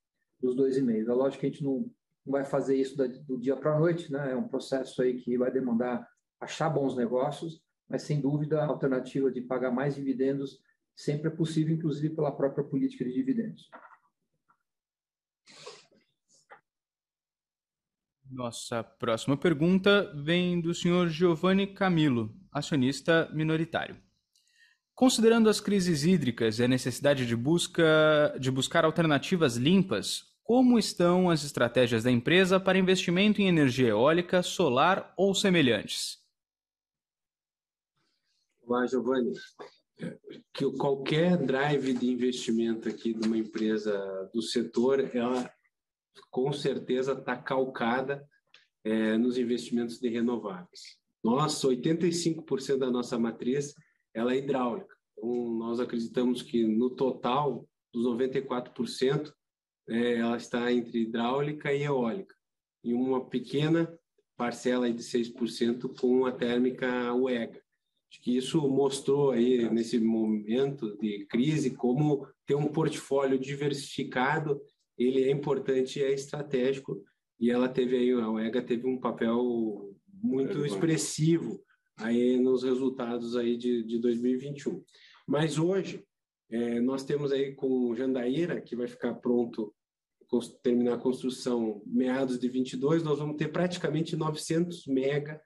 dos 0.41 0.57
2,5. 0.57 1.09
É 1.09 1.13
lógico 1.13 1.41
que 1.41 1.47
a 1.47 1.51
gente 1.51 1.63
não, 1.63 1.91
vai 2.25 2.45
fazer 2.45 2.77
isso 2.77 2.97
do 2.97 3.39
dia 3.39 3.57
para 3.57 3.75
a 3.75 3.79
noite, 3.79 4.11
né? 4.11 4.33
é 4.33 4.37
um 4.37 4.49
processo 4.49 5.03
aí 5.03 5.19
que 5.21 5.37
vai 5.37 5.51
demandar 5.51 6.09
achar 6.41 6.71
bons 6.71 6.97
negócios, 6.97 7.63
mas 7.89 8.03
sem 8.03 8.21
dúvida 8.21 8.63
a 8.63 8.67
alternativa 8.67 9.31
de 9.31 9.41
pagar 9.41 9.71
mais 9.71 9.95
dividendos 9.95 10.63
sempre 10.95 11.29
é 11.29 11.31
possível, 11.31 11.75
inclusive 11.75 12.15
pela 12.15 12.33
própria 12.33 12.65
política 12.65 13.05
de 13.05 13.13
dividendos. 13.13 13.69
Nossa 18.31 18.85
próxima 18.85 19.39
pergunta 19.39 20.13
vem 20.15 20.61
do 20.61 20.75
senhor 20.75 21.09
Giovanni 21.09 21.67
Camilo, 21.67 22.35
acionista 22.53 23.27
minoritário. 23.33 23.97
Considerando 24.95 25.49
as 25.49 25.61
crises 25.61 26.05
hídricas 26.05 26.59
e 26.59 26.65
a 26.65 26.69
necessidade 26.69 27.25
de, 27.25 27.35
busca, 27.35 28.37
de 28.39 28.51
buscar 28.51 28.85
alternativas 28.85 29.57
limpas, 29.57 30.25
como 30.43 30.79
estão 30.79 31.31
as 31.31 31.43
estratégias 31.43 32.03
da 32.03 32.11
empresa 32.11 32.61
para 32.61 32.79
investimento 32.79 33.41
em 33.41 33.49
energia 33.49 33.89
eólica, 33.89 34.43
solar 34.43 35.15
ou 35.17 35.35
semelhantes? 35.35 36.19
Olá, 38.63 38.87
Giovanni. 38.87 39.33
Que 40.53 40.71
qualquer 40.77 41.39
drive 41.39 41.95
de 41.95 42.11
investimento 42.11 42.89
aqui 42.89 43.15
de 43.15 43.27
uma 43.27 43.39
empresa 43.39 44.31
do 44.35 44.43
setor, 44.43 45.15
ela 45.17 45.51
com 46.31 46.53
certeza 46.53 47.13
está 47.13 47.37
calcada 47.37 48.27
é, 48.85 49.17
nos 49.17 49.39
investimentos 49.39 49.99
de 49.99 50.09
renováveis. 50.09 50.99
Nós, 51.23 51.61
85% 51.63 52.79
da 52.79 52.91
nossa 52.91 53.19
matriz, 53.19 53.75
ela 54.15 54.33
é 54.33 54.39
hidráulica. 54.39 54.95
Então, 55.17 55.55
nós 55.59 55.81
acreditamos 55.81 56.43
que 56.43 56.67
no 56.67 56.91
total 56.91 57.69
dos 57.93 58.07
94%, 58.07 59.33
é, 59.89 60.17
ela 60.17 60.37
está 60.37 60.71
entre 60.73 61.01
hidráulica 61.01 61.73
e 61.73 61.83
eólica. 61.83 62.35
E 62.85 62.93
uma 62.93 63.25
pequena 63.29 63.93
parcela 64.37 64.91
de 64.93 65.03
6% 65.03 65.99
com 65.99 66.25
a 66.25 66.33
térmica 66.33 67.13
UEGA. 67.15 67.61
Acho 68.11 68.23
que 68.23 68.37
isso 68.37 68.67
mostrou 68.69 69.33
aí 69.33 69.69
nesse 69.71 69.99
momento 69.99 70.97
de 70.99 71.27
crise 71.27 71.73
como 71.73 72.27
ter 72.47 72.55
um 72.55 72.69
portfólio 72.69 73.39
diversificado, 73.39 74.61
ele 74.99 75.25
é 75.25 75.31
importante 75.31 75.99
e 75.99 76.03
é 76.03 76.13
estratégico 76.13 77.03
e 77.39 77.51
ela 77.51 77.69
teve 77.69 77.97
aí 77.97 78.11
a 78.11 78.31
UEGA 78.31 78.63
teve 78.63 78.87
um 78.87 78.99
papel 78.99 79.95
muito 80.23 80.67
expressivo 80.67 81.63
aí 81.97 82.39
nos 82.39 82.65
resultados 82.65 83.37
aí 83.37 83.57
de, 83.57 83.85
de 83.85 83.99
2021. 83.99 84.83
Mas 85.27 85.59
hoje 85.59 86.05
é, 86.51 86.81
nós 86.81 87.05
temos 87.05 87.31
aí 87.31 87.55
com 87.55 87.95
Jandaíra 87.95 88.61
que 88.61 88.75
vai 88.75 88.89
ficar 88.89 89.15
pronto 89.15 89.73
terminar 90.63 90.95
a 90.95 90.99
construção 90.99 91.83
meados 91.87 92.39
de 92.39 92.49
22, 92.49 93.03
nós 93.03 93.19
vamos 93.19 93.37
ter 93.37 93.49
praticamente 93.49 94.15
900 94.15 94.87
mega 94.87 95.41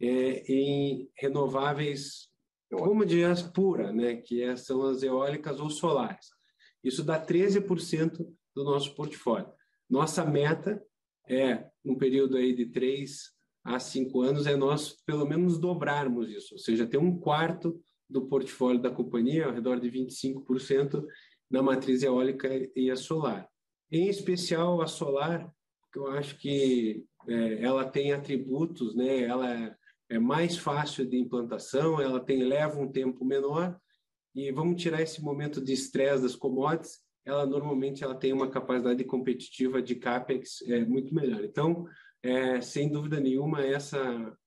é, 0.00 0.52
em 0.52 1.08
renováveis, 1.16 2.28
como 2.70 3.06
de 3.06 3.24
as 3.24 3.42
pura, 3.42 3.90
né, 3.90 4.16
que 4.16 4.42
é, 4.42 4.54
são 4.54 4.82
as 4.82 5.02
eólicas 5.02 5.58
ou 5.58 5.70
solares. 5.70 6.26
Isso 6.84 7.02
dá 7.02 7.24
13% 7.24 8.26
do 8.58 8.64
nosso 8.64 8.94
portfólio. 8.94 9.48
Nossa 9.88 10.24
meta 10.24 10.82
é, 11.28 11.64
um 11.84 11.94
período 11.94 12.36
aí 12.36 12.52
de 12.54 12.66
3 12.66 13.30
a 13.64 13.78
5 13.78 14.20
anos, 14.22 14.46
é 14.46 14.56
nós 14.56 14.96
pelo 15.06 15.26
menos 15.26 15.58
dobrarmos 15.58 16.30
isso, 16.30 16.54
ou 16.54 16.58
seja, 16.58 16.86
ter 16.86 16.98
um 16.98 17.18
quarto 17.18 17.80
do 18.08 18.26
portfólio 18.26 18.80
da 18.80 18.90
companhia, 18.90 19.46
ao 19.46 19.52
redor 19.52 19.78
de 19.78 19.90
25%, 19.90 21.04
na 21.50 21.62
matriz 21.62 22.02
eólica 22.02 22.48
e 22.74 22.90
a 22.90 22.96
solar. 22.96 23.48
Em 23.90 24.08
especial 24.08 24.80
a 24.80 24.86
solar, 24.86 25.50
que 25.92 25.98
eu 25.98 26.08
acho 26.08 26.36
que 26.38 27.04
é, 27.28 27.62
ela 27.62 27.84
tem 27.84 28.12
atributos, 28.12 28.94
né? 28.96 29.22
ela 29.22 29.76
é 30.08 30.18
mais 30.18 30.56
fácil 30.56 31.06
de 31.06 31.16
implantação, 31.16 32.00
ela 32.00 32.18
tem 32.18 32.42
leva 32.42 32.80
um 32.80 32.90
tempo 32.90 33.24
menor 33.24 33.78
e 34.34 34.50
vamos 34.50 34.80
tirar 34.82 35.02
esse 35.02 35.22
momento 35.22 35.62
de 35.62 35.72
estresse 35.72 36.22
das 36.22 36.34
commodities, 36.34 36.98
ela 37.28 37.44
normalmente 37.44 38.02
ela 38.02 38.14
tem 38.14 38.32
uma 38.32 38.50
capacidade 38.50 39.04
competitiva 39.04 39.82
de 39.82 39.94
capex 39.96 40.62
é, 40.62 40.82
muito 40.84 41.14
melhor. 41.14 41.44
Então, 41.44 41.86
é, 42.22 42.60
sem 42.62 42.90
dúvida 42.90 43.20
nenhuma, 43.20 43.60
essa 43.60 44.00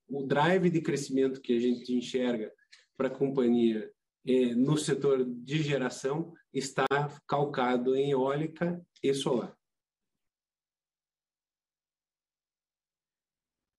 o 0.10 0.26
drive 0.26 0.70
de 0.70 0.82
crescimento 0.82 1.40
que 1.40 1.56
a 1.56 1.60
gente 1.60 1.94
enxerga 1.94 2.52
para 2.98 3.08
a 3.08 3.12
companhia 3.16 3.90
é, 4.28 4.56
no 4.56 4.78
setor 4.78 5.24
de 5.24 5.62
geração 5.62 6.34
está 6.52 6.86
calcado 7.28 7.96
em 7.96 8.12
eólica 8.12 8.82
e 9.02 9.14
solar. 9.14 9.56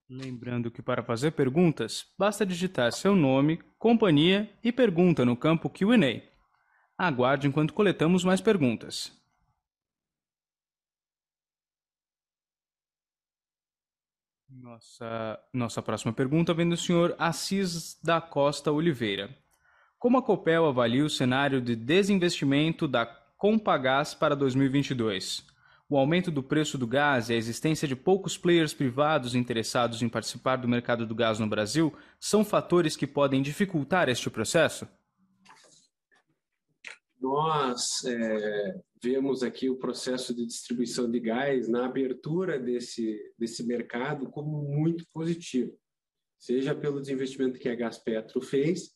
Lembrando 0.08 0.70
que 0.70 0.80
para 0.80 1.02
fazer 1.02 1.32
perguntas, 1.32 2.06
basta 2.16 2.46
digitar 2.46 2.92
seu 2.92 3.16
nome, 3.16 3.58
companhia 3.78 4.48
e 4.62 4.70
pergunta 4.70 5.24
no 5.24 5.36
campo 5.36 5.68
Q&A. 5.68 6.31
Aguarde 7.02 7.48
enquanto 7.48 7.74
coletamos 7.74 8.22
mais 8.22 8.40
perguntas. 8.40 9.12
Nossa, 14.48 15.40
nossa 15.52 15.82
próxima 15.82 16.12
pergunta 16.12 16.54
vem 16.54 16.68
do 16.68 16.76
senhor 16.76 17.16
Assis 17.18 17.98
da 18.00 18.20
Costa 18.20 18.70
Oliveira. 18.70 19.36
Como 19.98 20.16
a 20.16 20.22
Copel 20.22 20.64
avalia 20.64 21.04
o 21.04 21.10
cenário 21.10 21.60
de 21.60 21.74
desinvestimento 21.74 22.86
da 22.86 23.04
Compagás 23.04 24.14
para 24.14 24.36
2022? 24.36 25.50
o 25.88 25.98
aumento 25.98 26.30
do 26.30 26.42
preço 26.42 26.78
do 26.78 26.86
gás 26.86 27.28
e 27.28 27.34
a 27.34 27.36
existência 27.36 27.86
de 27.86 27.94
poucos 27.94 28.38
players 28.38 28.72
privados 28.72 29.34
interessados 29.34 30.00
em 30.00 30.08
participar 30.08 30.56
do 30.56 30.66
mercado 30.66 31.04
do 31.04 31.14
gás 31.14 31.38
no 31.38 31.46
Brasil 31.46 31.94
são 32.18 32.42
fatores 32.42 32.96
que 32.96 33.06
podem 33.06 33.42
dificultar 33.42 34.08
este 34.08 34.30
processo? 34.30 34.88
Nós 37.22 38.04
é, 38.04 38.80
vemos 39.00 39.44
aqui 39.44 39.70
o 39.70 39.76
processo 39.76 40.34
de 40.34 40.44
distribuição 40.44 41.08
de 41.08 41.20
gás 41.20 41.68
na 41.68 41.86
abertura 41.86 42.58
desse, 42.58 43.16
desse 43.38 43.62
mercado 43.64 44.28
como 44.28 44.60
muito 44.62 45.06
positivo, 45.12 45.72
seja 46.36 46.74
pelo 46.74 47.00
desinvestimento 47.00 47.60
que 47.60 47.68
a 47.68 47.76
Gaspetro 47.76 48.40
fez, 48.40 48.90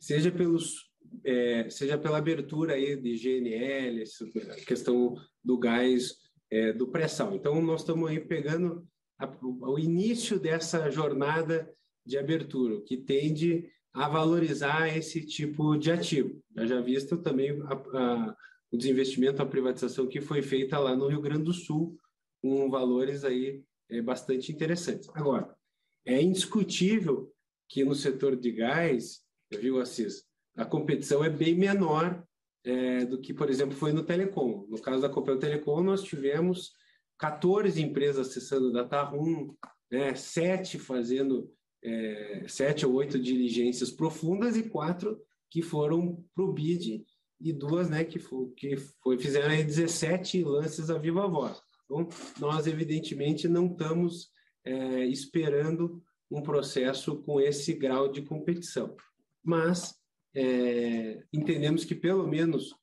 seja 0.00 0.32
pelos 0.32 0.90
é, 1.22 1.68
seja 1.68 1.98
pela 1.98 2.18
abertura 2.18 2.74
aí 2.74 2.96
de 2.96 3.14
GNL, 3.14 4.02
a 4.50 4.64
questão 4.64 5.14
do 5.44 5.58
gás 5.58 6.16
é, 6.50 6.72
do 6.72 6.88
pré-sal. 6.88 7.34
Então, 7.34 7.60
nós 7.60 7.82
estamos 7.82 8.08
aí 8.08 8.20
pegando 8.20 8.86
a, 9.18 9.30
o 9.42 9.78
início 9.78 10.38
dessa 10.38 10.90
jornada 10.90 11.70
de 12.04 12.16
abertura, 12.16 12.80
que 12.82 12.96
tende 12.96 13.70
a 13.96 14.08
valorizar 14.08 14.94
esse 14.94 15.24
tipo 15.24 15.74
de 15.74 15.90
ativo. 15.90 16.38
Já 16.54 16.66
já 16.66 16.80
visto 16.82 17.16
também 17.16 17.58
a, 17.62 17.72
a, 17.72 18.36
o 18.70 18.76
desinvestimento, 18.76 19.40
a 19.40 19.46
privatização 19.46 20.06
que 20.06 20.20
foi 20.20 20.42
feita 20.42 20.78
lá 20.78 20.94
no 20.94 21.08
Rio 21.08 21.22
Grande 21.22 21.44
do 21.44 21.54
Sul, 21.54 21.98
com 22.42 22.70
valores 22.70 23.24
aí 23.24 23.64
é, 23.88 24.02
bastante 24.02 24.52
interessantes. 24.52 25.08
Agora, 25.14 25.56
é 26.04 26.20
indiscutível 26.20 27.32
que 27.70 27.84
no 27.84 27.94
setor 27.94 28.36
de 28.36 28.52
gás, 28.52 29.22
viu, 29.50 29.80
Assis, 29.80 30.24
a 30.54 30.66
competição 30.66 31.24
é 31.24 31.30
bem 31.30 31.54
menor 31.54 32.22
é, 32.64 33.06
do 33.06 33.18
que, 33.18 33.32
por 33.32 33.48
exemplo, 33.48 33.74
foi 33.74 33.92
no 33.92 34.04
Telecom. 34.04 34.66
No 34.68 34.78
caso 34.78 35.00
da 35.00 35.08
Copel 35.08 35.38
Telecom, 35.38 35.82
nós 35.82 36.02
tivemos 36.02 36.72
14 37.18 37.82
empresas 37.82 38.28
acessando 38.28 38.68
o 38.68 38.72
DataRoom, 38.72 39.54
né, 39.90 40.14
sete 40.14 40.78
fazendo 40.78 41.50
é, 41.86 42.44
sete 42.48 42.84
ou 42.84 42.94
oito 42.94 43.18
diligências 43.18 43.90
profundas 43.90 44.56
e 44.56 44.68
quatro 44.68 45.20
que 45.48 45.62
foram 45.62 46.24
para 46.34 46.44
o 46.44 46.52
BID 46.52 47.06
e 47.40 47.52
duas 47.52 47.88
né, 47.88 48.02
que, 48.02 48.18
foi, 48.18 48.48
que 48.56 48.76
foi, 48.76 49.18
fizeram 49.18 49.50
aí 49.50 49.62
17 49.62 50.42
lances 50.42 50.90
a 50.90 50.98
viva 50.98 51.28
voz. 51.28 51.60
Então, 51.84 52.08
nós, 52.40 52.66
evidentemente, 52.66 53.46
não 53.46 53.66
estamos 53.66 54.30
é, 54.64 55.06
esperando 55.06 56.02
um 56.28 56.42
processo 56.42 57.22
com 57.22 57.40
esse 57.40 57.72
grau 57.74 58.10
de 58.10 58.22
competição. 58.22 58.96
Mas 59.44 59.94
é, 60.34 61.22
entendemos 61.32 61.84
que 61.84 61.94
pelo 61.94 62.26
menos 62.26 62.74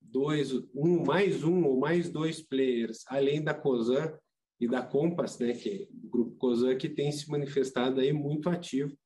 dois, 0.00 0.52
um, 0.74 1.04
mais 1.04 1.44
um 1.44 1.64
ou 1.64 1.78
mais 1.78 2.10
dois 2.10 2.42
players, 2.42 3.04
além 3.06 3.42
da 3.42 3.54
COSAN 3.54 4.12
e 4.60 4.66
da 4.66 4.82
Compass, 4.82 5.38
né, 5.38 5.52
que 5.52 5.68
é 5.68 5.88
o 6.04 6.08
grupo 6.08 6.36
COSAN, 6.36 6.76
que 6.76 6.88
tem 6.88 7.12
se 7.12 7.30
manifestado 7.30 8.00
aí 8.00 8.12
muito 8.12 8.48
ativo 8.48 8.96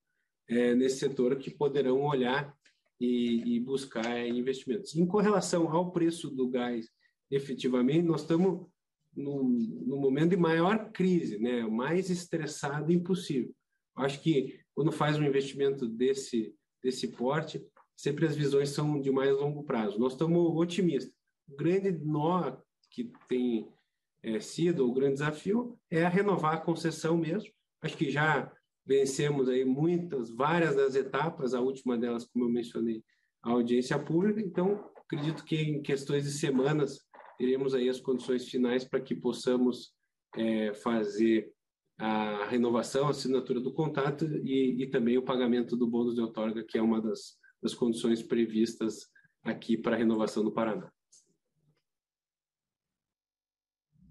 é, 0.49 0.75
nesse 0.75 0.99
setor, 0.99 1.37
que 1.37 1.51
poderão 1.51 2.03
olhar 2.03 2.57
e, 2.99 3.57
e 3.57 3.61
buscar 3.61 4.27
investimentos. 4.27 4.95
Em 4.95 5.07
correlação 5.07 5.71
ao 5.71 5.91
preço 5.93 6.31
do 6.31 6.49
gás, 6.49 6.89
efetivamente, 7.31 8.07
nós 8.07 8.23
estamos 8.23 8.67
no, 9.15 9.43
no 9.45 9.97
momento 9.97 10.31
de 10.31 10.37
maior 10.37 10.91
crise, 10.91 11.39
né? 11.39 11.63
mais 11.67 12.09
estressado 12.09 12.93
impossível. 12.93 13.55
Acho 13.97 14.23
que 14.23 14.59
quando 14.75 14.91
faz 14.91 15.19
um 15.19 15.25
investimento 15.25 15.87
desse, 15.87 16.55
desse 16.83 17.09
porte, 17.09 17.63
sempre 17.95 18.27
as 18.27 18.35
visões 18.35 18.71
são 18.71 19.01
de 19.01 19.11
mais 19.11 19.33
longo 19.37 19.65
prazo. 19.65 19.99
Nós 19.99 20.13
estamos 20.13 20.57
otimistas. 20.57 21.13
O 21.47 21.57
grande 21.57 21.93
nó 21.93 22.57
que 22.91 23.13
tem 23.29 23.69
é, 24.23 24.39
sido 24.41 24.89
o 24.89 24.93
grande 24.93 25.15
desafio 25.15 25.79
é 25.91 26.07
renovar 26.07 26.55
a 26.55 26.61
concessão 26.61 27.17
mesmo. 27.17 27.51
Acho 27.83 27.97
que 27.97 28.11
já 28.11 28.51
vencemos 28.87 29.49
aí 29.49 29.65
muitas, 29.65 30.31
várias 30.31 30.77
das 30.77 30.95
etapas, 30.95 31.55
a 31.55 31.61
última 31.61 31.99
delas, 31.99 32.25
como 32.27 32.45
eu 32.45 32.49
mencionei, 32.49 33.03
a 33.43 33.51
audiência 33.51 33.99
pública. 33.99 34.41
Então, 34.41 34.85
acredito 34.97 35.45
que 35.45 35.57
em 35.57 35.83
questões 35.83 36.25
de 36.25 36.31
semanas 36.31 36.99
teremos 37.39 37.75
aí 37.75 37.89
as 37.89 38.01
condições 38.01 38.49
finais 38.49 38.85
para 38.85 39.01
que 39.01 39.15
possamos 39.15 39.93
é, 40.37 40.73
fazer 40.75 41.53
a 41.99 42.47
renovação, 42.47 43.07
a 43.07 43.11
assinatura 43.11 43.61
do 43.61 43.73
contrato 43.73 44.25
e, 44.45 44.83
e, 44.83 44.87
também 44.89 45.19
o 45.19 45.25
pagamento 45.25 45.77
do 45.77 45.87
bônus 45.87 46.15
de 46.15 46.21
outorga, 46.21 46.65
que 46.65 46.79
é 46.79 46.83
uma 46.83 47.01
das, 47.01 47.37
das 47.63 47.75
condições 47.75 48.23
previstas 48.23 49.07
aqui 49.45 49.77
para 49.77 49.95
a 49.95 49.99
renovação 49.99 50.43
do 50.43 50.53
Paraná. 50.53 50.91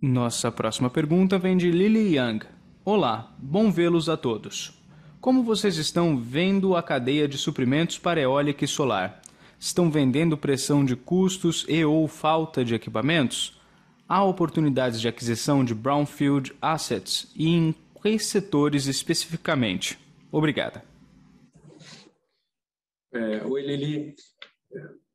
Nossa 0.02 0.52
próxima 0.52 0.90
pergunta 0.90 1.38
vem 1.38 1.56
de 1.56 1.70
Lily 1.70 2.18
Young. 2.18 2.40
Olá, 2.84 3.36
bom 3.38 3.70
vê-los 3.70 4.10
a 4.10 4.18
todos. 4.18 4.74
Como 5.20 5.44
vocês 5.44 5.78
estão 5.78 6.18
vendo 6.18 6.76
a 6.76 6.82
cadeia 6.82 7.28
de 7.28 7.38
suprimentos 7.38 8.00
para 8.00 8.20
eólica 8.20 8.66
e 8.66 8.68
solar? 8.68 9.22
Estão 9.60 9.92
vendendo 9.92 10.36
pressão 10.36 10.84
de 10.84 10.96
custos 10.96 11.68
e 11.70 11.86
ou 11.86 12.08
falta 12.08 12.66
de 12.66 12.74
equipamentos? 12.74 13.62
Há 14.10 14.24
oportunidades 14.24 15.00
de 15.00 15.08
aquisição 15.08 15.64
de 15.64 15.76
brownfield 15.76 16.52
assets 16.60 17.32
e 17.36 17.50
em 17.50 17.76
quais 17.94 18.26
setores 18.26 18.88
especificamente? 18.88 20.00
Obrigada. 20.32 20.84
É, 23.14 23.46
oi, 23.46 23.62
Lili. 23.62 24.16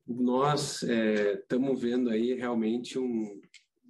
Nós 0.06 0.84
estamos 0.84 1.82
é, 1.82 1.88
vendo 1.88 2.08
aí 2.08 2.34
realmente 2.34 2.96
um, 2.96 3.40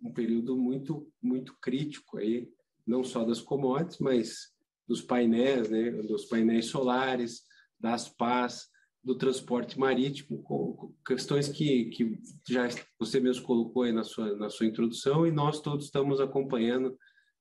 um 0.07 0.13
período 0.13 0.57
muito, 0.57 1.11
muito 1.23 1.57
crítico 1.61 2.19
aí, 2.19 2.49
não 2.87 3.03
só 3.03 3.25
das 3.25 3.41
commodities, 3.41 3.99
mas 3.99 4.53
dos 4.87 5.03
painéis, 5.03 5.69
né, 5.69 5.91
dos 5.91 6.27
painéis 6.27 6.67
solares, 6.67 7.43
das 7.79 8.09
pás, 8.09 8.69
do 9.03 9.17
transporte 9.17 9.79
marítimo, 9.79 10.43
com 10.43 10.93
questões 11.07 11.49
que, 11.49 11.87
que 11.87 12.19
já 12.49 12.69
você 12.99 13.21
mesmo 13.21 13.45
colocou 13.45 13.83
aí 13.85 13.93
na 13.93 14.03
sua, 14.03 14.37
na 14.37 14.51
sua 14.51 14.67
introdução 14.67 15.25
e 15.25 15.31
nós 15.31 15.61
todos 15.61 15.85
estamos 15.85 16.21
acompanhando 16.21 16.99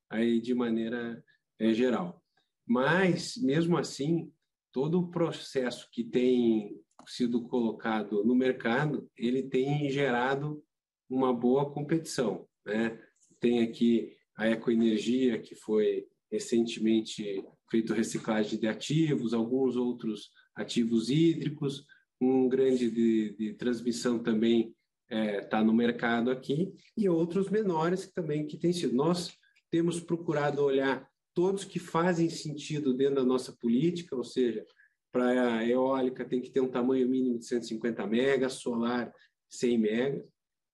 aí 0.10 0.40
de 0.40 0.54
maneira 0.54 1.24
é, 1.60 1.74
geral. 1.74 2.22
Mas, 2.68 3.36
mesmo 3.38 3.78
assim, 3.78 4.32
todo 4.72 5.00
o 5.00 5.10
processo 5.10 5.88
que 5.92 6.04
tem 6.04 6.80
sido 7.08 7.48
colocado 7.48 8.24
no 8.24 8.36
mercado, 8.36 9.10
ele 9.18 9.44
tem 9.44 9.90
gerado 9.90 10.64
uma 11.10 11.34
boa 11.34 11.72
competição. 11.72 12.48
Né? 12.66 13.00
Tem 13.40 13.62
aqui 13.62 14.16
a 14.36 14.50
Ecoenergia, 14.50 15.40
que 15.40 15.56
foi 15.56 16.06
recentemente 16.32 17.44
feito 17.70 17.94
reciclagem 17.94 18.60
de 18.60 18.68
ativos, 18.68 19.34
alguns 19.34 19.76
outros 19.76 20.30
ativos 20.56 21.10
hídricos, 21.10 21.86
um 22.20 22.48
grande 22.48 22.90
de, 22.90 23.36
de 23.38 23.54
transmissão 23.54 24.20
também 24.20 24.74
está 25.08 25.16
é, 25.16 25.42
tá 25.42 25.64
no 25.64 25.74
mercado 25.74 26.32
aqui, 26.32 26.74
e 26.98 27.08
outros 27.08 27.50
menores 27.50 28.06
que 28.06 28.14
também 28.14 28.48
que 28.48 28.58
tem 28.58 28.74
sido. 28.74 28.96
Nós 28.96 29.38
temos 29.70 30.00
procurado 30.00 30.64
olhar 30.64 31.08
todos 31.34 31.66
que 31.66 31.80
fazem 31.80 32.30
sentido 32.30 32.94
dentro 32.94 33.16
da 33.16 33.24
nossa 33.24 33.52
política, 33.52 34.16
ou 34.16 34.24
seja, 34.24 34.66
para 35.12 35.58
a 35.58 35.68
eólica 35.68 36.26
tem 36.26 36.42
que 36.42 36.50
ter 36.50 36.62
um 36.62 36.72
tamanho 36.72 37.08
mínimo 37.08 37.38
de 37.38 37.46
150 37.46 38.08
megas, 38.08 38.54
solar 38.54 39.14
100 39.50 39.78
megas, 39.78 40.26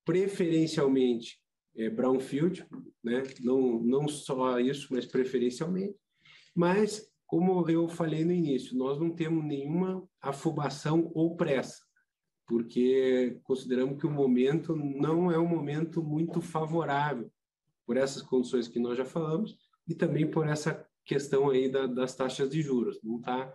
preferencialmente 0.05 1.39
é, 1.75 1.89
brownfield, 1.89 2.65
né? 3.03 3.23
não, 3.41 3.79
não 3.79 4.07
só 4.07 4.59
isso, 4.59 4.87
mas 4.91 5.05
preferencialmente. 5.05 5.95
Mas, 6.55 7.09
como 7.25 7.67
eu 7.69 7.87
falei 7.87 8.25
no 8.25 8.31
início, 8.31 8.77
nós 8.77 8.99
não 8.99 9.09
temos 9.09 9.43
nenhuma 9.43 10.03
afobação 10.21 11.11
ou 11.13 11.35
pressa, 11.35 11.81
porque 12.45 13.39
consideramos 13.43 13.99
que 13.99 14.05
o 14.05 14.11
momento 14.11 14.75
não 14.75 15.31
é 15.31 15.39
um 15.39 15.47
momento 15.47 16.03
muito 16.03 16.41
favorável 16.41 17.31
por 17.85 17.97
essas 17.97 18.21
condições 18.21 18.67
que 18.67 18.79
nós 18.79 18.97
já 18.97 19.05
falamos 19.05 19.57
e 19.87 19.95
também 19.95 20.29
por 20.29 20.47
essa 20.47 20.85
questão 21.05 21.49
aí 21.49 21.69
da, 21.69 21.87
das 21.87 22.15
taxas 22.15 22.49
de 22.49 22.61
juros. 22.61 22.99
Não 23.03 23.17
está 23.17 23.53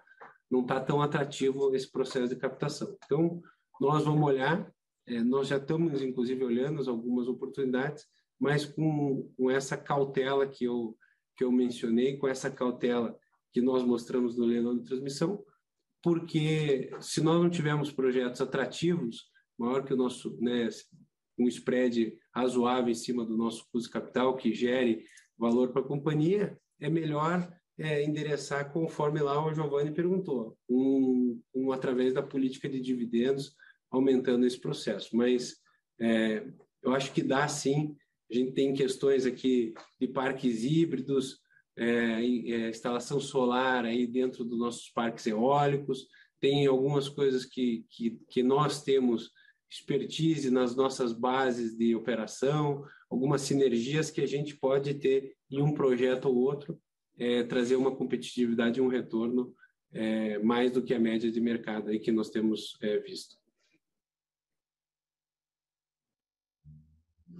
não 0.50 0.64
tá 0.64 0.80
tão 0.80 1.02
atrativo 1.02 1.74
esse 1.74 1.90
processo 1.90 2.28
de 2.28 2.36
captação. 2.36 2.96
Então, 3.04 3.42
nós 3.80 4.04
vamos 4.04 4.26
olhar 4.26 4.72
é, 5.06 5.22
nós 5.22 5.48
já 5.48 5.56
estamos, 5.56 6.02
inclusive, 6.02 6.44
olhando 6.44 6.88
algumas 6.90 7.28
oportunidades, 7.28 8.06
mas 8.38 8.64
com, 8.64 9.30
com 9.36 9.50
essa 9.50 9.76
cautela 9.76 10.46
que 10.46 10.64
eu, 10.64 10.96
que 11.36 11.44
eu 11.44 11.52
mencionei, 11.52 12.16
com 12.16 12.28
essa 12.28 12.50
cautela 12.50 13.16
que 13.52 13.60
nós 13.60 13.82
mostramos 13.84 14.36
no 14.36 14.44
leilão 14.44 14.76
de 14.76 14.84
transmissão, 14.84 15.42
porque 16.02 16.90
se 17.00 17.22
nós 17.22 17.40
não 17.40 17.48
tivermos 17.48 17.90
projetos 17.90 18.40
atrativos, 18.40 19.30
maior 19.58 19.84
que 19.84 19.94
o 19.94 19.96
nosso, 19.96 20.36
né, 20.40 20.68
um 21.38 21.48
spread 21.48 22.16
razoável 22.34 22.90
em 22.90 22.94
cima 22.94 23.24
do 23.24 23.36
nosso 23.36 23.66
custo 23.72 23.90
capital, 23.90 24.36
que 24.36 24.54
gere 24.54 25.04
valor 25.38 25.72
para 25.72 25.82
a 25.82 25.86
companhia, 25.86 26.58
é 26.80 26.90
melhor 26.90 27.50
é, 27.78 28.02
endereçar 28.02 28.72
conforme 28.72 29.20
lá 29.20 29.44
o 29.44 29.52
Giovanni 29.52 29.90
perguntou, 29.90 30.56
um, 30.68 31.40
um, 31.54 31.72
através 31.72 32.12
da 32.12 32.22
política 32.22 32.68
de 32.68 32.80
dividendos 32.80 33.54
aumentando 33.90 34.46
esse 34.46 34.58
processo. 34.58 35.16
Mas 35.16 35.56
é, 36.00 36.46
eu 36.82 36.94
acho 36.94 37.12
que 37.12 37.22
dá 37.22 37.46
sim. 37.48 37.96
A 38.30 38.34
gente 38.34 38.52
tem 38.52 38.74
questões 38.74 39.26
aqui 39.26 39.72
de 40.00 40.08
parques 40.08 40.64
híbridos, 40.64 41.40
é, 41.76 41.84
é, 41.84 42.70
instalação 42.70 43.20
solar 43.20 43.84
aí 43.84 44.06
dentro 44.06 44.44
dos 44.44 44.58
nossos 44.58 44.88
parques 44.90 45.26
eólicos, 45.26 46.06
tem 46.40 46.66
algumas 46.66 47.08
coisas 47.08 47.44
que, 47.44 47.84
que, 47.90 48.18
que 48.28 48.42
nós 48.42 48.82
temos 48.82 49.30
expertise 49.70 50.50
nas 50.50 50.74
nossas 50.74 51.12
bases 51.12 51.76
de 51.76 51.94
operação, 51.94 52.84
algumas 53.10 53.42
sinergias 53.42 54.10
que 54.10 54.20
a 54.20 54.26
gente 54.26 54.56
pode 54.56 54.94
ter 54.94 55.34
em 55.50 55.60
um 55.60 55.72
projeto 55.72 56.26
ou 56.26 56.36
outro, 56.36 56.78
é, 57.18 57.42
trazer 57.42 57.76
uma 57.76 57.94
competitividade 57.94 58.78
e 58.78 58.82
um 58.82 58.88
retorno 58.88 59.54
é, 59.92 60.38
mais 60.38 60.70
do 60.70 60.82
que 60.82 60.94
a 60.94 61.00
média 61.00 61.30
de 61.30 61.40
mercado 61.40 61.90
aí 61.90 61.98
que 61.98 62.12
nós 62.12 62.30
temos 62.30 62.76
é, 62.80 62.98
visto. 62.98 63.36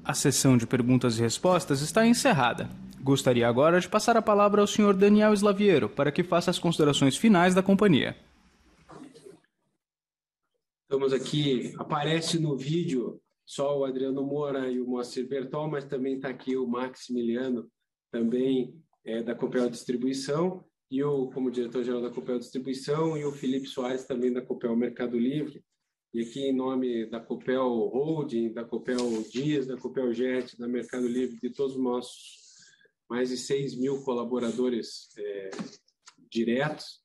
A 0.06 0.14
sessão 0.14 0.56
de 0.56 0.68
perguntas 0.68 1.18
e 1.18 1.22
respostas 1.22 1.80
está 1.80 2.06
encerrada. 2.06 2.70
Gostaria 3.02 3.48
agora 3.48 3.80
de 3.80 3.88
passar 3.88 4.16
a 4.16 4.22
palavra 4.22 4.60
ao 4.60 4.66
Sr. 4.66 4.94
Daniel 4.94 5.34
Slaviero 5.34 5.88
para 5.88 6.12
que 6.12 6.22
faça 6.22 6.48
as 6.48 6.60
considerações 6.60 7.16
finais 7.16 7.56
da 7.56 7.62
companhia. 7.62 8.16
Estamos 10.84 11.12
aqui, 11.12 11.74
aparece 11.76 12.38
no 12.38 12.56
vídeo 12.56 13.20
só 13.44 13.76
o 13.76 13.84
Adriano 13.84 14.22
Moura 14.22 14.70
e 14.70 14.80
o 14.80 14.86
Moacir 14.86 15.26
Bertol, 15.26 15.68
mas 15.68 15.84
também 15.84 16.14
está 16.14 16.28
aqui 16.28 16.56
o 16.56 16.68
Maximiliano, 16.68 17.68
também 18.12 18.80
é, 19.04 19.24
da 19.24 19.34
Copel 19.34 19.68
Distribuição, 19.68 20.64
e 20.88 21.00
eu 21.00 21.32
como 21.34 21.50
diretor-geral 21.50 22.00
da 22.00 22.10
Copel 22.10 22.38
Distribuição, 22.38 23.16
e 23.16 23.24
o 23.24 23.32
Felipe 23.32 23.66
Soares, 23.66 24.04
também 24.04 24.32
da 24.32 24.40
Copel 24.40 24.76
Mercado 24.76 25.18
Livre. 25.18 25.64
E 26.14 26.22
aqui, 26.22 26.40
em 26.40 26.52
nome 26.52 27.06
da 27.06 27.20
Copel 27.20 27.66
Holding, 27.66 28.52
da 28.52 28.64
Copel 28.64 29.22
Dias, 29.30 29.66
da 29.66 29.76
Copel 29.76 30.12
Jet, 30.14 30.58
da 30.58 30.66
Mercado 30.66 31.06
Livre, 31.06 31.38
de 31.40 31.50
todos 31.50 31.76
os 31.76 31.82
nossos 31.82 32.46
mais 33.08 33.28
de 33.28 33.36
6 33.36 33.76
mil 33.76 34.02
colaboradores 34.02 35.08
é, 35.16 35.50
diretos, 36.30 37.00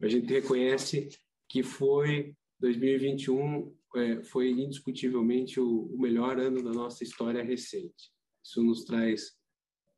a 0.00 0.08
gente 0.08 0.32
reconhece 0.32 1.08
que 1.48 1.62
foi 1.62 2.34
2021 2.58 3.74
é, 3.94 4.22
foi 4.24 4.50
indiscutivelmente 4.50 5.60
o, 5.60 5.86
o 5.86 6.00
melhor 6.00 6.38
ano 6.38 6.62
da 6.62 6.72
nossa 6.72 7.04
história 7.04 7.42
recente. 7.42 8.10
Isso 8.42 8.62
nos 8.62 8.84
traz 8.84 9.32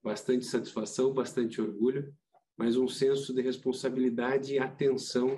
bastante 0.02 0.44
satisfação, 0.44 1.14
bastante 1.14 1.60
orgulho, 1.60 2.12
mas 2.56 2.76
um 2.76 2.88
senso 2.88 3.32
de 3.32 3.40
responsabilidade 3.40 4.54
e 4.54 4.58
atenção 4.58 5.36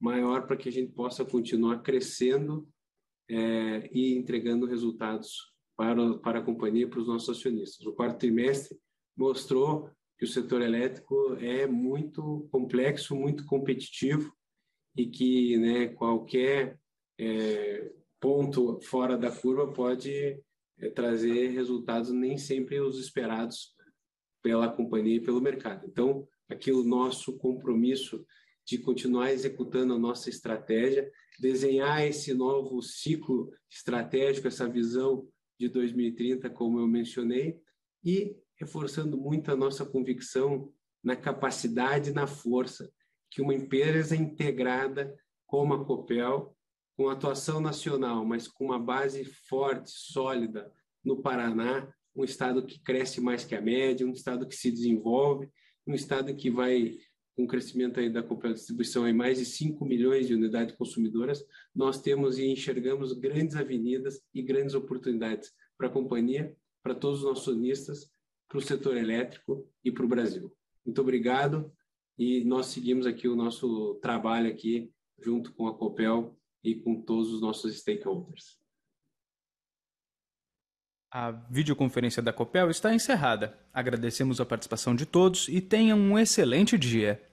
maior 0.00 0.46
para 0.46 0.56
que 0.56 0.68
a 0.68 0.72
gente 0.72 0.92
possa 0.92 1.24
continuar 1.24 1.82
crescendo 1.82 2.68
é, 3.28 3.90
e 3.92 4.14
entregando 4.14 4.66
resultados 4.66 5.52
para, 5.76 6.18
para 6.18 6.38
a 6.40 6.42
companhia, 6.42 6.88
para 6.88 7.00
os 7.00 7.06
nossos 7.06 7.38
acionistas. 7.38 7.86
O 7.86 7.92
quarto 7.92 8.18
trimestre 8.18 8.78
mostrou 9.16 9.90
que 10.18 10.24
o 10.24 10.28
setor 10.28 10.62
elétrico 10.62 11.36
é 11.40 11.66
muito 11.66 12.48
complexo, 12.50 13.14
muito 13.14 13.44
competitivo 13.46 14.32
e 14.96 15.06
que 15.06 15.56
né, 15.58 15.88
qualquer 15.88 16.78
é, 17.18 17.92
ponto 18.20 18.80
fora 18.80 19.16
da 19.16 19.30
curva 19.30 19.72
pode 19.72 20.40
é, 20.78 20.90
trazer 20.90 21.48
resultados 21.48 22.10
nem 22.10 22.36
sempre 22.36 22.80
os 22.80 22.98
esperados 22.98 23.74
pela 24.42 24.68
companhia 24.68 25.16
e 25.16 25.22
pelo 25.22 25.40
mercado. 25.40 25.86
Então, 25.86 26.26
aqui 26.48 26.72
o 26.72 26.84
nosso 26.84 27.36
compromisso 27.38 28.24
de 28.68 28.76
continuar 28.76 29.32
executando 29.32 29.94
a 29.94 29.98
nossa 29.98 30.28
estratégia, 30.28 31.10
desenhar 31.40 32.06
esse 32.06 32.34
novo 32.34 32.82
ciclo 32.82 33.50
estratégico, 33.70 34.46
essa 34.46 34.68
visão 34.68 35.26
de 35.58 35.70
2030, 35.70 36.50
como 36.50 36.78
eu 36.78 36.86
mencionei, 36.86 37.58
e 38.04 38.36
reforçando 38.56 39.16
muito 39.16 39.50
a 39.50 39.56
nossa 39.56 39.86
convicção 39.86 40.70
na 41.02 41.16
capacidade 41.16 42.10
e 42.10 42.12
na 42.12 42.26
força 42.26 42.92
que 43.30 43.40
uma 43.40 43.54
empresa 43.54 44.14
integrada 44.14 45.16
como 45.46 45.72
a 45.72 45.82
Copel, 45.82 46.54
com 46.94 47.08
atuação 47.08 47.62
nacional, 47.62 48.22
mas 48.22 48.46
com 48.46 48.66
uma 48.66 48.78
base 48.78 49.24
forte, 49.24 49.90
sólida 49.90 50.70
no 51.02 51.22
Paraná, 51.22 51.90
um 52.14 52.22
estado 52.22 52.66
que 52.66 52.78
cresce 52.80 53.18
mais 53.18 53.46
que 53.46 53.54
a 53.54 53.62
média, 53.62 54.06
um 54.06 54.12
estado 54.12 54.46
que 54.46 54.54
se 54.54 54.70
desenvolve, 54.70 55.48
um 55.86 55.94
estado 55.94 56.34
que 56.36 56.50
vai 56.50 56.98
com 57.38 57.46
crescimento 57.46 58.00
aí 58.00 58.10
da 58.10 58.20
Copel 58.20 58.52
Distribuição 58.52 59.08
em 59.08 59.12
mais 59.12 59.38
de 59.38 59.44
5 59.44 59.84
milhões 59.84 60.26
de 60.26 60.34
unidades 60.34 60.74
consumidoras, 60.74 61.46
nós 61.72 62.02
temos 62.02 62.36
e 62.36 62.44
enxergamos 62.44 63.12
grandes 63.12 63.54
avenidas 63.54 64.20
e 64.34 64.42
grandes 64.42 64.74
oportunidades 64.74 65.52
para 65.76 65.86
a 65.86 65.90
companhia, 65.90 66.52
para 66.82 66.96
todos 66.96 67.20
os 67.20 67.24
nossos 67.24 67.48
acionistas, 67.48 68.12
para 68.48 68.58
o 68.58 68.60
setor 68.60 68.96
elétrico 68.96 69.70
e 69.84 69.92
para 69.92 70.04
o 70.04 70.08
Brasil. 70.08 70.52
Muito 70.84 71.00
obrigado 71.00 71.72
e 72.18 72.42
nós 72.42 72.66
seguimos 72.66 73.06
aqui 73.06 73.28
o 73.28 73.36
nosso 73.36 73.94
trabalho 74.02 74.50
aqui 74.50 74.90
junto 75.20 75.52
com 75.52 75.68
a 75.68 75.78
Copel 75.78 76.36
e 76.64 76.74
com 76.74 77.00
todos 77.02 77.32
os 77.32 77.40
nossos 77.40 77.72
stakeholders. 77.78 78.58
A 81.08 81.30
videoconferência 81.30 82.20
da 82.20 82.32
Copel 82.32 82.68
está 82.68 82.92
encerrada. 82.92 83.56
Agradecemos 83.72 84.40
a 84.40 84.44
participação 84.44 84.92
de 84.92 85.06
todos 85.06 85.46
e 85.46 85.60
tenham 85.60 85.96
um 85.96 86.18
excelente 86.18 86.76
dia. 86.76 87.27